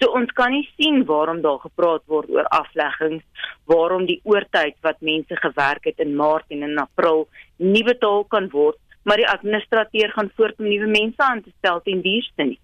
So 0.00 0.10
ons 0.10 0.30
kan 0.32 0.50
nie 0.50 0.68
sien 0.76 1.04
waarom 1.04 1.40
daar 1.40 1.58
gepraat 1.58 2.02
word 2.06 2.30
oor 2.30 2.44
afleggings, 2.44 3.24
waarom 3.64 4.06
die 4.06 4.20
oortyd 4.24 4.76
wat 4.80 5.00
mense 5.00 5.36
gewerk 5.36 5.84
het 5.84 5.98
in 5.98 6.16
Maart 6.16 6.44
en 6.48 6.62
in 6.62 6.78
April 6.78 7.28
nie 7.56 7.84
betaal 7.84 8.24
kan 8.24 8.48
word, 8.48 8.78
maar 9.02 9.16
die 9.16 9.28
administrateur 9.28 10.10
gaan 10.10 10.30
voort 10.36 10.58
om 10.58 10.68
nuwe 10.68 10.86
mense 10.86 11.22
aan 11.22 11.42
te 11.42 11.52
stel 11.58 11.80
ten 11.82 12.02
duurste 12.02 12.42
nie. 12.42 12.60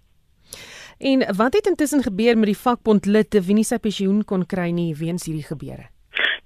En 0.98 1.36
wat 1.36 1.54
het 1.54 1.66
intussen 1.66 2.02
gebeur 2.02 2.38
met 2.38 2.46
die 2.46 2.58
vakbond 2.58 3.06
lid 3.06 3.34
wie 3.46 3.54
nie 3.54 3.64
sy 3.64 3.78
pensioen 3.78 4.24
kon 4.24 4.46
kry 4.46 4.70
nie 4.70 4.94
weens 4.98 5.28
hierdie 5.30 5.46
gebeure? 5.46 5.86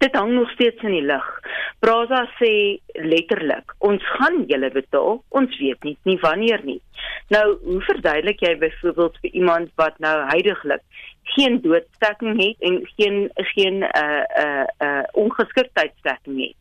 Dit 0.02 0.16
hang 0.18 0.32
nog 0.32 0.50
steeds 0.50 0.82
in 0.82 0.96
die 0.96 1.04
lug. 1.06 1.26
Praza 1.78 2.24
sê 2.38 2.52
letterlik, 3.06 3.74
ons 3.86 4.02
gaan 4.16 4.40
julle 4.50 4.70
betaal, 4.74 5.20
ons 5.38 5.58
weet 5.60 5.86
nie 5.86 5.94
nie 6.08 6.16
wanneer 6.22 6.64
nie. 6.66 6.80
Nou, 7.34 7.44
hoe 7.62 7.78
verduidelik 7.86 8.42
jy 8.42 8.56
byvoorbeeld 8.58 9.20
vir 9.22 9.38
iemand 9.42 9.70
wat 9.78 9.98
nou 10.02 10.16
heidaglik 10.32 10.82
geen 11.36 11.60
doodstekking 11.62 12.34
het 12.40 12.66
en 12.68 12.80
geen 12.96 13.16
geen 13.54 13.78
uh, 13.86 14.02
'n 14.02 14.42
uh, 14.42 14.66
'n 14.66 14.90
uh, 14.90 15.02
ongeskiktheidstekking 15.22 16.40
het? 16.46 16.58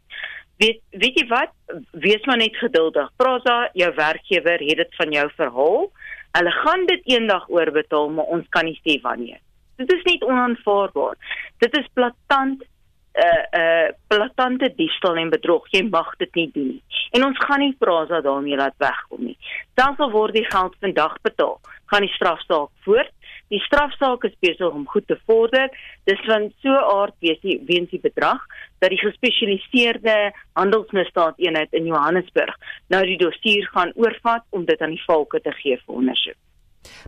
Weet 0.61 0.81
weet 1.01 1.19
jy 1.19 1.27
wat? 1.27 1.53
Wees 1.91 2.25
maar 2.25 2.37
net 2.37 2.57
geduldig. 2.57 3.09
Praza, 3.15 3.69
jou 3.73 3.93
werkgewer 3.95 4.59
het 4.69 4.77
dit 4.77 4.95
van 4.95 5.11
jou 5.11 5.29
verhaal. 5.35 5.91
Hulle 6.31 6.51
gaan 6.51 6.85
dit 6.85 7.01
eendag 7.03 7.49
oorbetaal, 7.49 8.09
maar 8.09 8.25
ons 8.25 8.45
kan 8.49 8.65
nie 8.65 8.79
sê 8.85 9.01
wanneer. 9.01 9.41
Dit 9.75 9.93
is 9.93 10.03
nie 10.03 10.21
onaanvaarbaar. 10.21 11.17
Dit 11.57 11.77
is 11.77 11.87
platant 11.93 12.63
uh, 13.13 13.59
uh, 13.61 13.89
platante 14.07 14.73
diefstal 14.75 15.17
en 15.17 15.29
bedrog. 15.29 15.67
Jy 15.71 15.83
mag 15.89 16.11
dit 16.17 16.35
nie 16.35 16.49
doen 16.53 16.67
nie. 16.75 16.99
En 17.11 17.25
ons 17.27 17.39
gaan 17.45 17.59
nie 17.59 17.75
Prasa 17.79 18.21
daarmee 18.21 18.59
laat 18.59 18.77
wegkom 18.79 19.25
nie. 19.31 19.37
Dan 19.79 19.95
sal 19.99 20.11
word 20.11 20.35
die 20.37 20.45
geld 20.47 20.75
vandag 20.79 21.17
betaal. 21.25 21.59
Gaan 21.91 22.07
die 22.07 22.15
strafsaak 22.15 22.71
voort. 22.85 23.11
Die 23.51 23.59
strafsaak 23.59 24.23
is 24.23 24.35
besig 24.39 24.71
om 24.71 24.85
goed 24.87 25.07
te 25.07 25.17
vorder. 25.27 25.67
Dis 26.07 26.21
van 26.27 26.47
so 26.63 26.71
aard 26.71 27.15
wees 27.19 27.39
die 27.43 27.57
weens 27.67 27.91
die 27.91 27.99
bedrag 27.99 28.39
dat 28.79 28.93
die 28.93 29.01
gespesialiseerde 29.01 30.31
handelsmisdaadeenheid 30.59 31.75
in 31.75 31.89
Johannesburg 31.91 32.55
nou 32.93 33.03
die 33.05 33.19
dossier 33.19 33.67
gaan 33.75 33.91
oorvat 33.99 34.47
om 34.55 34.63
dit 34.65 34.79
aan 34.81 34.95
die 34.95 35.03
volke 35.03 35.43
te 35.43 35.51
gee 35.59 35.75
vir 35.83 35.99
ondersoek. 35.99 36.39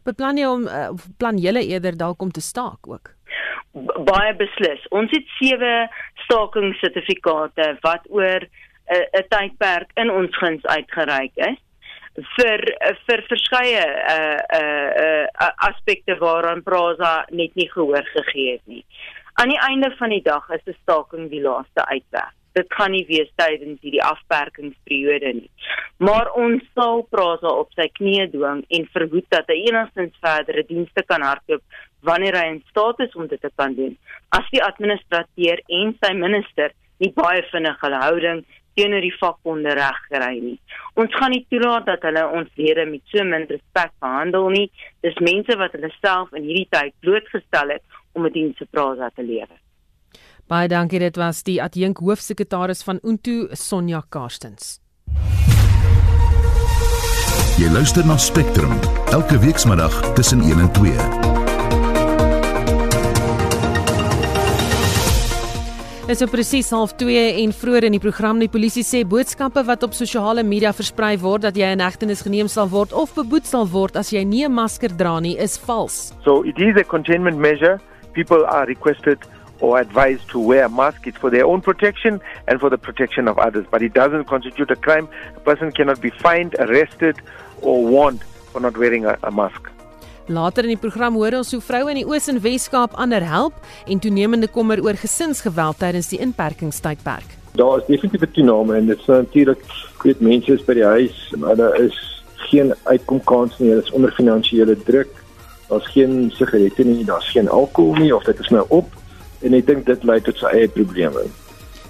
Beplan 0.05 0.37
jy 0.37 0.49
om 0.51 0.67
uh, 0.67 0.91
plan 1.17 1.39
julle 1.41 1.63
eerder 1.65 1.95
dalk 1.97 2.21
om 2.21 2.31
te 2.31 2.43
staak 2.43 2.91
ook? 2.91 3.15
Baie 3.73 4.33
beslis. 4.37 4.81
Ons 4.91 5.11
het 5.11 5.25
sewe 5.39 5.73
stakingssertifikate 6.25 7.77
wat 7.81 8.05
oor 8.09 8.45
'n 8.45 8.49
uh, 8.95 9.23
tydperk 9.29 9.89
in 9.95 10.11
ons 10.11 10.37
guns 10.37 10.65
uitgereik 10.65 11.31
is 11.35 11.59
vir 12.37 12.61
vir 13.07 13.23
verskeie 13.29 13.85
uh 14.13 14.39
uh, 14.59 15.25
uh 15.41 15.49
aspekte 15.69 16.15
waaraan 16.19 16.61
Praza 16.63 17.25
net 17.31 17.55
nie 17.55 17.69
gehoor 17.71 18.05
gegee 18.13 18.51
het 18.51 18.65
nie. 18.65 18.85
Aan 19.41 19.49
die 19.49 19.61
einde 19.69 19.89
van 19.97 20.09
die 20.09 20.21
dag 20.21 20.49
is 20.49 20.61
'n 20.67 20.77
staking 20.81 21.29
die 21.29 21.41
laaste 21.41 21.85
uitweg. 21.85 22.31
Dit 22.53 22.67
kan 22.67 22.91
nie 22.91 23.05
wees 23.07 23.31
tydens 23.35 23.81
hierdie 23.81 24.03
afperkingsperiode 24.03 25.33
nie. 25.33 25.49
Maar 25.97 26.29
ons 26.31 26.61
sal 26.75 27.07
Praza 27.09 27.49
op 27.49 27.71
sy 27.73 27.89
knieë 27.99 28.29
dwing 28.31 28.61
en 28.69 28.85
verhoed 28.93 29.25
dat 29.29 29.47
hy 29.47 29.57
enigstens 29.65 30.13
verdere 30.21 30.63
dienste 30.67 31.03
kan 31.03 31.21
hardloop 31.21 31.63
wanneer 32.07 32.37
hy 32.37 32.47
in 32.55 32.63
staat 32.69 32.99
is 32.99 33.15
om 33.15 33.27
dit 33.27 33.41
te 33.41 33.51
kan 33.55 33.75
doen. 33.75 33.97
As 34.29 34.47
die 34.51 34.63
administrateur 34.63 35.61
en 35.79 35.95
sy 36.01 36.13
minister 36.17 36.75
nie 37.03 37.11
baie 37.15 37.41
vinnig 37.51 37.79
hulle 37.81 38.01
houding 38.03 38.43
teenoor 38.77 39.05
die 39.05 39.13
vakbonde 39.19 39.73
reg 39.77 39.99
kry 40.09 40.33
nie. 40.41 40.57
Ons 40.99 41.13
gaan 41.17 41.33
nie 41.33 41.43
toelaat 41.51 41.85
dat 41.89 42.05
hulle 42.07 42.23
ons 42.39 42.49
lede 42.57 42.85
met 42.89 43.03
so 43.11 43.25
min 43.27 43.45
respek 43.49 43.91
behandel 44.03 44.49
nie. 44.53 44.69
Dis 45.05 45.19
mense 45.21 45.57
wat 45.61 45.75
hulle 45.77 45.91
self 45.99 46.33
in 46.37 46.47
hierdie 46.47 46.69
tyd 46.73 46.95
blootgestel 47.05 47.75
het 47.77 48.01
om 48.13 48.25
'n 48.25 48.33
diens 48.33 48.57
te 48.57 48.65
praat 48.65 49.15
te 49.15 49.23
lewe. 49.23 49.55
Baie 50.47 50.67
dankie 50.67 50.99
dit 50.99 51.15
was 51.15 51.43
die 51.43 51.61
adjunk 51.61 51.97
hoofsekretaris 51.97 52.83
van 52.83 52.99
Untu 53.03 53.47
Sonja 53.51 54.01
Karstens. 54.09 54.79
Jy 57.57 57.69
luister 57.69 58.05
na 58.05 58.17
Spectrum 58.17 58.79
elke 59.11 59.39
weekmiddag 59.39 60.13
tussen 60.13 60.41
1 60.41 60.59
en 60.59 60.71
2. 60.71 61.22
Dit 66.03 66.17
is 66.17 66.19
so 66.19 66.27
presies 66.27 66.69
half 66.75 66.91
2 66.99 67.19
en 67.39 67.53
vroeër 67.55 67.85
in 67.87 67.93
die 67.95 68.01
program 68.03 68.41
die 68.41 68.49
polisie 68.51 68.81
sê 68.83 69.05
boodskappe 69.07 69.61
wat 69.63 69.85
op 69.87 69.93
sosiale 69.95 70.43
media 70.43 70.73
versprei 70.75 71.13
word 71.21 71.45
dat 71.45 71.55
jy 71.55 71.69
in 71.71 71.79
hegtenis 71.79 72.25
geneem 72.25 72.49
sal 72.51 72.67
word 72.73 72.91
of 72.91 73.13
beboet 73.15 73.47
sal 73.47 73.63
word 73.71 73.95
as 73.95 74.11
jy 74.11 74.25
nie 74.27 74.43
'n 74.43 74.51
masker 74.51 74.91
dra 74.91 75.21
nie 75.21 75.37
is 75.39 75.55
vals. 75.55 76.11
So 76.25 76.43
it 76.43 76.59
is 76.59 76.75
a 76.75 76.83
containment 76.83 77.39
measure. 77.39 77.79
People 78.11 78.43
are 78.43 78.65
requested 78.67 79.17
or 79.61 79.79
advised 79.79 80.27
to 80.31 80.39
wear 80.39 80.65
a 80.65 80.69
mask. 80.69 81.07
It's 81.07 81.17
for 81.17 81.29
their 81.31 81.45
own 81.45 81.61
protection 81.61 82.19
and 82.47 82.59
for 82.59 82.69
the 82.69 82.77
protection 82.77 83.29
of 83.29 83.37
others. 83.37 83.65
But 83.71 83.81
it 83.81 83.93
doesn't 83.93 84.25
constitute 84.25 84.71
a 84.71 84.75
crime. 84.75 85.07
A 85.37 85.39
person 85.39 85.71
cannot 85.71 86.01
be 86.01 86.09
fined, 86.09 86.53
arrested 86.59 87.15
or 87.61 87.79
warned 87.81 88.23
for 88.51 88.59
not 88.59 88.75
wearing 88.75 89.05
a, 89.05 89.17
a 89.23 89.31
mask. 89.31 89.72
Later 90.27 90.63
in 90.63 90.71
die 90.71 90.79
program 90.79 91.17
hoor 91.19 91.35
ons 91.35 91.51
hoe 91.51 91.59
vroue 91.61 91.91
in 91.91 91.99
die 91.99 92.05
Oos 92.07 92.29
en 92.31 92.39
Wes-Kaap 92.39 92.93
ander 92.95 93.23
help 93.27 93.57
en 93.91 93.99
toenemende 93.99 94.47
kommer 94.47 94.79
oor 94.83 94.95
gesinsgeweld 94.95 95.81
tydens 95.81 96.07
die 96.13 96.19
inperkingstydperk. 96.23 97.35
Daar 97.59 97.81
is 97.81 97.87
definitief 97.87 98.23
'n 98.29 98.31
toename 98.31 98.77
en 98.77 98.85
dit 98.85 98.99
is 98.99 99.05
natuurlik 99.05 99.63
weet 100.03 100.19
mense 100.19 100.53
is 100.53 100.63
by 100.63 100.73
die 100.73 100.85
huis, 100.85 101.33
maar 101.37 101.55
daar 101.55 101.75
is 101.79 102.23
geen 102.35 102.73
uitkomkans 102.83 103.59
nie, 103.59 103.69
hulle 103.69 103.81
is 103.81 103.91
onder 103.91 104.11
finansiële 104.11 104.77
druk. 104.83 105.11
Daar's 105.67 105.87
geen 105.87 106.31
sigarette 106.35 106.83
nie, 106.83 107.05
daar's 107.05 107.29
geen 107.29 107.49
alkohol 107.49 107.95
nie 107.95 108.15
of 108.15 108.23
dit 108.23 108.39
is 108.39 108.49
nou 108.49 108.65
op 108.69 108.87
en 109.41 109.53
ek 109.53 109.67
dink 109.67 109.85
dit 109.85 110.03
lei 110.03 110.21
tot 110.21 110.37
sy 110.37 110.45
eie 110.45 110.67
probleme. 110.67 111.27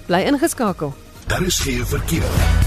Bly 0.06 0.26
ingeskakel. 0.26 0.92
Daar 1.26 1.42
is 1.42 1.58
geen 1.58 1.86
verkeer. 1.86 2.63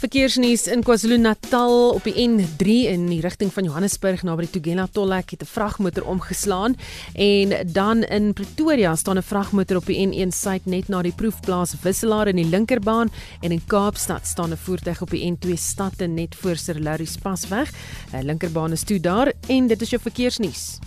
Verkeersnuus 0.00 0.62
in 0.72 0.80
KwaZulu-Natal 0.80 1.90
op 1.92 2.06
die 2.08 2.14
N3 2.22 2.66
in 2.88 3.02
die 3.10 3.18
rigting 3.20 3.50
van 3.52 3.66
Johannesburg 3.68 4.22
naby 4.24 4.46
die 4.46 4.54
Tugela 4.54 4.86
tolhek 4.88 5.34
het 5.34 5.42
'n 5.44 5.50
vragmotor 5.50 6.06
omgeslaan 6.08 6.76
en 7.12 7.52
dan 7.72 8.02
in 8.08 8.32
Pretoria 8.32 8.96
staan 8.96 9.18
'n 9.18 9.22
vragmotor 9.22 9.76
op 9.76 9.86
die 9.86 10.00
N1 10.06 10.32
suid 10.32 10.64
net 10.64 10.88
na 10.88 11.02
die 11.02 11.12
proefplaas 11.12 11.74
Wisselaar 11.82 12.28
in 12.28 12.36
die 12.36 12.48
linkerbaan 12.48 13.12
en 13.42 13.52
in 13.52 13.66
Kaapstad 13.66 14.26
staan 14.26 14.52
'n 14.52 14.56
voertuig 14.56 15.02
op 15.02 15.10
die 15.10 15.32
N2 15.32 15.56
stad 15.56 15.98
net 15.98 16.34
voor 16.34 16.56
Sir 16.56 16.80
Larry 16.80 17.04
Spasweg. 17.04 17.70
'n 18.12 18.24
Linkerbaan 18.24 18.72
is 18.72 18.84
toe 18.84 19.00
daar 19.00 19.32
en 19.48 19.66
dit 19.66 19.82
is 19.82 19.90
jou 19.90 20.02
verkeersnuus. 20.02 20.78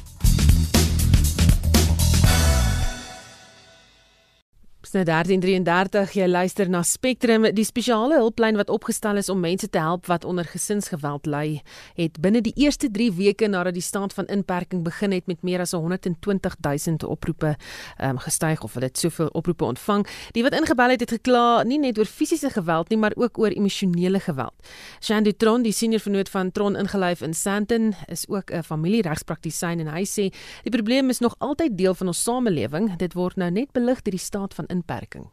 Nou 4.93 5.01
1333 5.07 6.11
jy 6.17 6.25
luister 6.27 6.69
na 6.69 6.83
Spectrum 6.85 7.47
die 7.55 7.65
spesiale 7.65 8.19
hulplyn 8.19 8.57
wat 8.59 8.69
opgestel 8.69 9.17
is 9.17 9.29
om 9.31 9.39
mense 9.41 9.65
te 9.69 9.79
help 9.81 10.05
wat 10.11 10.25
onder 10.25 10.45
gesinsgeweld 10.45 11.25
ly. 11.25 11.61
Het 11.97 12.19
binne 12.21 12.43
die 12.45 12.53
eerste 12.61 12.89
3 12.93 13.09
weke 13.17 13.47
nadat 13.49 13.73
die 13.73 13.83
staat 13.85 14.13
van 14.13 14.27
inperking 14.29 14.83
begin 14.85 15.15
het 15.15 15.25
met 15.27 15.41
meer 15.41 15.63
as 15.63 15.73
120 15.73 16.57
000 16.61 17.09
oproepe 17.09 17.55
um, 18.03 18.19
gestyg 18.21 18.61
of 18.63 18.73
hulle 18.77 18.89
het 18.91 18.97
soveel 19.01 19.31
oproepe 19.33 19.65
ontvang. 19.65 20.05
Die 20.37 20.43
wat 20.45 20.53
ingebel 20.57 20.93
het 20.93 21.05
het 21.05 21.15
gekla 21.17 21.63
nie 21.63 21.79
net 21.81 21.97
oor 21.97 22.09
fisiese 22.09 22.53
geweld 22.53 22.93
nie 22.93 22.99
maar 23.01 23.17
ook 23.17 23.39
oor 23.41 23.55
emosionele 23.55 24.19
geweld. 24.19 24.53
Shandy 25.01 25.33
Tron 25.33 25.65
die 25.65 25.73
senior 25.73 26.03
vernoot 26.05 26.29
van 26.29 26.51
Tron 26.51 26.77
ingelyf 26.77 27.25
in 27.25 27.33
Sandton 27.33 27.95
is 28.07 28.27
ook 28.29 28.51
'n 28.51 28.63
familieregspraktisyn 28.63 29.79
en 29.79 29.87
hy 29.87 30.05
sê 30.05 30.29
die 30.63 30.71
probleem 30.71 31.09
is 31.09 31.19
nog 31.19 31.35
altyd 31.39 31.77
deel 31.77 31.95
van 31.95 32.07
ons 32.07 32.23
samelewing. 32.23 32.95
Dit 32.97 33.13
word 33.13 33.35
nou 33.35 33.49
net 33.51 33.71
belig 33.71 34.01
deur 34.01 34.11
die 34.11 34.19
staat 34.19 34.53
van 34.53 34.65
inperking? 34.83 35.25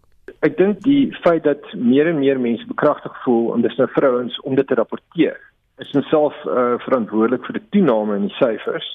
Ek 0.46 0.56
dink 0.56 0.80
die 0.86 1.10
feit 1.24 1.44
dat 1.44 1.66
meer 1.74 2.08
en 2.08 2.22
meer 2.22 2.40
mense 2.40 2.66
bekragtig 2.70 3.12
voel 3.24 3.54
en 3.54 3.66
dis 3.66 3.76
nou 3.76 3.88
vrouens 3.96 4.40
om 4.46 4.54
dit 4.54 4.66
te 4.66 4.78
rapporteer 4.78 5.38
is 5.80 5.92
self 6.10 6.36
uh, 6.44 6.76
verantwoordelik 6.84 7.46
vir 7.48 7.56
die 7.56 7.68
toename 7.74 8.18
in 8.18 8.26
die 8.28 8.36
syfers. 8.36 8.86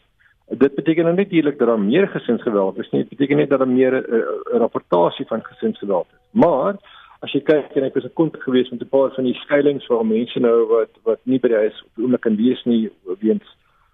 Dit 0.61 0.75
beteken 0.77 1.07
nou 1.09 1.15
net 1.17 1.31
eerlik 1.33 1.57
dat 1.57 1.71
daar 1.71 1.81
meer 1.81 2.05
gesinsgeweld 2.13 2.77
is 2.77 2.91
nie. 2.91 3.01
Dit 3.01 3.15
beteken 3.15 3.41
net 3.41 3.49
dat 3.49 3.63
daar 3.63 3.71
meer 3.71 3.95
'n 3.97 4.05
uh, 4.05 4.19
uh, 4.19 4.59
rapportasie 4.61 5.25
van 5.25 5.41
gesinsgeweld 5.43 6.05
is. 6.13 6.21
Maar 6.31 6.77
as 7.25 7.33
jy 7.33 7.41
kyk 7.41 7.73
en 7.75 7.87
ek 7.87 7.95
was 7.97 8.05
'n 8.05 8.13
kont 8.13 8.35
gewees 8.43 8.69
met 8.69 8.81
'n 8.81 8.93
paar 8.95 9.09
van 9.15 9.23
die 9.23 9.33
skuilings 9.33 9.87
waar 9.87 10.05
mense 10.05 10.39
nou 10.39 10.67
wat 10.67 10.93
wat 11.03 11.19
nie 11.23 11.39
by 11.39 11.47
die 11.47 11.63
huis 11.65 11.81
op 11.85 11.91
die 11.95 12.03
oomblik 12.03 12.21
kan 12.21 12.35
wees 12.35 12.63
nie 12.65 12.91
weens 13.19 13.47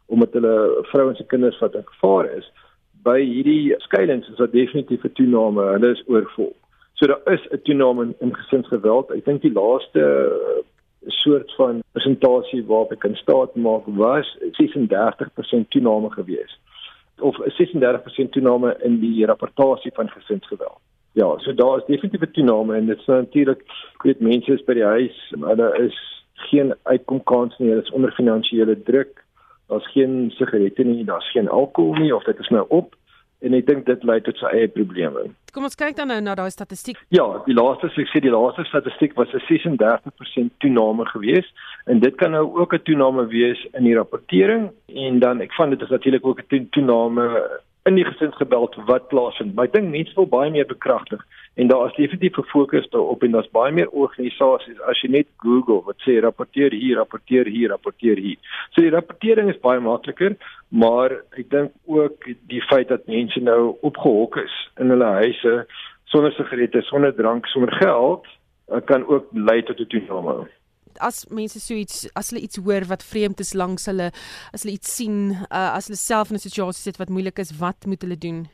omdat 0.08 0.34
hulle 0.34 0.84
vrouens 0.92 1.20
en 1.20 1.28
kinders 1.28 1.60
wat 1.60 1.76
in 1.76 1.86
gevaar 1.86 2.26
is 2.26 2.52
by 3.04 3.20
hierdie 3.20 3.76
skuilings 3.78 4.30
is 4.30 4.38
daar 4.38 4.52
definitief 4.52 5.04
'n 5.04 5.14
toename. 5.14 5.62
Hulle 5.62 5.92
is 5.92 6.04
oorvol. 6.08 6.56
So 6.94 7.08
daar 7.08 7.34
is 7.34 7.48
'n 7.50 7.62
toename 7.64 8.04
in, 8.04 8.16
in 8.20 8.36
gesinsgeweld. 8.36 9.12
Ek 9.12 9.26
dink 9.26 9.42
die 9.42 9.54
laaste 9.54 10.02
uh, 10.02 10.64
soort 11.08 11.54
van 11.56 11.84
presentasie 11.92 12.66
waarop 12.66 12.92
ek 12.92 13.00
kan 13.00 13.16
staat 13.16 13.56
maak 13.56 13.86
was 13.86 14.38
36% 14.60 15.70
toename 15.70 16.10
gewees 16.12 16.60
of 17.22 17.38
36% 17.38 18.32
toename 18.32 18.76
in 18.84 19.00
die 19.00 19.26
rapportasie 19.26 19.92
van 19.94 20.10
gesinsgeweld. 20.10 20.80
Ja, 21.14 21.38
so 21.38 21.54
daar 21.54 21.78
is 21.78 21.86
definitief 21.86 22.22
'n 22.22 22.32
toename 22.32 22.76
en 22.76 22.86
dit 22.86 23.00
is 23.00 23.06
natuurlik 23.06 23.64
weet 24.04 24.20
mense 24.20 24.54
is 24.54 24.64
by 24.64 24.74
die 24.74 24.84
huis, 24.84 25.34
hulle 25.40 25.78
is 25.78 25.98
geen 26.34 26.74
uitkomkans 26.84 27.58
nie, 27.58 27.70
hulle 27.70 27.82
is 27.82 27.92
onder 27.92 28.12
finansiële 28.12 28.84
druk. 28.84 29.24
Daar's 29.72 29.88
geen 29.94 30.32
sigarette 30.36 30.84
nie, 30.84 31.06
daar's 31.08 31.32
geen 31.32 31.48
alkohol 31.50 31.96
nie 32.04 32.16
of 32.16 32.24
dit 32.28 32.40
is 32.40 32.50
nou 32.52 32.66
op 32.70 32.96
en 33.42 33.56
ek 33.58 33.66
dink 33.70 33.88
dit 33.88 34.04
lei 34.06 34.20
tot 34.22 34.38
sy 34.38 34.50
eie 34.54 34.68
probleme. 34.70 35.24
Kom 35.56 35.66
ons 35.68 35.78
kyk 35.80 35.96
dan 35.98 36.12
nou 36.12 36.20
na 36.22 36.36
daai 36.38 36.52
statistiek. 36.54 37.00
Ja, 37.16 37.26
die 37.48 37.56
laaste 37.58 37.90
ek 37.90 38.12
sê 38.12 38.22
die 38.24 38.34
laaste 38.34 38.66
statistiek 38.70 39.16
was 39.18 39.34
'n 39.34 39.42
36% 39.48 40.52
toename 40.60 41.08
gewees 41.14 41.48
en 41.88 42.00
dit 42.00 42.16
kan 42.22 42.32
nou 42.32 42.46
ook 42.60 42.74
'n 42.74 42.84
toename 42.84 43.26
wees 43.28 43.60
in 43.74 43.84
die 43.84 43.96
rapportering 43.96 44.70
en 44.88 45.20
dan 45.20 45.42
ek 45.42 45.54
van 45.54 45.70
dit 45.70 45.82
is 45.82 45.90
natuurlik 45.90 46.26
ook 46.26 46.42
'n 46.52 46.70
toename 46.72 47.26
in 47.90 47.96
die 47.98 48.06
gesinsgebeld 48.06 48.76
wat 48.86 49.08
plaasvind. 49.10 49.56
Maar 49.56 49.70
ek 49.70 49.74
dink 49.74 49.90
mense 49.94 50.14
wil 50.18 50.28
baie 50.30 50.52
meer 50.54 50.68
bekragtig 50.70 51.22
en 51.60 51.68
daar 51.68 51.90
is 51.90 51.98
definitief 51.98 52.38
gefokus 52.38 52.88
daarop 52.94 53.24
en 53.26 53.34
daar's 53.36 53.50
baie 53.52 53.74
meer 53.76 53.90
organisasies 53.90 54.80
as 54.90 55.02
jy 55.04 55.10
net 55.18 55.30
Google 55.44 55.82
wat 55.88 56.00
sê 56.06 56.20
rapporteer 56.24 56.76
hier, 56.78 57.02
rapporteer 57.02 57.50
hier, 57.50 57.74
rapporteer 57.74 58.22
hier. 58.22 58.38
So 58.72 58.86
die 58.86 58.94
rapportering 58.94 59.50
is 59.52 59.60
baie 59.66 59.82
makliker, 59.84 60.38
maar 60.70 61.18
ek 61.36 61.50
dink 61.52 61.74
ook 61.90 62.30
die 62.54 62.64
feit 62.70 62.94
dat 62.94 63.10
mense 63.12 63.42
nou 63.44 63.76
opgehok 63.82 64.40
is 64.46 64.56
in 64.80 64.94
hulle 64.94 65.12
huise 65.20 65.58
sonder 66.12 66.34
sigarette, 66.36 66.86
sonder 66.88 67.16
drank, 67.16 67.48
sonder 67.52 67.74
geld, 67.82 68.26
eh, 68.70 68.82
kan 68.86 69.08
ook 69.08 69.32
lei 69.34 69.62
tot 69.64 69.80
'n 69.80 69.88
toename 69.88 70.48
as 71.02 71.26
mense 71.30 71.60
so 71.60 71.74
iets 71.74 72.08
as 72.16 72.32
hulle 72.32 72.44
iets 72.46 72.62
hoor 72.62 72.88
wat 72.94 73.04
vreemd 73.04 73.40
is 73.40 73.54
langs 73.54 73.86
hulle 73.90 74.12
as 74.54 74.64
hulle 74.64 74.78
iets 74.78 74.96
sien 74.96 75.20
uh, 75.50 75.72
as 75.76 75.90
hulle 75.90 76.00
self 76.00 76.32
in 76.32 76.40
'n 76.40 76.48
situasie 76.48 76.84
sit 76.84 77.00
wat 77.02 77.10
moeilik 77.10 77.40
is 77.40 77.58
wat 77.60 77.86
moet 77.86 78.02
hulle 78.02 78.18
doen 78.18 78.48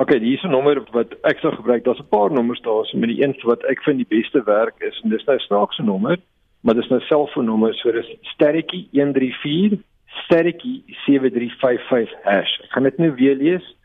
OK, 0.00 0.10
hier 0.16 0.38
is 0.38 0.44
'n 0.44 0.50
nommer 0.50 0.80
wat 0.92 1.12
ek 1.28 1.38
sou 1.40 1.52
gebruik. 1.52 1.84
Daar's 1.84 2.00
'n 2.00 2.08
paar 2.08 2.32
nommers 2.32 2.60
daar, 2.60 2.86
so 2.86 2.96
met 2.98 3.08
die 3.08 3.22
een 3.22 3.36
wat 3.42 3.62
ek 3.64 3.82
vind 3.82 3.96
die 3.96 4.16
beste 4.18 4.42
werk 4.44 4.80
is 4.80 5.00
en 5.02 5.10
dis 5.10 5.24
nou 5.24 5.38
snaakse 5.38 5.82
nommer, 5.82 6.16
maar 6.62 6.74
dis 6.74 6.88
nou 6.88 7.00
selfoonnommer, 7.00 7.74
so 7.74 7.92
dis 7.92 8.16
sterretjie 8.32 8.88
134 8.92 9.78
sterretjie 10.24 10.82
7355 11.06 12.14
hash. 12.24 12.60
Ek 12.64 12.72
gaan 12.72 12.82
dit 12.82 12.98
nou 12.98 13.12
weer 13.14 13.36
lees. 13.36 13.76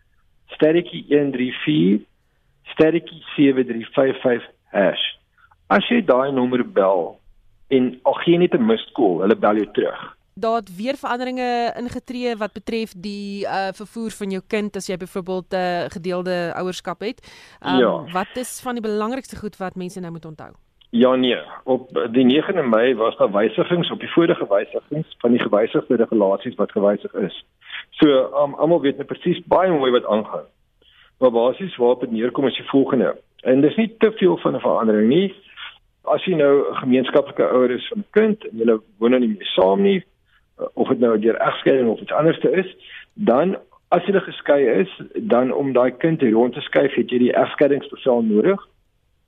Sterretjie 0.56 1.06
134 1.08 2.06
sterretjie 2.74 3.22
7355 3.36 4.48
hash. 4.72 5.06
As 5.70 5.88
jy 5.90 6.02
daai 6.06 6.32
nommer 6.32 6.64
bel 6.64 7.20
en 7.68 8.00
al 8.04 8.14
gee 8.14 8.38
net 8.38 8.54
'n 8.54 8.78
call, 8.94 9.22
hulle 9.22 9.36
bel 9.36 9.56
jou 9.56 9.72
terug 9.72 10.16
daar 10.36 10.56
het 10.56 10.76
weer 10.76 10.96
veranderinge 10.96 11.74
ingetree 11.78 12.36
wat 12.36 12.54
betref 12.54 12.94
die 12.98 13.46
uh 13.46 13.72
vervoer 13.72 14.12
van 14.12 14.30
jou 14.30 14.42
kind 14.48 14.76
as 14.76 14.88
jy 14.88 14.98
byvoorbeeld 14.98 15.52
'n 15.52 15.56
uh, 15.56 15.86
gedeelde 15.96 16.52
ouerskap 16.56 17.00
het. 17.00 17.20
Um, 17.64 17.78
ja. 17.78 18.04
Wat 18.12 18.32
is 18.34 18.62
van 18.62 18.74
die 18.74 18.82
belangrikste 18.82 19.36
goed 19.36 19.58
wat 19.58 19.76
mense 19.76 20.00
nou 20.00 20.12
moet 20.12 20.26
onthou? 20.26 20.52
Ja 20.90 21.16
nee, 21.16 21.38
op 21.64 21.90
die 22.12 22.42
9de 22.44 22.64
Mei 22.64 22.96
was 22.96 23.18
daar 23.18 23.32
wysigings 23.32 23.92
op 23.92 24.00
die 24.00 24.12
vorige 24.12 24.46
wysigings 24.50 25.16
van 25.18 25.32
die 25.32 25.40
gewysigde 25.40 25.96
regulasies 25.96 26.56
wat 26.56 26.72
gewysig 26.72 27.14
is. 27.14 27.46
So 27.90 28.08
um, 28.44 28.54
almal 28.54 28.82
weet 28.82 28.98
net 28.98 29.08
nou 29.08 29.20
presies 29.20 29.44
baie 29.46 29.72
mooi 29.72 29.92
wat 29.92 30.06
aangaan. 30.06 30.48
Maar 31.20 31.32
basies 31.32 31.76
waarop 31.76 32.00
dit 32.00 32.12
neerkom 32.12 32.48
is 32.48 32.56
die 32.56 32.70
volgende. 32.70 33.16
En 33.42 33.62
dis 33.62 33.76
nie 33.76 33.96
te 33.98 34.12
veel 34.12 34.38
van 34.38 34.56
'n 34.56 34.60
verandering 34.60 35.08
nie. 35.08 35.36
As 36.06 36.26
jy 36.26 36.36
nou 36.36 36.70
'n 36.70 36.76
gemeenskaplike 36.76 37.44
ouer 37.44 37.72
is 37.72 37.88
van 37.88 38.00
'n 38.00 38.12
kind 38.12 38.44
en 38.46 38.58
jy 38.58 38.78
woon 39.00 39.12
nou 39.12 39.20
nie 39.20 39.34
meer 39.34 39.52
saam 39.56 39.82
nie, 39.82 40.04
uh, 40.60 40.66
of 40.74 40.88
dit 40.88 41.00
nou 41.00 41.18
deur 41.20 41.36
egskeiding 41.36 41.90
of 41.90 42.00
iets 42.00 42.12
anders 42.12 42.40
te 42.40 42.52
is, 42.52 42.76
dan 43.14 43.58
as 43.90 44.06
hulle 44.06 44.22
geskei 44.22 44.82
is, 44.82 45.02
dan 45.16 45.54
om 45.54 45.74
daai 45.74 45.92
kind 45.92 46.22
rond 46.22 46.54
te 46.54 46.62
skuif, 46.62 46.94
het 46.94 47.10
jy 47.10 47.20
die 47.20 47.34
egskeidingsbevel 47.34 48.22
nodig 48.22 48.68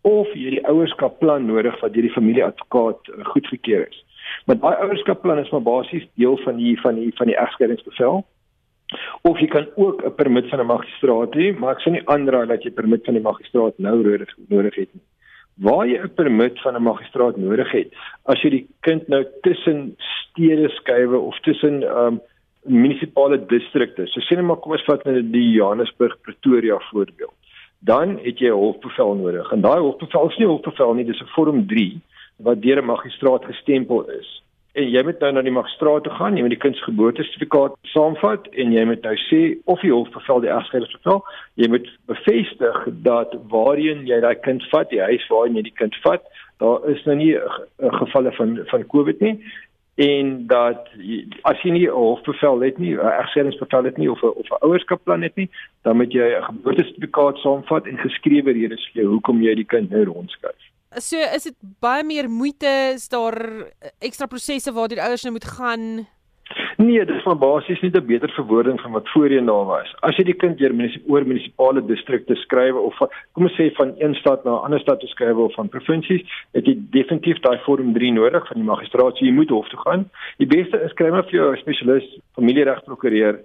of 0.01 0.27
jy 0.33 0.49
die 0.49 0.65
ouerskapplan 0.67 1.45
nodig 1.45 1.79
wat 1.81 1.93
deur 1.93 2.07
die 2.07 2.13
familieadvokaat 2.13 3.09
uh, 3.09 3.25
goedgekeur 3.25 3.87
is. 3.87 4.05
Maar 4.45 4.59
daai 4.59 4.75
ouerskapplan 4.85 5.39
is 5.39 5.49
maar 5.49 5.61
basies 5.61 6.07
deel 6.13 6.37
van 6.37 6.55
die 6.55 6.79
van 6.81 6.95
die 6.95 7.11
van 7.15 7.27
die 7.27 7.37
egskeidingsbevel. 7.37 8.25
Of 9.21 9.39
jy 9.39 9.47
kan 9.47 9.67
ook 9.75 10.05
'n 10.05 10.15
permit 10.15 10.49
van 10.49 10.59
'n 10.59 10.65
magistraat 10.65 11.35
hê, 11.35 11.57
maar 11.57 11.75
ek 11.75 11.81
sou 11.81 11.91
nie 11.93 12.07
aanraai 12.07 12.47
dat 12.47 12.63
jy 12.63 12.71
permit 12.71 13.05
van 13.05 13.13
die 13.13 13.23
magistraat 13.23 13.77
nou 13.77 14.03
nodig 14.03 14.29
nodig 14.47 14.75
het 14.75 14.93
nie 14.93 15.03
waar 15.58 15.88
jy 15.88 15.98
'n 15.98 16.13
permit 16.15 16.60
van 16.62 16.76
'n 16.76 16.84
magistraat 16.84 17.38
nodig 17.38 17.72
het 17.72 17.89
as 18.26 18.41
jy 18.41 18.50
die 18.50 18.67
kind 18.82 19.08
nou 19.08 19.26
tussen 19.41 19.96
stede 19.98 20.70
skuwe 20.70 21.17
of 21.20 21.39
tussen 21.39 21.84
um 21.84 22.22
munisipale 22.67 23.46
distrikte. 23.46 24.08
So 24.08 24.20
sê 24.20 24.36
net 24.36 24.46
maar 24.46 24.58
kom 24.58 24.72
ons 24.72 24.86
vat 24.86 25.06
net 25.06 25.13
nou 25.13 25.24
die 25.32 25.52
Johannesburg 25.52 26.17
Pretoria 26.22 26.80
voorbeeld. 26.91 27.34
Dan 27.80 28.20
het 28.24 28.39
jy 28.39 28.50
'n 28.50 28.60
hofbevel 28.60 29.15
nodig. 29.15 29.52
En 29.52 29.62
daai 29.62 29.80
hofbevel 29.80 30.30
is 30.30 30.38
nie 30.38 30.46
'n 30.46 30.50
hofbevel 30.50 30.93
nie, 30.93 31.06
dis 31.06 31.22
'n 31.22 31.34
vorm 31.36 31.67
3 31.67 32.02
wat 32.38 32.62
deur 32.62 32.82
'n 32.82 32.86
magistraat 32.86 33.46
gestempel 33.46 34.10
is 34.10 34.41
en 34.77 34.89
jy 34.93 35.01
moet 35.03 35.21
nou 35.23 35.31
na 35.33 35.41
die 35.41 35.53
magistraat 35.53 36.03
toe 36.05 36.13
gaan, 36.13 36.35
jy 36.37 36.43
moet 36.45 36.53
die 36.53 36.61
kind 36.61 36.77
se 36.77 36.85
geboortesertifikaat 36.85 37.77
saamvat 37.93 38.47
en 38.61 38.73
jy 38.75 38.83
moet 38.85 39.05
nou 39.07 39.15
sê 39.25 39.41
of 39.65 39.81
die 39.81 39.93
hof 39.93 40.11
bevel 40.13 40.43
die 40.43 40.51
egskeiding 40.53 41.21
jy 41.57 41.69
moet 41.73 41.87
bevestig 42.11 42.77
dat 43.07 43.33
waarheen 43.53 44.05
jy 44.05 44.19
daai 44.21 44.35
kind 44.45 44.65
vat, 44.71 44.89
die 44.93 45.01
huis 45.01 45.25
waarheen 45.33 45.57
jy 45.57 45.65
die 45.69 45.79
kind 45.81 45.97
vat, 46.03 46.27
daar 46.61 46.85
is 46.93 47.01
nou 47.05 47.15
nie 47.15 47.33
'n 47.33 47.97
gevalle 48.01 48.31
van 48.37 48.59
van 48.69 48.87
COVID 48.93 49.19
nie 49.21 49.37
en 49.97 50.45
dat 50.47 50.93
as 51.41 51.61
jy 51.63 51.71
nie 51.71 51.87
'n 51.87 51.97
hofbevel 51.97 52.61
het 52.61 52.77
nie, 52.77 52.93
egskeidingsbevel 52.97 53.83
het 53.83 53.97
nie 53.97 54.11
of 54.11 54.21
'n 54.21 54.37
of 54.37 54.49
'n 54.49 54.65
ouerskapplan 54.65 55.21
het 55.21 55.35
nie, 55.35 55.49
dan 55.81 55.97
moet 55.97 56.13
jy 56.13 56.37
'n 56.37 56.43
geboortesertifikaat 56.43 57.37
saamvat 57.37 57.87
en 57.87 57.97
geskrewe 57.97 58.51
redes 58.51 58.89
gee 58.93 59.05
hoekom 59.05 59.41
jy 59.41 59.55
die 59.55 59.65
kind 59.65 59.89
nou 59.89 60.03
rondskuif. 60.03 60.76
So 60.95 61.19
is 61.19 61.43
dit 61.43 61.56
baie 61.84 62.04
meer 62.04 62.30
moeite, 62.32 62.69
is 62.95 63.10
daar 63.12 63.36
ekstra 64.00 64.26
prosesse 64.32 64.71
waar 64.71 64.88
die 64.88 65.02
ouers 65.02 65.26
nou 65.28 65.34
moet 65.36 65.47
gaan? 65.58 66.08
Nee, 66.78 67.02
dit 67.06 67.15
is 67.15 67.23
van 67.26 67.39
basies 67.39 67.82
net 67.82 67.97
'n 67.97 68.06
beter 68.06 68.30
verwoording 68.30 68.80
van 68.82 68.91
wat 68.91 69.10
voorheen 69.10 69.45
daar 69.45 69.65
was. 69.65 69.95
As 70.00 70.15
jy 70.15 70.23
die 70.23 70.34
kind 70.34 70.58
deur 70.58 70.71
oor 71.08 71.26
munisipale 71.26 71.86
distrikte 71.86 72.36
skryf 72.36 72.76
of 72.76 72.97
kom 73.34 73.43
ons 73.43 73.58
sê 73.60 73.73
van 73.76 73.95
een 73.97 74.15
stad 74.15 74.45
na 74.45 74.52
'n 74.52 74.63
ander 74.63 74.80
stad 74.80 75.00
te 75.00 75.08
skryf 75.08 75.36
of 75.36 75.54
van 75.54 75.69
provinsies, 75.69 76.23
het 76.54 76.65
jy 76.65 76.78
definitief 76.91 77.39
daai 77.39 77.60
vorm 77.65 77.93
3 77.93 78.12
nodig 78.12 78.47
van 78.47 78.58
die 78.58 78.69
magistraat. 78.71 79.19
Jy 79.19 79.32
moet 79.32 79.50
hof 79.50 79.67
toe 79.67 79.80
gaan. 79.80 80.10
Die 80.38 80.47
beste 80.47 80.82
is 80.82 80.93
kry 80.93 81.10
maar 81.10 81.23
vir 81.23 81.34
jou 81.34 81.52
'n 81.52 81.58
spesialis, 81.58 82.19
familieregprokureur 82.36 83.39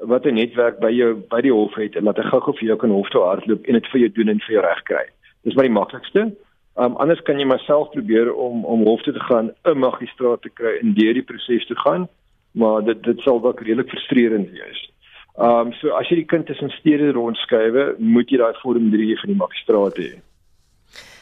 wat 0.00 0.26
'n 0.26 0.34
netwerk 0.34 0.80
by 0.80 0.90
jou 0.90 1.14
by 1.14 1.40
die 1.40 1.52
hof 1.52 1.74
het 1.74 1.96
en 1.96 2.04
laat 2.04 2.16
hy 2.16 2.22
gou-gou 2.22 2.54
vir 2.54 2.68
jou 2.68 2.76
kan 2.76 2.90
hof 2.90 3.08
toe 3.08 3.22
hardloop 3.22 3.66
en 3.66 3.72
dit 3.72 3.86
vir 3.86 4.00
jou 4.00 4.12
doen 4.12 4.28
en 4.28 4.40
vir 4.40 4.54
jou 4.54 4.62
reg 4.62 4.82
kry. 4.82 5.06
Dis 5.44 5.54
maar 5.54 5.64
die 5.64 5.72
maklikste. 5.72 6.32
Um 6.78 6.94
anders 7.02 7.22
kan 7.26 7.40
jy 7.40 7.46
maar 7.46 7.62
self 7.66 7.90
probeer 7.90 8.30
om 8.34 8.64
om 8.64 8.84
hof 8.86 9.02
toe 9.02 9.12
te 9.12 9.24
gaan, 9.30 9.50
'n 9.64 9.78
magistraat 9.78 10.42
te 10.42 10.50
kry 10.50 10.78
en 10.82 10.94
deur 10.94 11.14
die 11.14 11.26
proses 11.30 11.66
te 11.66 11.76
gaan, 11.76 12.08
maar 12.52 12.84
dit 12.84 13.02
dit 13.02 13.20
sal 13.20 13.40
dalk 13.40 13.60
redelik 13.60 13.90
frustrerend 13.90 14.50
wees. 14.50 14.80
Um 15.36 15.72
so 15.72 15.90
as 15.98 16.08
jy 16.08 16.16
die 16.22 16.30
kind 16.32 16.46
tussen 16.46 16.70
stede 16.70 17.12
rondskuiwe, 17.12 17.94
moet 17.98 18.30
jy 18.30 18.38
daai 18.38 18.54
vorm 18.62 18.90
3 18.90 19.16
van 19.20 19.28
die 19.28 19.40
magistraat 19.42 19.96
hê. 19.98 20.10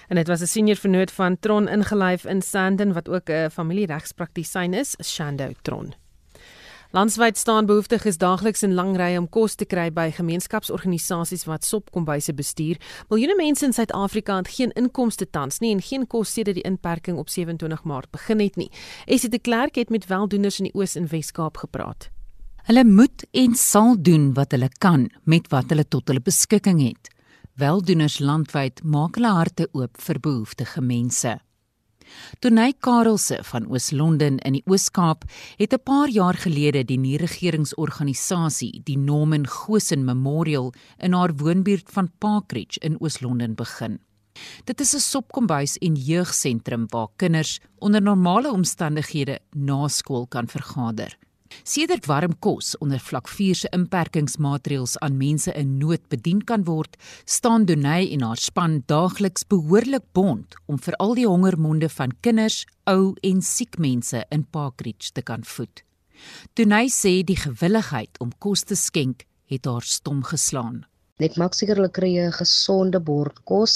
En 0.09 0.17
dit 0.17 0.29
was 0.29 0.41
'n 0.41 0.47
senior 0.47 0.77
vernoot 0.77 1.13
van 1.13 1.39
Tron 1.39 1.69
ingelyf 1.69 2.25
in 2.25 2.43
Sandton 2.43 2.93
wat 2.93 3.09
ook 3.09 3.29
'n 3.29 3.51
familieregspraktisyn 3.51 4.75
is, 4.75 4.97
Shando 5.03 5.49
Tron. 5.63 5.95
Landwyd 6.95 7.37
staan 7.37 7.67
behoeftiges 7.67 8.19
daagliks 8.19 8.63
in 8.63 8.75
lang 8.75 8.95
rye 8.97 9.19
om 9.19 9.27
kos 9.29 9.57
te 9.59 9.67
kry 9.67 9.89
by 9.91 10.11
gemeenskapsorganisasies 10.15 11.43
wat 11.49 11.67
sopkombuise 11.67 12.35
bestuur. 12.35 12.79
Miljoene 13.11 13.35
mense 13.41 13.67
in 13.67 13.75
Suid-Afrika 13.75 14.37
het 14.37 14.53
geen 14.55 14.71
inkomste 14.79 15.27
tans 15.31 15.59
nie 15.59 15.73
en 15.75 15.83
geen 15.83 16.07
kos 16.07 16.33
sedert 16.33 16.61
die 16.61 16.67
inperking 16.69 17.19
op 17.19 17.29
27 17.29 17.83
Maart 17.85 18.11
begin 18.15 18.41
het 18.41 18.57
nie. 18.57 18.71
Esie 19.07 19.31
de 19.31 19.39
Klerk 19.39 19.75
het 19.75 19.91
met 19.91 20.07
weldoeners 20.07 20.61
in 20.61 20.71
die 20.71 20.75
Oos 20.79 20.95
en 20.95 21.11
Wes-Kaap 21.11 21.59
gepraat. 21.65 22.11
Hulle 22.71 22.85
moet 22.85 23.27
en 23.31 23.55
sal 23.55 23.97
doen 23.99 24.33
wat 24.35 24.55
hulle 24.55 24.71
kan 24.79 25.09
met 25.25 25.51
wat 25.51 25.71
hulle 25.75 25.89
tot 25.89 26.07
hulle 26.09 26.23
beskikking 26.23 26.81
het. 26.87 27.11
Weldoeners 27.59 28.19
landwyd 28.19 28.83
maak 28.85 29.19
hulle 29.19 29.35
harte 29.35 29.69
oop 29.73 29.99
vir 30.07 30.23
behoeftige 30.23 30.83
mense. 30.83 31.39
Tonay 32.41 32.73
Karelse 32.79 33.39
van 33.43 33.67
Oos-London 33.67 34.39
in 34.39 34.53
die 34.53 34.63
Oos-Kaap 34.67 35.25
het 35.57 35.73
'n 35.73 35.83
paar 35.83 36.09
jaar 36.09 36.35
gelede 36.35 36.85
die 36.85 36.99
nie-regeringsorganisasie, 36.99 38.81
die 38.85 38.99
Norman 38.99 39.47
Gosen 39.47 40.05
Memorial, 40.05 40.73
in 40.99 41.13
haar 41.13 41.35
woonbuurt 41.37 41.91
van 41.91 42.11
Parkridge 42.19 42.81
in 42.81 43.01
Oos-London 43.01 43.55
begin. 43.55 43.99
Dit 44.65 44.81
is 44.81 44.95
'n 44.95 45.01
sopkombuis 45.01 45.79
en 45.79 45.95
jeugsentrum 45.95 46.87
waar 46.89 47.09
kinders 47.17 47.61
onder 47.79 48.03
normale 48.03 48.53
omstandighede 48.53 49.39
na 49.55 49.89
skool 49.89 50.27
kan 50.27 50.49
vergader. 50.49 51.19
Sedert 51.65 52.07
warm 52.07 52.35
kos 52.39 52.75
onder 52.79 53.01
vlak 53.01 53.29
4 53.29 53.55
se 53.55 53.69
inperkingsmaatreëls 53.73 54.97
aan 54.99 55.17
mense 55.17 55.53
in 55.53 55.77
nood 55.79 56.03
bedien 56.09 56.43
kan 56.45 56.65
word, 56.65 56.97
staan 57.25 57.65
Donay 57.65 58.11
en 58.13 58.25
haar 58.27 58.41
span 58.41 58.83
daagliks 58.87 59.47
behoorlik 59.49 60.05
bond 60.13 60.57
om 60.67 60.79
vir 60.79 60.97
al 61.03 61.15
die 61.15 61.27
hongermonde 61.27 61.89
van 61.89 62.13
kinders, 62.21 62.65
ou 62.87 63.15
en 63.23 63.43
siek 63.43 63.79
mense 63.79 64.25
in 64.31 64.45
Parkridge 64.51 65.13
te 65.13 65.23
kan 65.23 65.45
voed. 65.45 65.83
Donay 66.57 66.89
sê 66.89 67.21
die 67.23 67.39
gewilligheid 67.39 68.19
om 68.21 68.33
kos 68.39 68.65
te 68.65 68.77
skenk 68.77 69.27
het 69.47 69.67
haar 69.67 69.85
stom 69.85 70.23
geslaan. 70.25 70.85
Net 71.23 71.37
maak 71.41 71.55
seker 71.57 71.79
hulle 71.79 71.89
kry 71.97 72.09
'n 72.23 72.33
gesonde 72.39 72.99
bord 73.05 73.37
kos 73.51 73.75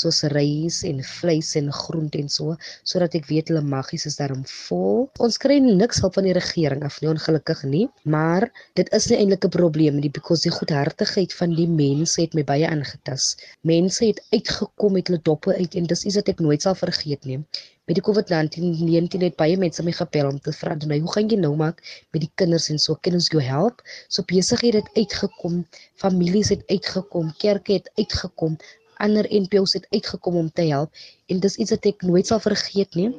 soos 0.00 0.16
rys 0.32 0.78
en 0.88 1.02
vleis 1.10 1.50
en 1.60 1.68
groente 1.80 2.18
en 2.22 2.30
so, 2.36 2.56
sodat 2.92 3.14
ek 3.18 3.28
weet 3.28 3.52
hulle 3.52 3.62
maggies 3.74 4.06
is 4.10 4.18
daarom 4.20 4.40
vol. 4.54 4.98
Ons 5.26 5.38
kry 5.44 5.60
niks 5.66 6.02
hulp 6.02 6.18
van 6.18 6.26
die 6.26 6.34
regering 6.40 6.82
af 6.88 6.96
nie, 6.98 7.10
ongelukkig 7.12 7.62
nie, 7.74 7.84
maar 8.16 8.48
dit 8.80 8.90
is 8.98 9.06
nie 9.10 9.20
eintlik 9.20 9.46
'n 9.46 9.56
probleem 9.58 10.00
nie 10.00 10.10
because 10.18 10.42
die 10.48 10.56
goedhartigheid 10.58 11.36
van 11.42 11.54
die 11.60 11.68
mense 11.82 12.20
het 12.24 12.34
my 12.34 12.44
baie 12.50 12.66
aangetas. 12.74 13.36
Mense 13.74 14.02
het 14.10 14.18
uitgekom 14.34 14.98
met 14.98 15.06
hulle 15.06 15.22
doppe 15.30 15.54
uit 15.54 15.78
en 15.78 15.86
dis 15.86 16.04
iets 16.04 16.18
wat 16.18 16.34
ek 16.34 16.42
nooit 16.42 16.66
sal 16.66 16.74
vergeet 16.74 17.30
nie 17.30 17.44
met 17.92 18.00
die 18.00 18.06
COVID-19 18.08 19.24
het 19.26 19.34
baie 19.36 19.56
mense 19.60 19.82
my 19.84 19.92
gebel 19.92 20.30
om 20.30 20.38
te 20.40 20.52
vra 20.56 20.72
nou 20.80 20.96
hoe 21.04 21.12
gaan 21.12 21.28
jy 21.28 21.36
nou 21.40 21.50
maak 21.60 21.82
met 22.14 22.22
die 22.24 22.30
kinders 22.40 22.70
en 22.72 22.80
so? 22.80 22.96
Kan 23.04 23.18
ons 23.18 23.28
jou 23.28 23.42
help? 23.44 23.82
So 24.08 24.24
besigheid 24.30 24.78
het 24.78 24.88
uitgekom 24.96 25.58
families 26.00 26.54
het 26.54 26.64
uitgekom 26.72 27.34
kerke 27.44 27.76
het 27.76 27.92
uitgekom 28.00 28.56
ander 29.04 29.28
NPO's 29.28 29.76
het 29.76 29.86
uitgekom 29.92 30.40
om 30.40 30.50
te 30.56 30.70
help. 30.70 31.04
En 31.28 31.44
dis 31.44 31.58
iets 31.60 31.76
wat 31.76 31.92
ek 31.92 32.08
nooit 32.08 32.32
sal 32.32 32.40
vergeet 32.40 32.96
nie 32.96 33.10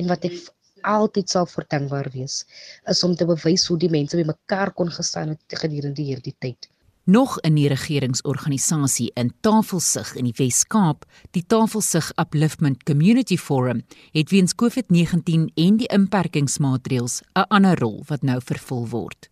en 0.00 0.08
wat 0.08 0.24
ek 0.24 0.40
altyd 0.96 1.28
sal 1.28 1.44
verdankbaar 1.46 2.08
wees 2.16 2.42
is 2.88 3.04
om 3.04 3.12
te 3.16 3.28
bewys 3.28 3.68
hoe 3.68 3.76
die 3.84 3.92
mense 3.92 4.16
bymekaar 4.16 4.72
kon 4.78 4.88
gestaan 4.90 5.36
het 5.36 5.60
gedurende 5.60 6.08
hierdie 6.08 6.38
tyd 6.40 6.71
nog 7.04 7.38
'n 7.40 7.56
regeringsorganisasie 7.66 9.10
in 9.14 9.32
Tafelsig 9.40 10.14
in 10.14 10.24
die 10.24 10.34
Wes-Kaap, 10.36 11.04
die 11.30 11.44
Tafelsig 11.46 12.12
Upliftment 12.16 12.82
Community 12.82 13.36
Forum, 13.36 13.82
het 14.10 14.30
weens 14.30 14.54
COVID-19 14.54 15.50
en 15.54 15.76
die 15.76 15.86
inperkingsmaatreëls 15.86 17.20
'n 17.34 17.44
ander 17.48 17.78
rol 17.78 18.02
wat 18.06 18.22
nou 18.22 18.40
vervul 18.44 18.88
word. 18.88 19.30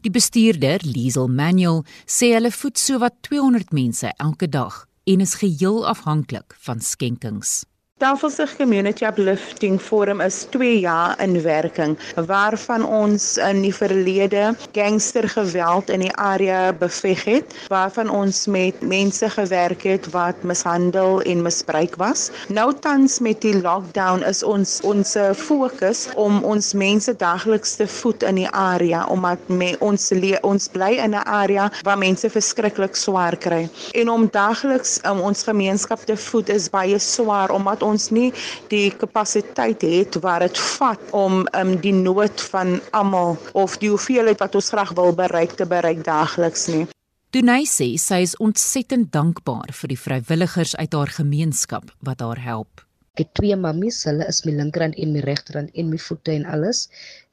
Die 0.00 0.10
bestuurder, 0.10 0.80
Liesel 0.82 1.28
Manuel, 1.28 1.84
sê 2.06 2.32
hulle 2.34 2.50
voed 2.50 2.78
sowat 2.78 3.14
200 3.20 3.72
mense 3.72 4.12
elke 4.16 4.48
dag 4.48 4.86
en 5.04 5.20
is 5.20 5.34
geheel 5.34 5.86
afhanklik 5.86 6.54
van 6.58 6.80
skenkings. 6.80 7.64
Tafelsig 8.00 8.56
Community 8.56 9.04
Uplifting 9.04 9.78
Forum 9.78 10.20
is 10.20 10.46
2 10.50 10.78
jaar 10.80 11.20
in 11.20 11.42
werking 11.42 11.98
waarvan 12.26 12.86
ons 12.86 13.36
in 13.36 13.60
die 13.60 13.74
verlede 13.76 14.54
gangstergeweld 14.72 15.90
in 15.92 16.06
die 16.06 16.12
area 16.16 16.72
beveg 16.72 17.24
het 17.28 17.52
waarvan 17.68 18.08
ons 18.08 18.46
met 18.46 18.80
mense 18.80 19.28
gewerk 19.34 19.84
het 19.84 20.08
wat 20.14 20.40
mishandel 20.48 21.20
en 21.28 21.42
misbruik 21.44 21.98
was. 22.00 22.30
Nou 22.48 22.72
tans 22.80 23.18
met 23.20 23.42
die 23.44 23.60
lockdown 23.60 24.24
is 24.24 24.40
ons 24.42 24.78
ons 24.80 25.12
fokus 25.36 26.06
om 26.16 26.40
ons 26.40 26.72
mense 26.72 27.12
dagliks 27.20 27.76
te 27.76 27.88
voed 27.98 28.24
in 28.24 28.40
die 28.40 28.48
area 28.48 29.04
omdat 29.12 29.44
me, 29.52 29.74
ons 29.84 30.08
ons 30.40 30.70
bly 30.72 30.96
in 31.04 31.12
'n 31.12 31.28
area 31.28 31.68
waar 31.84 32.00
mense 32.00 32.30
verskriklik 32.30 32.96
swaar 32.96 33.36
kry. 33.36 33.68
En 33.92 34.08
om 34.08 34.28
dagliks 34.32 34.98
um, 35.04 35.20
ons 35.20 35.44
gemeenskap 35.44 36.00
te 36.00 36.16
voed 36.16 36.48
is 36.48 36.70
baie 36.72 36.98
swaar 36.98 37.50
omdat 37.50 37.82
ons 37.82 37.89
nie 38.10 38.30
die 38.68 38.90
kapasiteit 38.90 39.82
het 39.82 40.18
waar 40.22 40.40
dit 40.40 40.58
vat 40.58 41.00
om 41.16 41.42
um, 41.58 41.72
die 41.80 41.92
nood 41.92 42.40
van 42.52 42.78
almal 42.90 43.36
of 43.52 43.78
die 43.82 43.90
hoeveelheid 43.90 44.38
wat 44.38 44.54
ons 44.54 44.70
graag 44.70 44.92
wil 44.98 45.12
bereik 45.12 45.56
te 45.58 45.66
bereik 45.66 46.04
daagliks 46.04 46.68
nie. 46.70 46.86
Dunay 47.30 47.66
sê 47.66 47.92
sy 47.98 48.22
is 48.26 48.36
ontsettend 48.42 49.12
dankbaar 49.14 49.70
vir 49.80 49.92
die 49.92 49.98
vrywilligers 49.98 50.76
uit 50.76 50.94
haar 50.98 51.12
gemeenskap 51.14 51.92
wat 52.06 52.24
haar 52.26 52.40
help. 52.42 52.82
Ek 53.14 53.26
het 53.26 53.34
twee 53.38 53.56
mammies, 53.58 54.04
hulle 54.06 54.26
is 54.30 54.44
my 54.46 54.54
linkerhand 54.54 54.98
en 54.98 55.12
my 55.14 55.22
regterhand 55.26 55.70
en 55.74 55.90
my 55.90 55.98
voete 55.98 56.34
en 56.34 56.46
alles. 56.46 56.88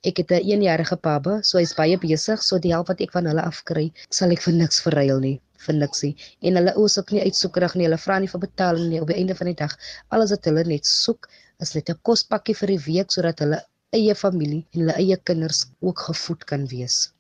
Ek 0.06 0.22
het 0.22 0.32
'n 0.32 0.42
1-jarige 0.42 0.98
baba, 1.02 1.40
so 1.42 1.58
hy's 1.58 1.74
baie 1.74 1.98
besig, 1.98 2.44
so 2.44 2.60
die 2.60 2.74
help 2.74 2.88
wat 2.94 3.02
ek 3.02 3.14
van 3.14 3.26
hulle 3.26 3.42
afkry, 3.42 3.92
sal 4.10 4.32
ek 4.32 4.42
vir 4.42 4.54
niks 4.54 4.82
verruil 4.82 5.20
nie 5.20 5.38
vir 5.66 5.76
niks 5.76 6.04
nie. 6.04 6.14
En 6.42 6.60
hulle 6.60 6.76
oos 6.78 6.98
ook 6.98 7.12
nie 7.12 7.24
uitsoekerig 7.26 7.76
nie. 7.76 7.88
Hulle 7.88 8.00
vra 8.02 8.20
nie 8.20 8.32
vir 8.32 8.44
betaling 8.46 8.90
nie 8.92 9.02
op 9.02 9.12
die 9.12 9.18
einde 9.18 9.36
van 9.36 9.52
die 9.52 9.58
dag. 9.58 9.76
Alles 10.10 10.34
wat 10.36 10.46
hulle 10.46 10.64
net 10.68 10.86
soek 10.86 11.30
is 11.64 11.74
net 11.76 11.90
'n 11.90 12.00
kospakkie 12.04 12.56
vir 12.56 12.68
die 12.76 12.84
week 12.86 13.12
sodat 13.12 13.40
hulle 13.40 13.62
eie 13.96 14.16
familie 14.16 14.66
en 14.74 14.82
hulle 14.82 14.98
eie 15.02 15.18
kinders 15.18 15.66
ook 15.80 16.00
gevoed 16.10 16.46
kan 16.46 16.68
wees. 16.68 17.12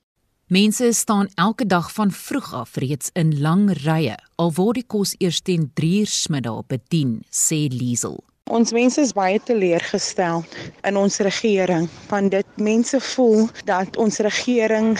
Mense 0.47 0.93
staan 0.93 1.27
elke 1.35 1.65
dag 1.65 1.91
van 1.91 2.11
vroeg 2.11 2.53
af 2.53 2.75
reeds 2.75 3.09
in 3.13 3.39
lang 3.41 3.69
rye 3.83 4.15
al 4.35 4.53
word 4.55 4.75
die 4.79 4.87
kos 4.87 5.15
eers 5.19 5.41
teen 5.41 5.71
3:00 5.73 6.29
middag 6.29 6.65
bedien, 6.67 7.23
sê 7.31 7.67
Liesel. 7.67 8.23
Ons 8.47 8.71
mense 8.71 9.01
is 9.01 9.11
baie 9.11 9.39
teleurgestel 9.43 10.43
in 10.87 10.97
ons 10.99 11.17
regering 11.25 11.87
want 12.07 12.31
dit 12.31 12.61
mense 12.63 12.99
voel 13.09 13.49
dat 13.67 13.99
ons 13.99 14.21
regering 14.23 14.93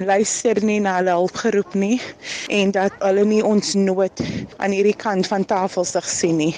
luister 0.00 0.60
nie 0.64 0.78
na 0.80 0.94
hulle 0.98 1.12
hulpgeroep 1.18 1.76
nie 1.76 1.98
en 2.48 2.72
dat 2.72 2.96
hulle 3.04 3.26
nie 3.28 3.42
ons 3.44 3.74
nood 3.76 4.24
aan 4.56 4.72
hierdie 4.72 4.96
kant 4.96 5.28
van 5.28 5.44
tafel 5.44 5.84
sig 5.84 6.08
sien 6.08 6.40
nie. 6.40 6.54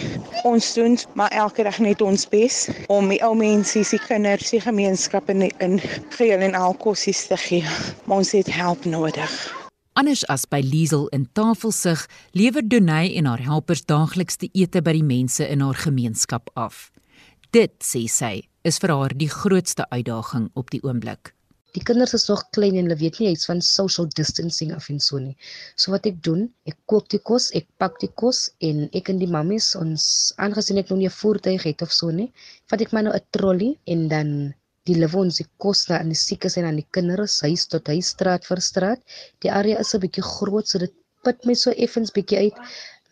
Ons 0.46 0.70
doen 0.78 0.94
maar 1.18 1.34
elke 1.34 1.66
dag 1.66 1.82
net 1.82 2.02
ons 2.04 2.28
bes 2.30 2.62
om 2.86 3.10
die 3.10 3.22
ou 3.26 3.34
mense, 3.34 3.82
die 3.82 4.02
kinders, 4.06 4.54
die 4.54 4.62
gemeenskappe 4.62 5.34
in 5.34 5.48
in 5.58 5.78
geheel 6.14 6.46
en 6.46 6.54
al 6.54 6.78
kossies 6.78 7.26
te 7.26 7.42
gee. 7.48 7.66
Maar 8.04 8.22
ons 8.22 8.36
het 8.38 8.54
help 8.54 8.86
nodig. 8.86 9.65
Anders 9.96 10.26
as 10.28 10.42
by 10.44 10.58
Liesel 10.60 11.06
in 11.16 11.22
Tafelsig, 11.32 12.02
lewer 12.36 12.60
Donay 12.60 13.14
en 13.16 13.24
haar 13.24 13.40
helpers 13.40 13.80
daagliks 13.88 14.36
die 14.42 14.50
ete 14.52 14.82
by 14.84 14.92
die 14.92 15.06
mense 15.06 15.46
in 15.48 15.62
haar 15.64 15.78
gemeenskap 15.80 16.50
af. 16.52 16.90
Dit, 17.56 17.78
sê 17.80 18.02
sy, 18.12 18.42
is 18.68 18.76
vir 18.82 18.92
haar 18.92 19.14
die 19.16 19.30
grootste 19.32 19.86
uitdaging 19.88 20.50
op 20.52 20.68
die 20.74 20.82
oomblik. 20.84 21.32
Die 21.72 21.80
kinders 21.80 22.12
is 22.18 22.28
nog 22.28 22.42
klein 22.52 22.76
en 22.76 22.90
hulle 22.90 22.98
weet 23.00 23.22
nie 23.22 23.30
iets 23.32 23.48
van 23.48 23.64
social 23.64 24.10
distancing 24.20 24.74
af 24.76 24.90
en 24.92 25.00
so 25.00 25.16
nie. 25.22 25.32
So 25.80 25.96
wat 25.96 26.04
ek 26.12 26.20
doen, 26.28 26.44
ek 26.68 26.76
kook 26.92 27.08
die 27.16 27.22
kos, 27.32 27.48
ek 27.56 27.64
pak 27.80 27.96
die 28.04 28.12
kos 28.20 28.50
en 28.68 28.90
ek 28.92 29.08
en 29.14 29.24
die 29.24 29.30
mammies 29.32 29.70
ons 29.80 30.04
aangesien 30.36 30.82
ek 30.84 30.92
nog 30.92 31.00
nie 31.00 31.08
'n 31.08 31.18
voertuig 31.22 31.64
het 31.72 31.80
of 31.88 31.96
so 32.02 32.12
nie, 32.12 32.28
vat 32.68 32.84
ek 32.84 32.92
maar 32.92 33.08
nou 33.08 33.16
'n 33.16 33.28
trolley 33.32 33.78
en 33.88 34.08
dan 34.12 34.30
die 34.86 34.96
lewe 34.98 35.18
ons 35.24 35.40
die 35.40 35.48
koste 35.62 35.96
aan 35.98 36.12
die 36.12 36.18
siekes 36.18 36.56
en 36.56 36.68
aan 36.68 36.80
die 36.80 36.86
kinders 36.94 37.40
huis 37.42 37.66
tot 37.72 37.88
huis 37.92 38.12
straat 38.14 38.46
vir 38.46 38.62
straat. 38.62 39.02
Die 39.42 39.50
area 39.50 39.80
is 39.82 39.94
'n 39.94 40.00
bietjie 40.00 40.22
groot 40.22 40.68
so 40.68 40.78
dit 40.78 40.94
put 41.24 41.46
my 41.46 41.54
so 41.54 41.70
effens 41.70 42.12
bietjie 42.14 42.38
uit, 42.38 42.58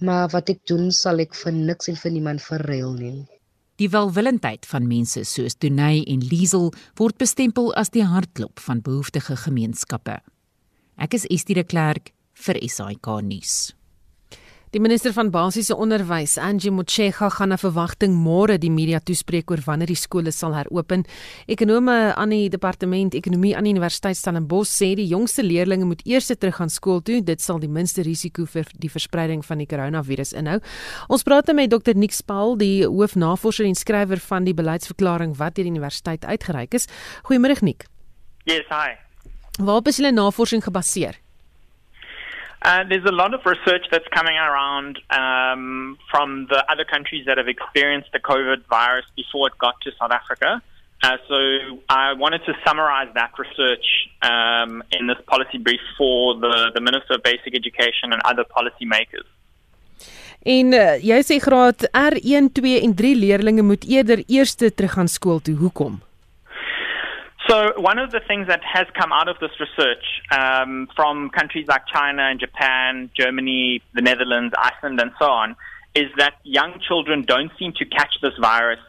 maar 0.01 0.29
wat 0.29 0.51
ek 0.51 0.67
doen 0.67 0.91
sal 0.93 1.21
ek 1.21 1.35
vir 1.35 1.53
niks 1.53 1.89
en 1.89 1.97
vir 1.97 2.11
niemand 2.11 2.43
verruil 2.43 2.93
nie. 2.95 3.27
Die 3.77 3.91
welwillendheid 3.91 4.67
van 4.71 4.87
mense 4.87 5.25
soos 5.25 5.57
Dunay 5.59 6.05
en 6.07 6.21
Liesel 6.21 6.71
word 6.95 7.19
bestempel 7.19 7.73
as 7.75 7.91
die 7.91 8.05
hartklop 8.07 8.61
van 8.61 8.83
behoeftige 8.87 9.37
gemeenskappe. 9.37 10.21
Ek 10.97 11.15
is 11.15 11.27
Estie 11.27 11.57
de 11.59 11.65
Klerk 11.65 12.13
vir 12.35 12.55
SAK 12.63 13.23
nuus. 13.23 13.75
Die 14.75 14.81
minister 14.83 15.13
van 15.15 15.29
basiese 15.31 15.77
onderwys, 15.79 16.33
Angie 16.43 16.73
Motshega, 16.75 17.29
gaan 17.31 17.53
na 17.53 17.57
verwagting 17.63 18.17
môre 18.19 18.57
die 18.59 18.73
media 18.75 18.99
toespreek 18.99 19.53
oor 19.55 19.61
wanneer 19.63 19.93
die 19.93 19.95
skole 19.95 20.33
sal 20.35 20.57
heropen. 20.59 21.05
Ekonome 21.47 21.95
aan 22.19 22.35
die 22.35 22.49
departement 22.51 23.15
ekonomie 23.15 23.53
aan 23.55 23.69
die 23.69 23.75
Universiteit 23.77 24.19
Stellenbosch 24.19 24.73
sê 24.75 24.89
die 24.99 25.07
jongste 25.07 25.47
leerders 25.47 25.87
moet 25.87 26.03
eers 26.03 26.27
terug 26.27 26.59
gaan 26.59 26.75
skool 26.75 26.99
toe. 27.07 27.21
Dit 27.23 27.39
sal 27.39 27.63
die 27.63 27.71
minste 27.71 28.03
risiko 28.03 28.49
vir 28.51 28.67
die 28.75 28.91
verspreiding 28.91 29.47
van 29.47 29.63
die 29.63 29.71
koronavirus 29.71 30.35
inhou. 30.43 30.59
Ons 31.07 31.23
praat 31.23 31.55
met 31.55 31.71
Dr. 31.71 31.95
Nick 31.95 32.11
Spal, 32.11 32.59
die 32.59 32.83
hoofnavorser 32.83 33.71
en 33.71 33.79
skrywer 33.79 34.19
van 34.27 34.43
die 34.43 34.59
beleidsverklaring 34.59 35.39
wat 35.39 35.55
deur 35.55 35.71
die 35.71 35.77
universiteit 35.79 36.27
uitgereik 36.27 36.75
is. 36.75 36.91
Goeiemôre 37.31 37.63
Nick. 37.63 37.87
Yes, 38.51 38.67
hi. 38.75 38.99
Waarop 39.63 39.87
is 39.87 40.03
julle 40.03 40.11
navorsing 40.11 40.67
gebaseer? 40.67 41.23
Uh, 42.64 42.83
there's 42.88 43.05
a 43.05 43.12
lot 43.12 43.35
of 43.35 43.44
research 43.44 43.85
that's 43.90 44.09
coming 44.09 44.37
around 44.37 44.98
um, 45.11 45.98
from 46.11 46.46
the 46.48 46.64
other 46.72 46.85
countries 46.85 47.27
that 47.27 47.37
have 47.37 47.46
experienced 47.46 48.11
the 48.12 48.18
COVID 48.18 48.66
virus 48.70 49.05
before 49.14 49.48
it 49.48 49.59
got 49.59 49.74
to 49.83 49.90
South 50.00 50.11
Africa. 50.11 50.62
Uh, 51.03 51.18
so 51.29 51.37
I 51.90 52.14
wanted 52.14 52.40
to 52.46 52.55
summarize 52.66 53.12
that 53.14 53.33
research 53.38 54.09
um, 54.22 54.83
in 54.92 55.07
this 55.07 55.18
policy 55.27 55.59
brief 55.59 55.81
for 55.98 56.37
the, 56.37 56.70
the 56.74 56.81
Minister 56.81 57.14
of 57.14 57.22
Basic 57.22 57.55
Education 57.55 58.14
and 58.14 58.22
other 58.24 58.44
policymakers. 58.44 59.29
En 60.44 60.72
uh, 60.77 60.96
jy 61.00 61.20
sê 61.24 61.38
graad 61.40 61.87
R1, 61.92 62.50
2 62.53 62.81
en 62.85 62.92
3 62.96 63.12
leerders 63.16 63.61
moet 63.64 63.85
eerder 63.88 64.24
eerste 64.29 64.72
terug 64.72 64.96
gaan 64.96 65.09
skool 65.09 65.40
toe. 65.44 65.57
Hoekom? 65.61 66.00
So, 67.49 67.75
one 67.77 67.99
of 67.99 68.11
the 68.11 68.21
things 68.21 68.47
that 68.47 68.63
has 68.65 68.87
come 68.99 69.13
out 69.13 69.29
of 69.29 69.37
this 69.39 69.51
research 69.61 70.05
um, 70.31 70.89
from 70.97 71.29
countries 71.29 71.67
like 71.69 71.83
China 71.93 72.23
and 72.23 72.41
Japan, 72.41 73.11
Germany, 73.15 73.83
the 73.93 74.01
Netherlands, 74.01 74.55
Iceland, 74.57 74.99
and 74.99 75.11
so 75.19 75.27
on, 75.27 75.57
is 75.95 76.11
that 76.17 76.35
young 76.43 76.81
children 76.81 77.23
don't 77.23 77.53
seem 77.59 77.73
to 77.75 77.85
catch 77.85 78.15
this 78.23 78.33
virus 78.41 78.81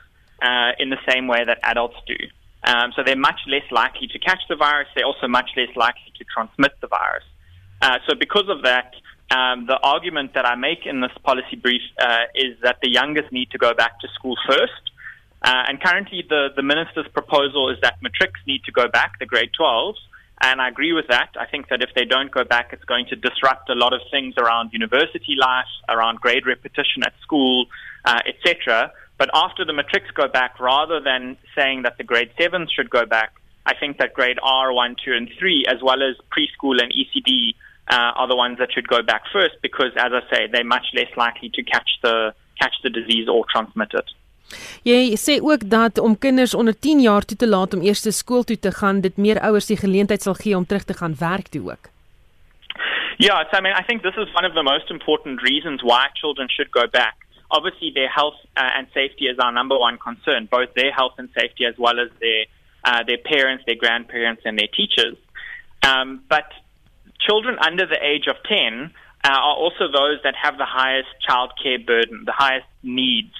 uh, 0.42 0.72
in 0.80 0.90
the 0.90 0.98
same 1.10 1.28
way 1.28 1.44
that 1.44 1.60
adults 1.64 1.98
do. 2.08 2.16
Um, 2.64 2.94
so, 2.96 3.04
they're 3.04 3.18
much 3.18 3.42
less 3.48 3.70
likely 3.72 4.08
to 4.08 4.20
catch 4.20 4.40
the 4.48 4.56
virus. 4.56 4.88
They're 4.96 5.06
also 5.06 5.28
much 5.28 5.50
less 5.58 5.76
likely 5.76 6.14
to 6.18 6.24
transmit 6.34 6.72
the 6.80 6.88
virus. 6.88 7.26
Uh, 7.82 8.00
so, 8.08 8.16
because 8.16 8.48
of 8.48 8.64
that, 8.64 8.94
um, 9.32 9.66
the 9.66 9.78
argument 9.84 10.34
that 10.36 10.46
I 10.46 10.56
make 10.56 10.86
in 10.86 11.02
this 11.02 11.12
policy 11.24 11.58
brief 11.58 11.82
uh, 12.00 12.26
is 12.36 12.58
that 12.62 12.78
the 12.82 12.90
youngest 12.90 13.34
need 13.34 13.52
to 13.52 13.58
go 13.58 13.74
back 13.74 14.00
to 14.00 14.08
school 14.16 14.38
first. 14.48 14.92
Uh, 15.46 15.64
and 15.68 15.80
currently, 15.80 16.26
the, 16.28 16.50
the 16.56 16.64
minister's 16.64 17.08
proposal 17.14 17.70
is 17.70 17.78
that 17.84 18.02
matrics 18.02 18.40
need 18.48 18.64
to 18.64 18.72
go 18.72 18.88
back, 18.88 19.20
the 19.20 19.28
grade 19.28 19.52
12s, 19.60 19.94
And 20.42 20.60
I 20.60 20.70
agree 20.70 20.92
with 20.92 21.06
that. 21.10 21.30
I 21.40 21.46
think 21.46 21.70
that 21.70 21.84
if 21.84 21.92
they 21.96 22.04
don't 22.04 22.32
go 22.32 22.44
back, 22.44 22.74
it's 22.74 22.84
going 22.86 23.06
to 23.12 23.16
disrupt 23.16 23.70
a 23.70 23.76
lot 23.76 23.94
of 23.94 24.02
things 24.10 24.34
around 24.40 24.74
university 24.74 25.36
life, 25.40 25.70
around 25.88 26.20
grade 26.20 26.48
repetition 26.48 27.04
at 27.06 27.14
school, 27.22 27.68
uh, 28.06 28.22
etc. 28.26 28.92
But 29.20 29.30
after 29.36 29.64
the 29.64 29.72
matrics 29.72 30.10
go 30.16 30.28
back, 30.28 30.60
rather 30.60 31.00
than 31.00 31.38
saying 31.56 31.84
that 31.84 32.00
the 32.00 32.04
grade 32.04 32.32
sevens 32.40 32.72
should 32.72 32.90
go 32.90 33.06
back, 33.06 33.34
I 33.68 33.76
think 33.76 34.00
that 34.00 34.16
grade 34.16 34.40
R, 34.42 34.74
1, 34.74 34.96
2, 35.06 35.14
and 35.14 35.30
3, 35.38 35.66
as 35.68 35.80
well 35.84 36.02
as 36.02 36.16
preschool 36.34 36.82
and 36.82 36.92
ECD, 36.92 37.54
uh, 37.88 38.18
are 38.18 38.28
the 38.28 38.36
ones 38.36 38.58
that 38.58 38.74
should 38.74 38.88
go 38.88 39.04
back 39.04 39.22
first 39.32 39.62
because, 39.62 39.92
as 39.96 40.12
I 40.12 40.22
say, 40.32 40.48
they're 40.52 40.66
much 40.66 40.88
less 40.96 41.16
likely 41.16 41.52
to 41.54 41.62
catch 41.62 41.90
the, 42.02 42.34
catch 42.60 42.74
the 42.82 42.90
disease 42.90 43.30
or 43.30 43.46
transmit 43.54 43.94
it. 43.94 44.10
Jy 44.84 45.16
sê 45.18 45.40
ook 45.42 45.70
dat 45.70 46.00
om 46.00 46.18
kinders 46.18 46.54
onder 46.54 46.80
10 46.80 47.02
jaar 47.02 47.26
toe 47.26 47.38
te 47.38 47.48
laat 47.48 47.74
om 47.74 47.82
eers 47.82 48.06
skool 48.18 48.44
toe 48.44 48.60
te 48.60 48.72
gaan, 48.72 49.02
dit 49.02 49.18
meer 49.18 49.40
ouers 49.40 49.66
die 49.66 49.78
geleentheid 49.78 50.22
sal 50.22 50.34
gee 50.34 50.58
om 50.58 50.66
terug 50.66 50.84
te 50.84 50.94
gaan 50.94 51.16
werk 51.20 51.48
toe 51.48 51.72
ook. 51.72 51.90
Yeah, 53.18 53.44
so 53.50 53.58
I 53.58 53.62
mean, 53.62 53.74
I 53.74 53.84
think 53.84 54.04
this 54.04 54.18
is 54.18 54.28
one 54.36 54.46
of 54.46 54.54
the 54.54 54.64
most 54.64 54.90
important 54.90 55.42
reasons 55.42 55.82
why 55.82 56.08
children 56.14 56.50
should 56.50 56.72
go 56.72 56.86
back. 56.88 57.16
Obviously, 57.50 57.92
their 57.94 58.10
health 58.10 58.36
uh, 58.58 58.78
and 58.78 58.88
safety 58.94 59.28
is 59.28 59.40
our 59.40 59.54
number 59.54 59.78
one 59.78 59.98
concern, 59.98 60.48
both 60.52 60.74
their 60.76 60.92
health 60.92 61.14
and 61.18 61.30
safety 61.40 61.66
as 61.66 61.76
well 61.78 62.00
as 62.00 62.10
their 62.20 62.46
uh, 62.84 63.04
their 63.08 63.18
parents, 63.18 63.64
their 63.66 63.76
grandparents, 63.76 64.42
and 64.46 64.60
their 64.60 64.68
teachers. 64.68 65.18
Um, 65.82 66.24
but 66.30 66.52
children 67.20 67.58
under 67.60 67.86
the 67.86 67.98
age 68.04 68.28
of 68.28 68.36
10 68.48 68.92
uh, 69.24 69.30
are 69.30 69.56
also 69.56 69.88
those 69.88 70.20
that 70.24 70.36
have 70.36 70.58
the 70.58 70.66
highest 70.66 71.10
childcare 71.28 71.84
burden, 71.86 72.24
the 72.26 72.34
highest 72.36 72.68
needs. 72.84 73.34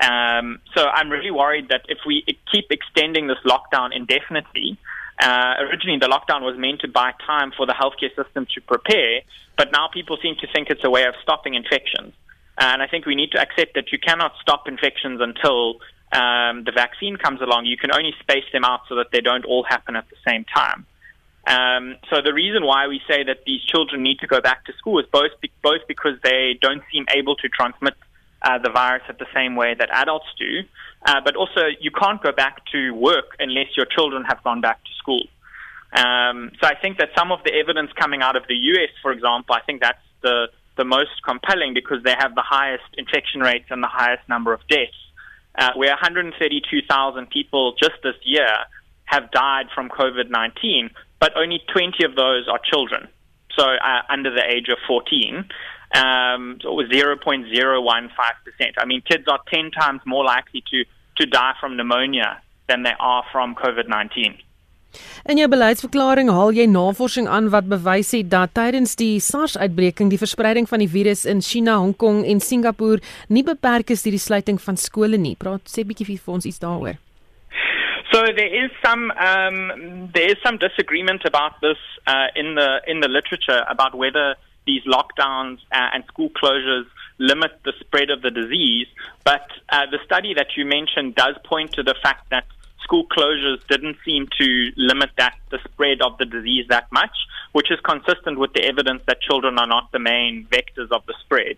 Um, 0.00 0.60
so 0.74 0.86
I'm 0.86 1.10
really 1.10 1.30
worried 1.30 1.68
that 1.68 1.82
if 1.88 1.98
we 2.06 2.24
keep 2.50 2.66
extending 2.70 3.26
this 3.26 3.38
lockdown 3.44 3.94
indefinitely, 3.94 4.78
uh, 5.22 5.54
originally 5.60 5.98
the 5.98 6.08
lockdown 6.08 6.40
was 6.40 6.56
meant 6.56 6.80
to 6.80 6.88
buy 6.88 7.12
time 7.26 7.52
for 7.56 7.66
the 7.66 7.74
healthcare 7.74 8.14
system 8.16 8.46
to 8.54 8.60
prepare, 8.62 9.20
but 9.56 9.70
now 9.72 9.88
people 9.92 10.16
seem 10.22 10.36
to 10.36 10.46
think 10.54 10.70
it's 10.70 10.84
a 10.84 10.90
way 10.90 11.04
of 11.04 11.14
stopping 11.22 11.54
infections. 11.54 12.14
And 12.58 12.82
I 12.82 12.86
think 12.86 13.06
we 13.06 13.14
need 13.14 13.32
to 13.32 13.40
accept 13.40 13.74
that 13.74 13.92
you 13.92 13.98
cannot 13.98 14.32
stop 14.40 14.68
infections 14.68 15.20
until 15.20 15.80
um, 16.12 16.64
the 16.64 16.72
vaccine 16.74 17.16
comes 17.16 17.40
along. 17.40 17.66
You 17.66 17.76
can 17.76 17.92
only 17.92 18.14
space 18.20 18.44
them 18.52 18.64
out 18.64 18.80
so 18.88 18.96
that 18.96 19.08
they 19.12 19.20
don't 19.20 19.44
all 19.44 19.64
happen 19.64 19.96
at 19.96 20.06
the 20.08 20.16
same 20.26 20.44
time. 20.44 20.86
Um, 21.46 21.96
so 22.10 22.20
the 22.22 22.34
reason 22.34 22.64
why 22.66 22.86
we 22.86 23.00
say 23.08 23.24
that 23.24 23.44
these 23.46 23.62
children 23.62 24.02
need 24.02 24.18
to 24.20 24.26
go 24.26 24.40
back 24.40 24.64
to 24.66 24.72
school 24.74 24.98
is 24.98 25.06
both 25.10 25.32
both 25.62 25.80
because 25.88 26.20
they 26.22 26.58
don't 26.60 26.82
seem 26.92 27.06
able 27.14 27.34
to 27.36 27.48
transmit 27.48 27.94
uh, 28.42 28.58
the 28.58 28.70
virus 28.70 29.02
at 29.08 29.18
the 29.18 29.26
same 29.34 29.56
way 29.56 29.74
that 29.74 29.88
adults 29.90 30.26
do, 30.38 30.62
uh, 31.06 31.20
but 31.24 31.36
also 31.36 31.62
you 31.80 31.90
can't 31.90 32.22
go 32.22 32.32
back 32.32 32.64
to 32.72 32.92
work 32.92 33.36
unless 33.38 33.76
your 33.76 33.86
children 33.86 34.24
have 34.24 34.42
gone 34.42 34.60
back 34.60 34.82
to 34.84 34.90
school. 34.98 35.24
Um, 35.92 36.52
so 36.60 36.68
I 36.68 36.74
think 36.80 36.98
that 36.98 37.10
some 37.18 37.32
of 37.32 37.40
the 37.44 37.52
evidence 37.52 37.90
coming 37.98 38.22
out 38.22 38.36
of 38.36 38.44
the 38.48 38.54
US, 38.54 38.90
for 39.02 39.12
example, 39.12 39.54
I 39.54 39.60
think 39.62 39.80
that's 39.80 39.98
the 40.22 40.48
the 40.76 40.84
most 40.84 41.22
compelling 41.26 41.74
because 41.74 42.02
they 42.04 42.14
have 42.18 42.34
the 42.34 42.42
highest 42.42 42.84
infection 42.96 43.40
rates 43.42 43.66
and 43.70 43.82
the 43.82 43.88
highest 43.88 44.26
number 44.28 44.54
of 44.54 44.60
deaths. 44.68 44.96
Uh, 45.58 45.72
where 45.74 45.90
132,000 45.90 47.28
people 47.28 47.74
just 47.74 47.96
this 48.02 48.14
year 48.22 48.48
have 49.04 49.30
died 49.32 49.66
from 49.74 49.88
COVID 49.88 50.30
19, 50.30 50.90
but 51.18 51.36
only 51.36 51.60
20 51.72 52.04
of 52.04 52.14
those 52.14 52.46
are 52.48 52.60
children, 52.64 53.08
so 53.58 53.64
uh, 53.64 54.02
under 54.08 54.30
the 54.32 54.44
age 54.46 54.68
of 54.68 54.78
14. 54.86 55.44
Um, 55.92 56.58
so 56.62 56.70
it 56.70 56.76
was 56.76 56.88
0.015%. 56.88 58.74
I 58.78 58.84
mean, 58.84 59.02
kids 59.02 59.26
are 59.26 59.40
10 59.52 59.72
times 59.72 60.00
more 60.06 60.24
likely 60.24 60.62
to, 60.70 60.84
to 61.16 61.26
die 61.26 61.54
from 61.58 61.76
pneumonia 61.76 62.40
than 62.68 62.84
they 62.84 62.94
are 63.00 63.24
from 63.32 63.54
COVID 63.54 63.88
19. 63.88 64.38
In 65.30 65.38
jou 65.38 65.46
beleidsverklaring 65.50 66.30
haal 66.34 66.54
jy 66.56 66.64
navorsing 66.66 67.28
aan 67.30 67.50
wat 67.54 67.68
bewys 67.70 68.10
het 68.16 68.30
dat 68.32 68.54
tydens 68.58 68.96
die 68.98 69.20
SARS-uitbreking 69.22 70.10
die 70.10 70.18
verspreiding 70.18 70.66
van 70.70 70.82
die 70.82 70.90
virus 70.90 71.22
in 71.28 71.42
China, 71.44 71.76
Hong 71.78 71.94
Kong 71.94 72.24
en 72.26 72.40
Singapore 72.42 72.98
nie 73.28 73.44
beperk 73.46 73.92
is 73.94 74.02
deur 74.02 74.16
die 74.16 74.22
sluiting 74.22 74.58
van 74.62 74.80
skole 74.80 75.20
nie. 75.20 75.36
Praat 75.38 75.70
sê 75.70 75.86
bietjie 75.86 76.16
vir 76.16 76.34
ons 76.34 76.48
iets 76.48 76.62
daaroor. 76.62 76.98
So 78.10 78.24
there 78.34 78.50
is 78.64 78.70
some 78.82 79.12
um, 79.22 80.10
there 80.14 80.26
is 80.32 80.38
some 80.42 80.58
disagreement 80.58 81.22
about 81.24 81.60
this 81.62 81.78
uh, 82.10 82.26
in 82.34 82.56
the 82.58 82.80
in 82.90 83.00
the 83.00 83.08
literature 83.08 83.62
about 83.68 83.94
whether 83.94 84.34
these 84.70 84.84
lockdowns 84.84 85.58
and 85.72 86.04
school 86.12 86.30
closures 86.30 86.86
limit 87.18 87.52
the 87.64 87.72
spread 87.80 88.10
of 88.10 88.22
the 88.22 88.30
disease. 88.30 88.86
But 89.24 89.46
uh, 89.68 89.86
the 89.90 89.98
study 90.04 90.32
that 90.34 90.56
you 90.56 90.64
mentioned 90.64 91.16
does 91.16 91.36
point 91.44 91.72
to 91.72 91.82
the 91.82 91.96
fact 92.02 92.30
that 92.30 92.44
school 92.82 93.06
closures 93.06 93.60
didn't 93.68 93.96
seem 94.04 94.28
to 94.40 94.70
limit 94.76 95.10
that 95.18 95.34
the 95.50 95.58
spread 95.64 96.00
of 96.00 96.18
the 96.18 96.24
disease 96.24 96.66
that 96.68 96.86
much, 96.92 97.16
which 97.52 97.70
is 97.70 97.78
consistent 97.80 98.38
with 98.38 98.52
the 98.52 98.64
evidence 98.64 99.02
that 99.06 99.20
children 99.20 99.58
are 99.58 99.66
not 99.66 99.90
the 99.92 99.98
main 99.98 100.46
vectors 100.50 100.90
of 100.90 101.04
the 101.06 101.14
spread. 101.24 101.56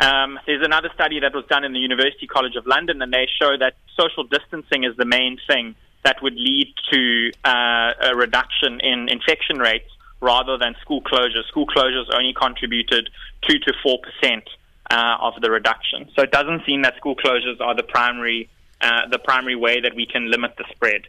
Um, 0.00 0.38
there's 0.46 0.64
another 0.64 0.90
study 0.94 1.20
that 1.20 1.34
was 1.34 1.44
done 1.46 1.64
in 1.64 1.72
the 1.72 1.78
University 1.78 2.26
College 2.26 2.56
of 2.56 2.66
London, 2.66 3.00
and 3.00 3.12
they 3.12 3.26
show 3.40 3.56
that 3.56 3.74
social 3.98 4.24
distancing 4.24 4.84
is 4.84 4.96
the 4.96 5.04
main 5.04 5.38
thing 5.46 5.74
that 6.04 6.16
would 6.22 6.34
lead 6.34 6.68
to 6.92 7.30
uh, 7.44 8.10
a 8.10 8.14
reduction 8.14 8.80
in 8.80 9.08
infection 9.08 9.58
rates 9.58 9.90
rather 10.32 10.56
than 10.56 10.74
school 10.80 11.02
closures. 11.02 11.44
School 11.48 11.66
closures 11.66 12.08
only 12.18 12.34
contributed 12.34 13.10
2 13.42 13.58
to 13.66 13.72
4 13.82 13.98
percent 14.06 14.44
uh, 14.90 15.16
of 15.20 15.34
the 15.42 15.50
reduction. 15.50 16.08
So 16.14 16.22
it 16.22 16.32
doesn't 16.32 16.62
seem 16.66 16.82
that 16.82 16.96
school 16.96 17.16
closures 17.16 17.60
are 17.60 17.74
the 17.74 17.82
primary, 17.82 18.48
uh, 18.80 19.08
the 19.10 19.18
primary 19.18 19.56
way 19.56 19.80
that 19.80 19.94
we 19.94 20.06
can 20.06 20.30
limit 20.30 20.52
the 20.56 20.64
spread. 20.74 21.02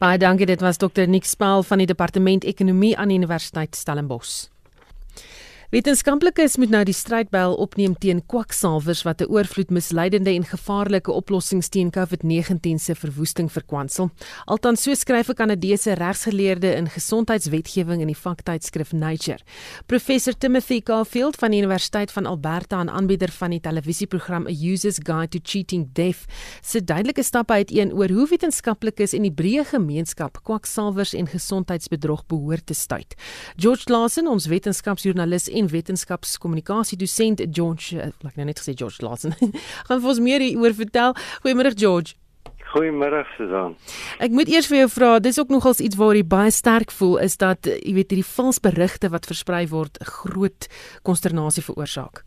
Baie 0.00 0.16
dankie 0.16 0.46
dit 0.46 0.60
was 0.60 0.78
Dr 0.78 1.06
Nick 1.06 1.26
Spal 1.28 1.62
van 1.62 1.78
die 1.78 1.86
Departement 1.86 2.44
Ekonomie 2.44 2.96
aan 2.96 3.10
Universiteit 3.12 3.76
Stellenbosch. 3.76 4.48
Wetenskaplikes 5.70 6.56
moet 6.58 6.72
nou 6.74 6.80
die 6.82 6.94
strydbel 6.98 7.52
opneem 7.62 7.92
teen 8.02 8.18
kwaksalvers 8.26 9.04
wat 9.06 9.20
'n 9.22 9.30
oorvloed 9.30 9.70
misleidende 9.70 10.30
en 10.30 10.42
gevaarlike 10.42 11.12
oplossings 11.12 11.68
teen 11.68 11.90
COVID-19 11.90 12.78
se 12.78 12.94
verwoesting 12.94 13.52
verkwansel. 13.52 14.10
Althans 14.46 14.82
so 14.82 14.94
skryf 14.94 15.28
'n 15.28 15.34
Kanadese 15.34 15.94
regsgeleerde 15.94 16.74
in 16.74 16.88
gesondheidswetgewing 16.88 18.00
in 18.00 18.08
die 18.08 18.16
vaktydskrif 18.16 18.92
Nature. 18.92 19.38
Professor 19.86 20.34
Timothy 20.38 20.80
Caulfield 20.82 21.36
van 21.36 21.50
die 21.50 21.60
Universiteit 21.60 22.10
van 22.10 22.26
Alberta 22.26 22.80
en 22.80 22.90
aanbieder 22.90 23.30
van 23.30 23.50
die 23.50 23.60
televisieprogram 23.60 24.46
A 24.46 24.50
User's 24.50 24.98
Guide 25.02 25.28
to 25.28 25.38
Cheating 25.42 25.88
Deaf, 25.92 26.26
sê 26.62 26.84
duidelike 26.84 27.22
stappe 27.22 27.52
uiteen 27.52 27.92
oor 27.92 28.08
hoe 28.08 28.26
wetenskaplikes 28.28 29.12
en 29.12 29.22
die 29.22 29.32
breë 29.32 29.64
gemeenskap 29.64 30.42
kwaksalvers 30.42 31.14
en 31.14 31.26
gesondheidsbedrog 31.26 32.26
behoort 32.26 32.66
te 32.66 32.74
stuit. 32.74 33.14
George 33.56 33.84
Lawson, 33.86 34.26
ons 34.26 34.46
wetenskapsjoernalis 34.46 35.48
en 35.60 35.68
wetenskapskommunikasiedosent 35.70 37.44
George, 37.52 37.98
eh, 37.98 38.12
ek 38.26 38.38
nou 38.40 38.48
net 38.48 38.62
gesê 38.62 38.74
George 38.76 39.04
Lawson. 39.04 39.36
gaan 39.88 40.00
vir 40.00 40.12
ons 40.14 40.22
meer 40.24 40.44
hieroor 40.44 40.76
vertel. 40.78 41.14
Goeiemôre 41.44 41.74
George. 41.76 42.16
Goeiemôre 42.70 43.24
Susan. 43.34 43.74
Ek 44.22 44.30
moet 44.34 44.50
eers 44.50 44.68
vir 44.70 44.84
jou 44.84 44.90
vra, 44.94 45.14
dis 45.18 45.38
ook 45.42 45.50
nogals 45.50 45.82
iets 45.82 45.98
waar 45.98 46.14
jy 46.14 46.22
baie 46.22 46.52
sterk 46.54 46.94
voel 46.94 47.18
is 47.24 47.34
dat 47.40 47.66
eh, 47.66 47.78
jy 47.82 47.96
weet 47.98 48.14
hierdie 48.14 48.32
vals 48.36 48.62
berigte 48.62 49.10
wat 49.10 49.26
versprei 49.30 49.64
word 49.70 49.98
groot 50.06 50.68
konsternasie 51.06 51.66
veroorsaak. 51.66 52.24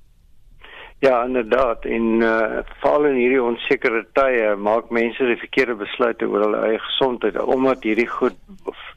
Ja, 1.03 1.17
inderdaad. 1.27 1.83
En 1.85 2.21
uh 2.23 2.61
veral 2.79 3.09
in 3.09 3.17
hierdie 3.19 3.41
onsekere 3.43 4.05
tye 4.15 4.53
maak 4.55 4.91
mense 4.91 5.25
die 5.27 5.39
verkeerde 5.41 5.75
besluite 5.81 6.27
oor 6.31 6.45
hulle 6.45 6.61
eie 6.69 6.79
gesondheid 6.79 7.39
omdat 7.43 7.83
hierdie 7.83 8.07
goed 8.07 8.37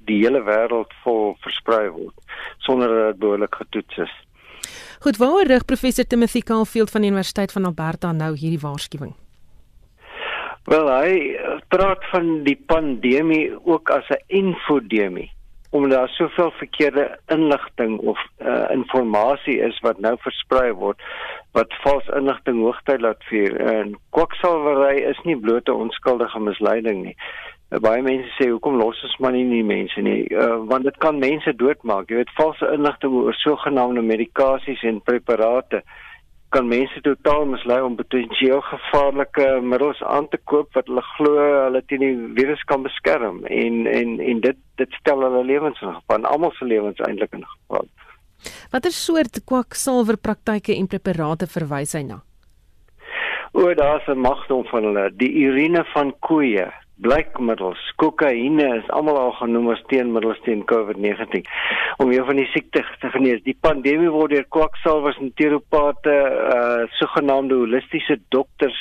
die 0.06 0.22
hele 0.24 0.42
wêreld 0.46 0.92
vol 1.04 1.36
versprei 1.44 1.88
word 1.90 2.14
sonder 2.58 2.88
dat 2.88 3.12
dit 3.12 3.20
behoorlik 3.24 3.54
getoets 3.54 4.02
is. 4.06 4.16
Goed, 5.04 5.20
waaroor 5.20 5.46
rig 5.46 5.64
professor 5.64 6.06
Timothy 6.06 6.40
Caulfield 6.40 6.90
van 6.90 7.04
die 7.04 7.10
Universiteit 7.10 7.52
van 7.52 7.64
Alberta 7.64 8.12
nou 8.12 8.32
hierdie 8.34 8.62
waarskuwing? 8.62 9.14
Wel, 10.66 10.88
hy 10.90 11.10
eh, 11.38 11.58
praat 11.70 12.02
van 12.10 12.42
die 12.42 12.56
pandemie 12.66 13.54
ook 13.62 13.90
as 13.90 14.08
'n 14.10 14.22
infodemie 14.26 15.30
omdat 15.70 15.90
daar 15.90 16.08
soveel 16.08 16.50
verkeerde 16.50 17.18
inligting 17.26 17.98
of 17.98 18.18
uh, 18.38 18.46
eh, 18.48 18.70
inligting 18.70 19.60
is 19.60 19.80
wat 19.80 19.98
nou 19.98 20.16
versprei 20.18 20.72
word 20.72 21.00
wat 21.52 21.74
vals 21.82 22.06
inligting 22.16 22.60
hoogtyd 22.62 23.00
laat 23.00 23.24
vier 23.30 23.56
en 23.60 23.96
kwaksalwery 24.10 25.02
is 25.10 25.20
nie 25.24 25.36
bloot 25.36 25.68
'n 25.68 25.80
onskuldige 25.86 26.40
misleiding 26.40 27.02
nie. 27.02 27.16
Uh, 27.66 27.80
baie 27.82 28.02
mense 28.02 28.30
sê 28.38 28.46
hoekom 28.46 28.76
los 28.78 28.98
ons 29.02 29.16
maar 29.18 29.32
nie 29.34 29.46
die 29.50 29.64
mense 29.66 30.02
nie? 30.02 30.20
Uh, 30.30 30.62
want 30.70 30.86
dit 30.86 30.98
kan 31.02 31.18
mense 31.18 31.50
doodmaak. 31.58 32.10
Jy 32.10 32.20
weet 32.20 32.36
valse 32.38 32.68
inligting 32.74 33.16
oor 33.18 33.34
sogenaamde 33.42 34.04
medikasies 34.06 34.84
en 34.86 35.02
preparate 35.02 35.82
kan 36.54 36.68
mense 36.70 37.00
totaal 37.02 37.44
mislei 37.50 37.80
om 37.82 37.96
potensieel 37.98 38.60
gevaarlike 38.68 39.48
middels 39.66 39.98
aan 40.06 40.28
te 40.30 40.38
koop 40.50 40.78
wat 40.78 40.86
hulle 40.86 41.02
glo 41.16 41.34
hulle 41.64 41.82
teen 41.90 42.04
die 42.04 42.14
virus 42.38 42.62
kan 42.70 42.86
beskerm 42.86 43.42
en 43.50 43.82
en 43.90 44.14
en 44.22 44.40
dit 44.46 44.62
dit 44.80 44.96
stel 45.00 45.26
hulle 45.26 45.42
lewens 45.50 45.82
in 45.82 45.90
gevaar 45.98 46.30
almal 46.30 46.54
se 46.54 46.70
lewens 46.70 47.02
eintlik 47.08 47.34
in 47.34 47.44
gevaar. 47.44 47.90
Watter 48.70 48.94
soort 48.94 49.42
kwaksalwer 49.50 50.20
praktyke 50.22 50.76
en 50.76 50.86
preparate 50.86 51.50
verwys 51.50 51.98
hy 51.98 52.04
na? 52.06 52.22
O, 53.52 53.74
daar's 53.74 54.06
'n 54.06 54.20
magdom 54.20 54.64
van 54.70 54.84
hulle, 54.84 55.10
die 55.16 55.32
urine 55.48 55.84
van 55.94 56.14
koeie 56.20 56.70
blykmiddels, 57.04 57.80
kokaine 58.00 58.66
is 58.78 58.88
almal 58.96 59.18
al 59.20 59.34
genoem 59.36 59.68
as 59.74 59.82
teenmiddels 59.90 60.40
teen 60.46 60.64
COVID-19 60.70 61.44
om 62.02 62.12
jou 62.12 62.24
van 62.28 62.40
die 62.40 62.48
siekte 62.52 62.82
te 63.02 63.10
genees. 63.12 63.44
Die 63.44 63.56
pandemie 63.60 64.10
word 64.12 64.32
deur 64.32 64.46
kwaksalvers 64.56 65.20
en 65.20 65.32
teropate, 65.40 66.16
uh 66.56 66.84
sogenaamde 67.00 67.58
holistiese 67.60 68.18
dokters 68.34 68.78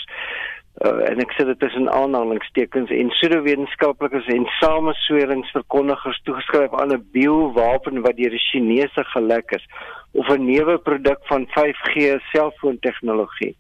uh, 0.83 1.01
en 1.09 1.23
ek 1.23 1.35
sê 1.35 1.45
dit 1.47 1.67
is 1.67 1.75
in 1.79 1.91
aanhalingstekens 1.91 2.91
en 2.95 3.11
pseudowetenskaplikes 3.13 4.31
en 4.35 4.47
samesweringsverkondigers 4.59 6.21
toegeskryf 6.27 6.75
aan 6.79 6.95
'n 6.95 7.03
biowapen 7.15 8.03
wat 8.07 8.17
deur 8.19 8.35
die 8.35 8.47
Chinese 8.51 9.03
gelek 9.15 9.51
is 9.59 9.67
of 10.13 10.29
'n 10.29 10.45
nuwe 10.45 10.77
produk 10.77 11.19
van 11.31 11.47
5G 11.57 12.19
selfoontegnologie 12.31 13.55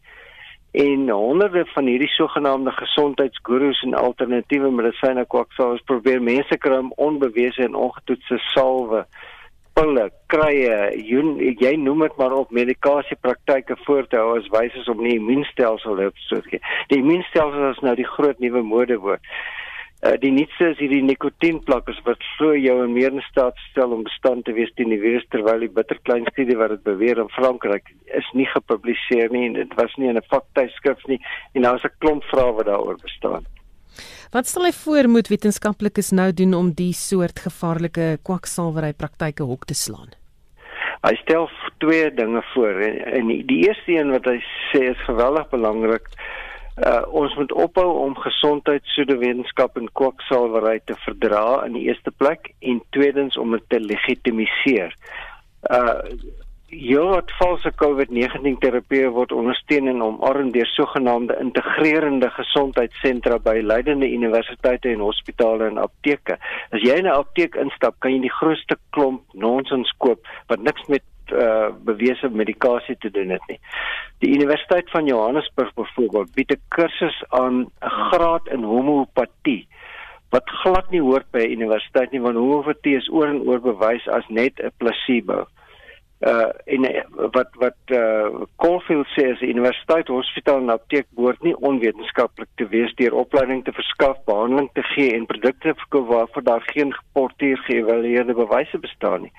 en 0.75 1.09
honderde 1.09 1.65
van 1.65 1.87
hierdie 1.87 2.11
sogenaamde 2.11 2.71
gesondheidsgurus 2.71 3.81
en 3.87 3.93
alternatiewe 3.93 4.71
medisyne 4.71 5.23
kwaksalvers 5.31 5.83
probeer 5.87 6.21
mense 6.21 6.57
kry 6.57 6.79
om 6.81 6.91
onbewese 7.07 7.63
en 7.63 7.77
ongetoetste 7.79 8.37
salwe 8.51 9.05
pille 9.75 10.05
krye 10.31 10.75
jy 11.63 11.73
noem 11.79 12.03
dit 12.05 12.17
maar 12.19 12.35
op 12.35 12.51
medikasiepraktyke 12.55 13.77
voorthou 13.85 14.25
as 14.37 14.51
wyse 14.51 14.83
om 14.91 15.03
die 15.03 15.15
immuunstelsel 15.15 16.01
te 16.29 16.41
gee 16.49 16.59
die 16.91 16.99
immuunstelsel 16.99 17.69
is 17.69 17.83
nou 17.87 17.95
die 17.99 18.11
groot 18.17 18.43
nuwe 18.43 18.63
modewoord 18.75 19.35
Uh, 20.05 20.11
die 20.21 20.29
nuutste 20.29 20.67
is 20.69 20.77
hierdie 20.77 21.01
nikotienplakkers 21.01 21.97
wat 22.05 22.21
glo 22.35 22.53
jou 22.53 22.75
in 22.83 22.91
meer 22.93 23.15
in 23.15 23.23
staat 23.25 23.57
stel 23.71 23.95
om 23.95 24.03
bestand 24.05 24.45
te 24.45 24.53
wees 24.53 24.69
teen 24.77 24.91
die 24.93 24.99
virus 25.01 25.25
terwyl 25.33 25.63
die 25.63 25.71
bitterklein 25.73 26.27
studie 26.29 26.57
wat 26.59 26.75
dit 26.75 26.83
beweer 26.85 27.17
in 27.23 27.31
Frankryk 27.33 27.89
is 28.19 28.27
nie 28.37 28.45
gepubliseer 28.51 29.33
nie 29.33 29.47
en 29.47 29.57
dit 29.57 29.73
was 29.79 29.95
nie 29.97 30.11
in 30.11 30.19
'n 30.21 30.29
vaktydskrif 30.29 31.01
nie 31.09 31.17
en 31.55 31.65
daar 31.65 31.81
is 31.81 31.87
'n 31.89 31.97
klomp 32.05 32.23
vrae 32.29 32.53
wat 32.53 32.69
daaroor 32.69 32.99
bestaan. 33.01 33.49
Wat 34.31 34.45
stel 34.45 34.65
hy 34.65 34.71
voor 34.71 35.09
moet 35.09 35.27
wetenskaplikes 35.27 36.11
nou 36.11 36.31
doen 36.33 36.53
om 36.53 36.71
die 36.71 36.93
soort 36.93 37.39
gevaarlike 37.39 38.19
kwaksalwery 38.21 38.93
praktyke 38.93 39.43
hok 39.43 39.65
te 39.65 39.73
slaan? 39.73 40.13
Hy 41.01 41.15
stel 41.15 41.49
twee 41.77 42.13
dinge 42.13 42.43
voor 42.53 42.79
en, 42.79 42.97
en 43.13 43.27
die 43.27 43.65
eerste 43.65 43.91
een 43.91 44.11
wat 44.11 44.25
hy 44.25 44.37
sê 44.69 44.89
is 44.93 45.05
geweldig 45.09 45.49
belangrik 45.49 46.05
Uh, 46.75 47.01
ons 47.07 47.35
moet 47.39 47.51
ophou 47.55 47.87
om 48.03 48.17
gesondheid, 48.19 48.83
pseudowetenskap 48.83 49.77
en 49.79 49.87
kwaksalwery 49.95 50.81
te 50.83 50.97
verdra 51.05 51.63
in 51.63 51.77
die 51.77 51.85
eerste 51.87 52.11
plek 52.11 52.51
en 52.59 52.81
tweedens 52.91 53.37
om 53.39 53.55
dit 53.55 53.63
te 53.71 53.79
legitimiseer. 53.79 54.91
Uh 55.71 56.01
wat 56.75 57.31
valse 57.39 57.71
COVID-19 57.79 58.57
terapie 58.59 59.05
word 59.13 59.31
ondersteun 59.31 59.87
en 59.87 60.01
omarm 60.03 60.51
deur 60.51 60.67
sogenaamde 60.67 61.37
integrerende 61.39 62.29
gesondheidssentra 62.35 63.37
by 63.39 63.61
leidende 63.63 64.09
universiteite 64.11 64.89
en 64.89 64.99
hospitale 64.99 65.69
en 65.69 65.77
apteke. 65.77 66.37
As 66.71 66.81
jy 66.81 66.97
in 66.97 67.05
'n 67.05 67.15
apteek 67.15 67.55
instap, 67.55 67.95
kan 67.99 68.11
jy 68.11 68.21
die 68.21 68.37
grootste 68.41 68.77
klomp 68.91 69.21
nonsens 69.33 69.93
koop 69.97 70.19
wat 70.47 70.59
niks 70.59 70.87
met 70.87 71.03
uh, 71.31 71.69
bewese 71.85 72.29
medikasie 72.29 72.97
te 72.99 73.11
doen 73.11 73.29
het 73.29 73.41
nie. 73.47 73.59
Die 74.19 74.33
Universiteit 74.33 74.89
van 74.89 75.05
Johannesburg 75.05 75.73
byvoorbeeld 75.73 76.33
bied 76.35 76.51
'n 76.51 76.61
kursus 76.67 77.23
aan 77.29 77.61
'n 77.61 77.69
graad 78.09 78.47
in 78.47 78.63
homeopatie 78.63 79.67
wat 80.29 80.49
glad 80.49 80.89
nie 80.89 81.01
hoort 81.01 81.31
by 81.31 81.39
'n 81.39 81.51
universiteit 81.51 82.11
nie 82.11 82.21
want 82.21 82.35
homeopatie 82.35 82.95
is 82.95 83.09
oor 83.09 83.27
en 83.27 83.41
oor 83.41 83.59
bewys 83.59 84.07
as 84.07 84.27
net 84.27 84.59
'n 84.59 84.71
placebo 84.77 85.39
uh 85.39 85.64
in 86.65 86.85
wat 87.15 87.49
wat 87.59 87.75
uh 87.91 88.45
Caulfield 88.55 89.07
sê 89.07 89.27
is 89.33 89.39
die 89.39 89.51
universiteit 89.51 90.07
hospitaal 90.07 90.61
en 90.61 90.69
apteek 90.69 91.07
behoort 91.15 91.43
nie 91.43 91.55
onwetenskaplik 91.55 92.47
te 92.55 92.67
wees 92.71 92.93
deur 92.95 93.13
opleiding 93.13 93.65
te 93.65 93.73
verskaf, 93.75 94.17
behandeling 94.25 94.69
te 94.73 94.83
gee 94.95 95.11
en 95.13 95.25
produkte 95.25 95.73
te 95.73 95.79
verkoop 95.81 96.07
waarvoor 96.07 96.43
daar 96.43 96.63
geen 96.71 96.93
geporteer 96.93 97.57
geëvalueerde 97.67 98.33
bewyse 98.33 98.79
bestaan 98.79 99.21
nie. 99.21 99.33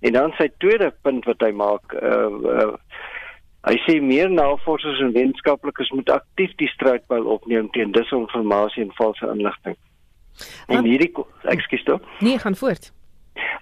En 0.00 0.12
dan 0.12 0.34
sy 0.36 0.50
tweede 0.58 0.90
punt 1.02 1.24
wat 1.24 1.40
hy 1.40 1.52
maak 1.54 1.94
uh, 2.02 2.30
uh 2.56 2.74
hy 3.66 3.74
sê 3.82 3.96
meer 3.98 4.30
navorsers 4.30 5.00
en 5.02 5.10
wetenskaplikes 5.14 5.90
moet 5.90 6.10
aktief 6.14 6.52
die 6.60 6.68
stryd 6.70 7.02
by 7.10 7.18
opneem 7.18 7.66
teen 7.74 7.90
disinformasie 7.94 8.84
en 8.84 8.92
valse 8.94 9.26
inligting. 9.26 9.74
En 10.70 10.86
hierdie 10.86 11.10
ekskuus 11.42 11.82
tog? 11.82 12.04
Nee, 12.22 12.38
gaan 12.38 12.54
voort. 12.54 12.92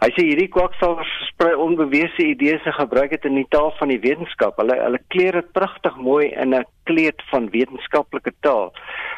Hy 0.03 0.11
sê 0.15 0.25
hierdie 0.27 0.51
kwaksalvers 0.53 1.13
versprei 1.21 1.55
onbewese 1.67 2.27
idees 2.27 2.67
en 2.69 2.77
gebruik 2.77 3.11
dit 3.15 3.25
in 3.31 3.39
die 3.41 3.49
taal 3.55 3.73
van 3.79 3.93
die 3.93 4.01
wetenskap. 4.03 4.59
Hulle 4.61 4.77
hulle 4.81 5.01
kleer 5.15 5.41
dit 5.41 5.53
pragtig 5.57 5.97
mooi 5.97 6.29
in 6.33 6.55
'n 6.55 6.67
kleed 6.91 7.23
van 7.31 7.51
wetenskaplike 7.51 8.33
taal. 8.41 8.73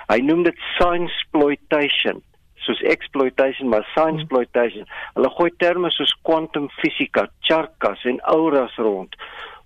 Hy 0.08 0.20
noem 0.20 0.42
dit 0.42 0.58
science 0.76 1.12
exploitation 1.24 2.22
soos 2.66 2.82
exploitation 2.82 3.68
maar 3.68 3.84
science 3.94 4.22
exploitation. 4.22 4.86
Hulle 5.14 5.30
gooi 5.30 5.50
terme 5.58 5.90
soos 5.90 6.14
quantum 6.22 6.68
fisika, 6.80 7.28
charkas 7.40 8.04
en 8.04 8.20
auras 8.20 8.74
rond 8.76 9.14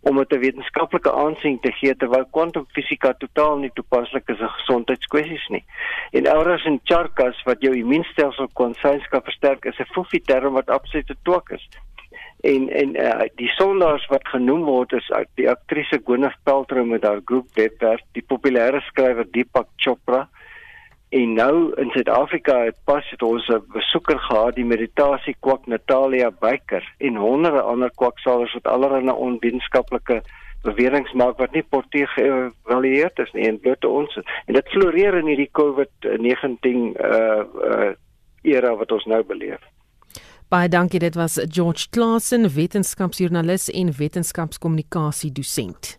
om 0.01 0.17
dit 0.17 0.33
'n 0.33 0.39
wetenskaplike 0.39 1.13
aansien 1.13 1.61
te 1.61 1.73
gee 1.73 1.97
terwyl 1.97 2.27
kwantumfisika 2.31 3.13
totaal 3.13 3.59
nie 3.59 3.71
toepaslik 3.75 4.29
is 4.29 4.41
in 4.41 4.49
gesondheidskwessies 4.49 5.49
nie. 5.49 5.65
En 6.11 6.27
auras 6.27 6.65
en 6.65 6.81
charkas 6.85 7.43
wat 7.43 7.61
jou 7.61 7.75
immuunstelsel 7.77 8.49
konsyns 8.53 9.09
kan 9.09 9.23
versterk 9.23 9.65
is 9.65 9.79
'n 9.79 9.93
foefie 9.93 10.23
term 10.25 10.53
wat 10.53 10.71
absoluut 10.71 11.15
twak 11.23 11.51
is. 11.51 11.69
En 12.41 12.69
en 12.69 12.97
uh, 12.97 13.29
die 13.35 13.49
sondaars 13.49 14.07
wat 14.07 14.29
genoem 14.29 14.65
word 14.65 14.93
is 14.93 15.11
uit 15.11 15.29
die 15.35 15.51
aktrise 15.51 16.01
Gwyneth 16.05 16.39
Paltrow 16.43 16.87
met 16.87 17.03
haar 17.03 17.21
groep 17.25 17.49
webwerf, 17.55 18.01
die 18.13 18.25
populêre 18.25 18.81
skrywer 18.81 19.27
Deepak 19.31 19.69
Chopra 19.77 20.29
En 21.11 21.33
nou 21.35 21.73
in 21.75 21.91
Suid-Afrika 21.91 22.65
het 22.65 22.77
pas 22.85 23.11
het 23.11 23.23
ons 23.23 23.49
'n 23.49 23.65
besoeker 23.73 24.19
gehad, 24.19 24.55
die 24.55 24.65
meditasie 24.65 25.37
kwak 25.41 25.67
Natalia 25.67 26.31
Beyker 26.31 26.95
en 26.99 27.17
honderde 27.17 27.61
ander 27.61 27.91
kwaksalvers 27.95 28.53
wat 28.53 28.67
allerlei 28.67 29.15
onwetenskaplike 29.15 30.23
beweringe 30.63 31.17
maak 31.17 31.39
wat 31.39 31.53
nie 31.53 31.63
portief 31.63 32.13
geëvalueer 32.15 33.11
is 33.15 33.33
nie 33.33 33.49
en 33.49 33.61
bloot 33.61 33.85
ons 33.85 34.17
en 34.47 34.55
dit 34.55 34.69
floreer 34.75 35.15
in 35.15 35.27
hierdie 35.27 35.51
COVID-19 35.61 36.95
uh 37.01 37.45
uh 37.71 37.91
era 38.43 38.75
wat 38.77 38.93
ons 38.93 39.05
nou 39.05 39.21
beleef. 39.25 39.61
Baie 40.49 40.69
dankie, 40.69 40.99
dit 40.99 41.15
was 41.15 41.37
George 41.49 41.91
Klassen, 41.91 42.49
wetenskapsjoernalis 42.55 43.69
en 43.71 43.93
wetenskapskommunikasie 43.97 45.33
dosent. 45.33 45.99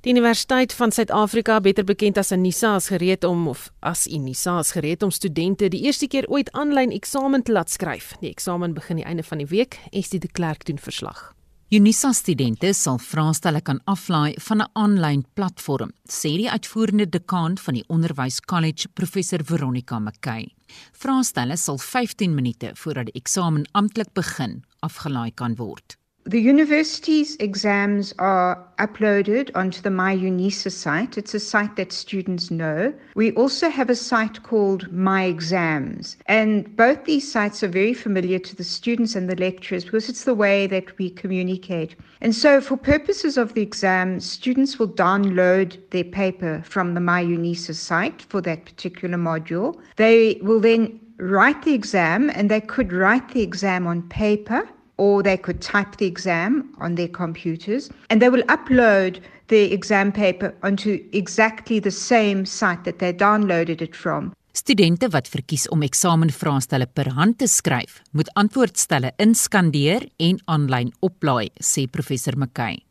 Die 0.00 0.12
Universiteit 0.12 0.72
van 0.72 0.92
Suid-Afrika, 0.92 1.58
beter 1.60 1.84
bekend 1.84 2.16
as 2.16 2.30
Unisa, 2.32 2.70
is 2.76 2.86
gereed 2.88 3.24
om 3.24 3.42
of 3.50 3.66
as 3.84 4.06
Unisa 4.08 4.54
is 4.62 4.70
gereed 4.72 5.02
om 5.04 5.10
studente 5.12 5.68
die 5.68 5.82
eerste 5.84 6.08
keer 6.08 6.24
ooit 6.32 6.48
aanlyn 6.56 6.94
eksamen 6.96 7.44
te 7.44 7.52
laat 7.52 7.68
skryf. 7.68 8.14
Die 8.22 8.30
eksamen 8.30 8.72
begin 8.72 9.02
die 9.02 9.04
einde 9.04 9.26
van 9.28 9.44
die 9.44 9.50
week, 9.50 9.76
Estie 9.92 10.22
de 10.22 10.32
Klerk 10.32 10.64
doen 10.64 10.80
verslag. 10.80 11.34
Unisa 11.68 12.14
studente 12.16 12.72
sal 12.72 12.96
vraestelle 12.96 13.60
kan 13.60 13.82
aflaai 13.84 14.40
van 14.40 14.62
'n 14.62 14.70
aanlyn 14.72 15.26
platform, 15.34 15.92
sê 16.08 16.32
die 16.40 16.50
uitvoerende 16.50 17.08
dekaan 17.08 17.58
van 17.58 17.74
die 17.74 17.84
Onderwys 17.88 18.40
College, 18.40 18.88
professor 18.94 19.44
Veronica 19.44 19.98
McKay. 19.98 20.48
Vraestelle 20.92 21.56
sal 21.56 21.78
15 21.78 22.34
minute 22.34 22.70
voordat 22.74 23.04
die 23.04 23.20
eksamen 23.20 23.68
amptelik 23.72 24.12
begin 24.14 24.64
afgelaai 24.80 25.30
kan 25.34 25.54
word. 25.56 25.99
The 26.30 26.40
university's 26.40 27.34
exams 27.40 28.14
are 28.20 28.56
uploaded 28.78 29.50
onto 29.56 29.82
the 29.82 29.90
MyUnisa 29.90 30.70
site. 30.70 31.18
It's 31.18 31.34
a 31.34 31.40
site 31.40 31.74
that 31.74 31.90
students 31.92 32.52
know. 32.52 32.94
We 33.16 33.32
also 33.32 33.68
have 33.68 33.90
a 33.90 33.96
site 33.96 34.44
called 34.44 34.92
My 34.92 35.24
Exams, 35.24 36.16
and 36.26 36.76
both 36.76 37.04
these 37.04 37.28
sites 37.28 37.64
are 37.64 37.68
very 37.68 37.94
familiar 37.94 38.38
to 38.38 38.54
the 38.54 38.62
students 38.62 39.16
and 39.16 39.28
the 39.28 39.34
lecturers 39.34 39.84
because 39.84 40.08
it's 40.08 40.22
the 40.22 40.36
way 40.36 40.68
that 40.68 40.96
we 40.98 41.10
communicate. 41.10 41.96
And 42.20 42.32
so, 42.32 42.60
for 42.60 42.76
purposes 42.76 43.36
of 43.36 43.54
the 43.54 43.62
exam, 43.62 44.20
students 44.20 44.78
will 44.78 44.90
download 44.90 45.78
their 45.90 46.04
paper 46.04 46.62
from 46.64 46.94
the 46.94 47.00
MyUnisa 47.00 47.74
site 47.74 48.22
for 48.28 48.40
that 48.42 48.66
particular 48.66 49.18
module. 49.18 49.80
They 49.96 50.38
will 50.42 50.60
then 50.60 51.00
write 51.16 51.64
the 51.64 51.74
exam, 51.74 52.30
and 52.30 52.48
they 52.48 52.60
could 52.60 52.92
write 52.92 53.30
the 53.30 53.42
exam 53.42 53.88
on 53.88 54.08
paper 54.10 54.68
or 55.00 55.22
they 55.22 55.36
could 55.36 55.60
type 55.62 55.96
the 55.96 56.06
exam 56.06 56.68
on 56.78 56.94
their 56.94 57.08
computers 57.08 57.88
and 58.10 58.20
they 58.20 58.28
will 58.28 58.44
upload 58.48 59.20
the 59.48 59.72
exam 59.72 60.12
paper 60.12 60.54
onto 60.62 61.02
exactly 61.12 61.80
the 61.80 61.90
same 61.90 62.44
site 62.44 62.84
that 62.84 62.98
they 62.98 63.12
downloaded 63.12 63.80
it 63.80 63.96
from. 63.96 64.32
Studente 64.52 65.08
wat 65.08 65.28
verkies 65.30 65.68
om 65.72 65.82
eksamenvraestelle 65.86 66.86
per 66.92 67.08
hand 67.16 67.38
te 67.38 67.48
skryf, 67.48 68.00
moet 68.12 68.28
antwoordstelle 68.36 69.14
inskandeer 69.22 70.04
en 70.18 70.40
aanlyn 70.50 70.90
oplaai, 71.06 71.48
sê 71.62 71.86
professor 71.88 72.36
McKay. 72.36 72.82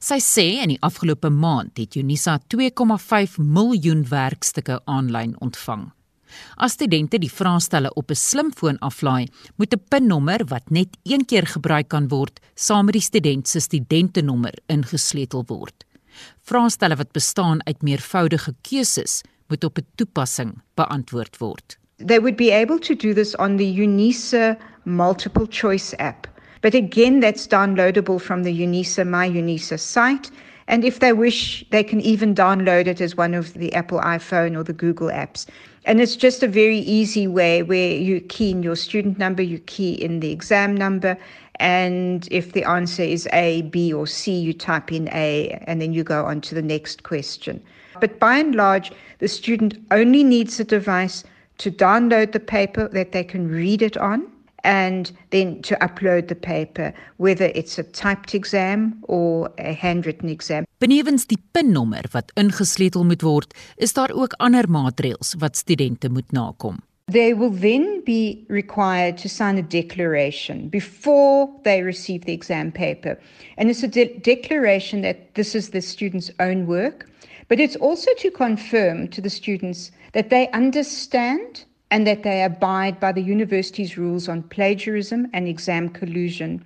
Sy 0.00 0.18
sê 0.24 0.46
in 0.64 0.72
die 0.72 0.80
afgelope 0.82 1.30
maand 1.30 1.76
het 1.78 1.94
Unisa 2.00 2.38
2,5 2.54 3.36
miljoen 3.38 4.02
werkstukke 4.10 4.80
aanlyn 4.88 5.36
ontvang. 5.44 5.90
As 6.56 6.72
studente 6.72 7.18
die 7.18 7.32
vraestelle 7.32 7.92
op 7.94 8.10
'n 8.10 8.14
slimfoon 8.14 8.78
aflaai, 8.78 9.28
moet 9.56 9.74
'n 9.74 9.84
PIN-nommer 9.88 10.44
wat 10.46 10.70
net 10.70 10.88
een 11.04 11.24
keer 11.24 11.46
gebruik 11.46 11.88
kan 11.88 12.08
word, 12.08 12.40
saam 12.54 12.84
met 12.84 12.94
die 12.94 13.02
student 13.02 13.48
se 13.48 13.60
studentenommer 13.60 14.54
ingesleutel 14.66 15.44
word. 15.46 15.84
Vraestelle 16.42 16.96
wat 16.96 17.12
bestaan 17.12 17.66
uit 17.66 17.82
meervoudige 17.82 18.54
keuses, 18.62 19.22
moet 19.48 19.64
op 19.64 19.78
'n 19.78 19.86
toepassing 19.94 20.60
beantwoord 20.74 21.38
word. 21.38 21.78
They 22.06 22.20
would 22.20 22.36
be 22.36 22.52
able 22.52 22.78
to 22.78 22.94
do 22.94 23.12
this 23.12 23.36
on 23.36 23.56
the 23.56 23.74
Unisa 23.74 24.56
multiple 24.84 25.46
choice 25.50 25.96
app. 25.96 26.26
But 26.60 26.74
again, 26.74 27.20
that's 27.20 27.46
downloadable 27.46 28.20
from 28.20 28.42
the 28.42 28.52
Unisa 28.52 29.04
My 29.04 29.28
Unisa 29.28 29.78
site. 29.78 30.30
And 30.66 30.84
if 30.84 30.98
they 30.98 31.12
wish, 31.12 31.64
they 31.70 31.82
can 31.82 32.00
even 32.00 32.34
download 32.34 32.86
it 32.86 33.00
as 33.00 33.16
one 33.16 33.38
of 33.38 33.52
the 33.54 33.72
Apple 33.74 34.00
iPhone 34.00 34.56
or 34.56 34.64
the 34.64 34.72
Google 34.72 35.08
apps. 35.08 35.46
And 35.88 36.02
it's 36.02 36.16
just 36.16 36.42
a 36.42 36.48
very 36.48 36.80
easy 36.80 37.26
way 37.26 37.62
where 37.62 37.92
you 37.92 38.20
key 38.20 38.50
in 38.50 38.62
your 38.62 38.76
student 38.76 39.18
number, 39.18 39.40
you 39.40 39.58
key 39.60 39.94
in 39.94 40.20
the 40.20 40.30
exam 40.30 40.76
number, 40.76 41.16
and 41.54 42.28
if 42.30 42.52
the 42.52 42.62
answer 42.64 43.02
is 43.02 43.26
A, 43.32 43.62
B, 43.62 43.90
or 43.90 44.06
C, 44.06 44.38
you 44.38 44.52
type 44.52 44.92
in 44.92 45.08
A, 45.14 45.48
and 45.66 45.80
then 45.80 45.94
you 45.94 46.04
go 46.04 46.26
on 46.26 46.42
to 46.42 46.54
the 46.54 46.60
next 46.60 47.04
question. 47.04 47.62
But 48.02 48.20
by 48.20 48.36
and 48.36 48.54
large, 48.54 48.92
the 49.18 49.28
student 49.28 49.78
only 49.90 50.22
needs 50.22 50.60
a 50.60 50.64
device 50.64 51.24
to 51.56 51.70
download 51.70 52.32
the 52.32 52.40
paper 52.40 52.88
that 52.88 53.12
they 53.12 53.24
can 53.24 53.48
read 53.48 53.80
it 53.80 53.96
on 53.96 54.30
and 54.64 55.12
then 55.30 55.62
to 55.62 55.76
upload 55.76 56.28
the 56.28 56.34
paper, 56.34 56.92
whether 57.16 57.50
it's 57.54 57.78
a 57.78 57.82
typed 57.82 58.34
exam 58.34 58.98
or 59.02 59.50
a 59.58 59.72
handwritten 59.72 60.28
exam. 60.28 60.64
Benewens 60.78 61.26
die 61.26 61.38
pinnommer 61.52 62.04
wat 62.12 62.32
ingesleutel 62.34 63.04
moet 63.04 63.22
word, 63.22 63.54
is 63.76 63.92
daar 63.92 64.12
ook 64.14 64.36
ander 64.38 64.68
maatreëls 64.70 65.34
wat 65.38 65.56
studente 65.56 66.08
moet 66.08 66.32
nakom. 66.32 66.78
They 67.10 67.34
will 67.34 67.50
then 67.50 68.02
be 68.04 68.44
required 68.48 69.16
to 69.18 69.28
sign 69.28 69.56
a 69.56 69.62
declaration 69.62 70.68
before 70.68 71.48
they 71.64 71.82
receive 71.82 72.26
the 72.26 72.34
exam 72.34 72.70
paper. 72.70 73.18
And 73.56 73.70
it's 73.70 73.82
a 73.82 73.88
de- 73.88 74.18
declaration 74.18 75.00
that 75.02 75.34
this 75.34 75.54
is 75.54 75.70
the 75.70 75.80
student's 75.80 76.30
own 76.38 76.66
work, 76.66 77.08
but 77.48 77.60
it's 77.60 77.76
also 77.76 78.10
to 78.18 78.30
confirm 78.30 79.08
to 79.08 79.22
the 79.22 79.30
students 79.30 79.90
that 80.12 80.28
they 80.28 80.50
understand 80.50 81.64
and 81.90 82.06
that 82.06 82.22
they 82.22 82.42
abide 82.42 83.00
by 83.00 83.12
the 83.12 83.22
university's 83.22 83.96
rules 83.96 84.28
on 84.28 84.42
plagiarism 84.42 85.28
and 85.32 85.48
exam 85.48 85.88
collusion. 85.88 86.64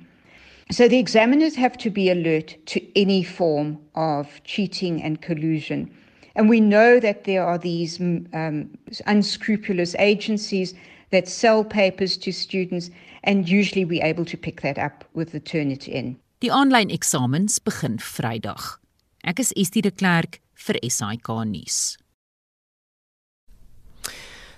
So 0.71 0.89
the 0.89 0.99
examiners 0.99 1.55
have 1.57 1.77
to 1.79 1.91
be 1.91 2.11
alert 2.11 2.57
to 2.67 2.81
any 2.99 3.23
form 3.23 3.79
of 3.95 4.43
cheating 4.45 5.03
and 5.03 5.21
collusion. 5.21 5.91
And 6.35 6.49
we 6.49 6.61
know 6.61 6.99
that 6.99 7.25
there 7.25 7.45
are 7.45 7.59
these 7.59 8.01
um, 8.01 8.71
unscrupulous 9.07 9.95
agencies 9.99 10.75
that 11.11 11.29
sell 11.29 11.63
papers 11.63 12.17
to 12.17 12.33
students, 12.33 12.91
and 13.23 13.49
usually 13.49 13.85
we're 13.85 14.05
able 14.05 14.25
to 14.25 14.37
pick 14.37 14.63
that 14.63 14.79
up 14.79 15.05
with 15.13 15.33
the 15.33 15.41
Turnitin. 15.41 16.17
Die 16.41 16.49
aanlyn 16.49 16.91
eksamens 16.91 17.61
begin 17.63 17.99
Vrydag. 17.99 18.79
Ek 19.23 19.39
is 19.39 19.53
Estie 19.55 19.83
de 19.83 19.93
Klerk 19.93 20.41
vir 20.57 20.81
SAK 20.83 21.29
nuus. 21.47 21.99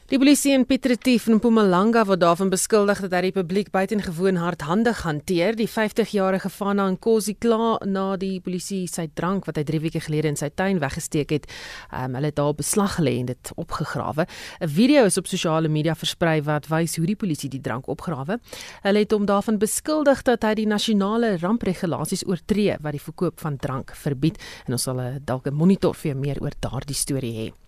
Die 0.05 0.19
polisie 0.21 0.51
in 0.53 0.67
Piet 0.69 0.85
Retief 0.85 1.31
in 1.31 1.39
Mpumalanga 1.39 2.03
word 2.05 2.21
daarvan 2.21 2.51
beskuldig 2.53 2.99
dat 3.07 3.15
hy 3.17 3.21
die 3.25 3.33
publiek 3.33 3.71
buitengewoon 3.73 4.37
hardhandig 4.37 4.99
hanteer. 5.01 5.57
Die 5.57 5.65
50-jarige 5.65 6.51
Fana 6.53 6.91
Nkosi 6.93 7.33
kla 7.41 7.79
na 7.89 8.03
die 8.21 8.35
polisie 8.45 8.83
sy 8.85 9.07
drank 9.17 9.49
wat 9.49 9.57
hy 9.57 9.65
3 9.65 9.81
weke 9.87 10.03
gelede 10.05 10.29
in 10.29 10.37
sy 10.37 10.51
tuin 10.53 10.83
weggesteek 10.85 11.33
het. 11.33 11.49
Um, 11.89 12.19
hulle 12.19 12.29
het 12.29 12.37
daar 12.37 12.53
beslag 12.53 12.99
gelê 12.99 13.17
en 13.23 13.33
dit 13.33 13.55
opgegrawe. 13.57 14.29
'n 14.61 14.69
Video 14.69 15.09
is 15.09 15.17
op 15.17 15.27
sosiale 15.27 15.73
media 15.73 15.97
versprei 15.97 16.43
wat 16.45 16.69
wys 16.69 17.01
hoe 17.01 17.07
die 17.07 17.17
polisie 17.17 17.49
die 17.49 17.65
drank 17.65 17.89
opgrawe. 17.89 18.39
Hulle 18.85 18.99
het 18.99 19.11
hom 19.11 19.25
daarvan 19.25 19.57
beskuldig 19.57 20.23
dat 20.23 20.45
hy 20.45 20.55
die 20.55 20.69
nasionale 20.69 21.39
rampregulasies 21.41 22.29
oortree 22.29 22.77
wat 22.77 22.93
die 22.93 23.07
verkoop 23.09 23.41
van 23.41 23.57
drank 23.57 23.97
verbied 23.97 24.37
en 24.67 24.77
ons 24.77 24.83
sal 24.83 25.01
eh, 25.01 25.17
dalk 25.25 25.47
'n 25.49 25.55
monitor 25.55 25.95
vir 25.95 26.15
meer 26.15 26.37
oor 26.43 26.53
daardie 26.61 26.95
storie 26.95 27.37
hê. 27.41 27.64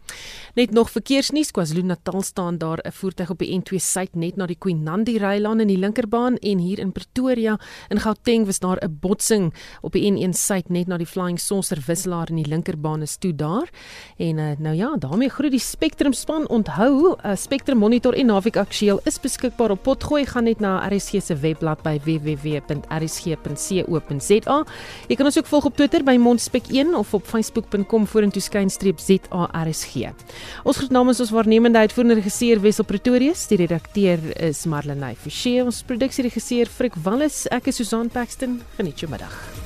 Net 0.56 0.70
nog 0.72 0.90
verkeersnuus 0.90 1.50
KwaZulu-Natal 1.52 2.22
staan 2.22 2.58
daar 2.58 2.78
'n 2.82 2.92
voertuig 2.92 3.30
op 3.30 3.38
die 3.38 3.60
N2 3.60 3.76
suid 3.78 4.14
net 4.14 4.36
na 4.36 4.46
die 4.46 4.56
Queen 4.58 4.82
Nandi 4.82 5.18
Rylaan 5.18 5.60
in 5.60 5.66
die 5.66 5.78
linkerbaan 5.78 6.36
en 6.36 6.58
hier 6.58 6.78
in 6.78 6.92
Pretoria 6.92 7.58
in 7.88 8.00
Gauteng 8.00 8.46
was 8.46 8.58
daar 8.58 8.78
'n 8.80 8.98
botsing 9.00 9.54
op 9.80 9.92
die 9.92 10.10
N1 10.12 10.32
suid 10.32 10.68
net 10.68 10.86
na 10.86 10.96
die 10.96 11.06
Flying 11.06 11.40
Saucer 11.40 11.82
wisselaar 11.86 12.28
in 12.30 12.36
die 12.36 12.46
linkerbaan 12.48 13.02
is 13.02 13.16
toe 13.16 13.34
daar. 13.34 13.68
En 14.16 14.38
uh, 14.38 14.50
nou 14.58 14.76
ja, 14.76 14.96
daarmee 14.98 15.28
groet 15.28 15.50
die 15.50 15.60
Spectrum 15.60 16.12
span. 16.12 16.48
Onthou, 16.48 17.16
uh, 17.24 17.34
Spectrum 17.34 17.78
Monitor 17.78 18.12
en 18.12 18.26
Naviek 18.26 18.56
Aktueel 18.56 19.00
is 19.04 19.20
beskikbaar 19.20 19.70
op 19.70 19.82
potgooi 19.82 20.26
gaan 20.26 20.44
net 20.44 20.60
na 20.60 20.88
RSG 20.88 21.22
se 21.22 21.36
webblad 21.36 21.82
by 21.82 22.00
www.rsg.co.za. 22.04 22.66
Jy 25.08 25.14
kan 25.16 25.26
ons 25.26 25.38
ook 25.38 25.46
volg 25.46 25.64
op 25.64 25.76
Twitter 25.76 26.04
by 26.04 26.16
Mondspek1 26.16 26.94
of 26.96 27.14
op 27.14 27.26
facebook.com 27.26 28.06
vorentoe 28.06 28.42
skynstreep 28.42 28.98
ZARSG 28.98 29.95
gee. 29.96 30.12
Ons 30.64 30.80
groet 30.80 30.94
namens 30.94 31.20
ons 31.24 31.34
waarnemende 31.34 31.84
uitvoerende 31.86 32.20
regisseur 32.20 32.62
Wessel 32.64 32.88
Pretorius, 32.88 33.46
die 33.50 33.60
redakteur 33.64 34.22
is 34.50 34.64
Marlenae 34.70 35.16
Forsie, 35.18 35.58
ons 35.64 35.84
produksieregisseur 35.88 36.70
Frik 36.70 36.98
Wallis, 37.06 37.44
ek 37.54 37.72
is 37.72 37.80
Susan 37.82 38.12
Paxton. 38.12 38.60
Geniet 38.80 39.02
jou 39.02 39.10
middag. 39.12 39.65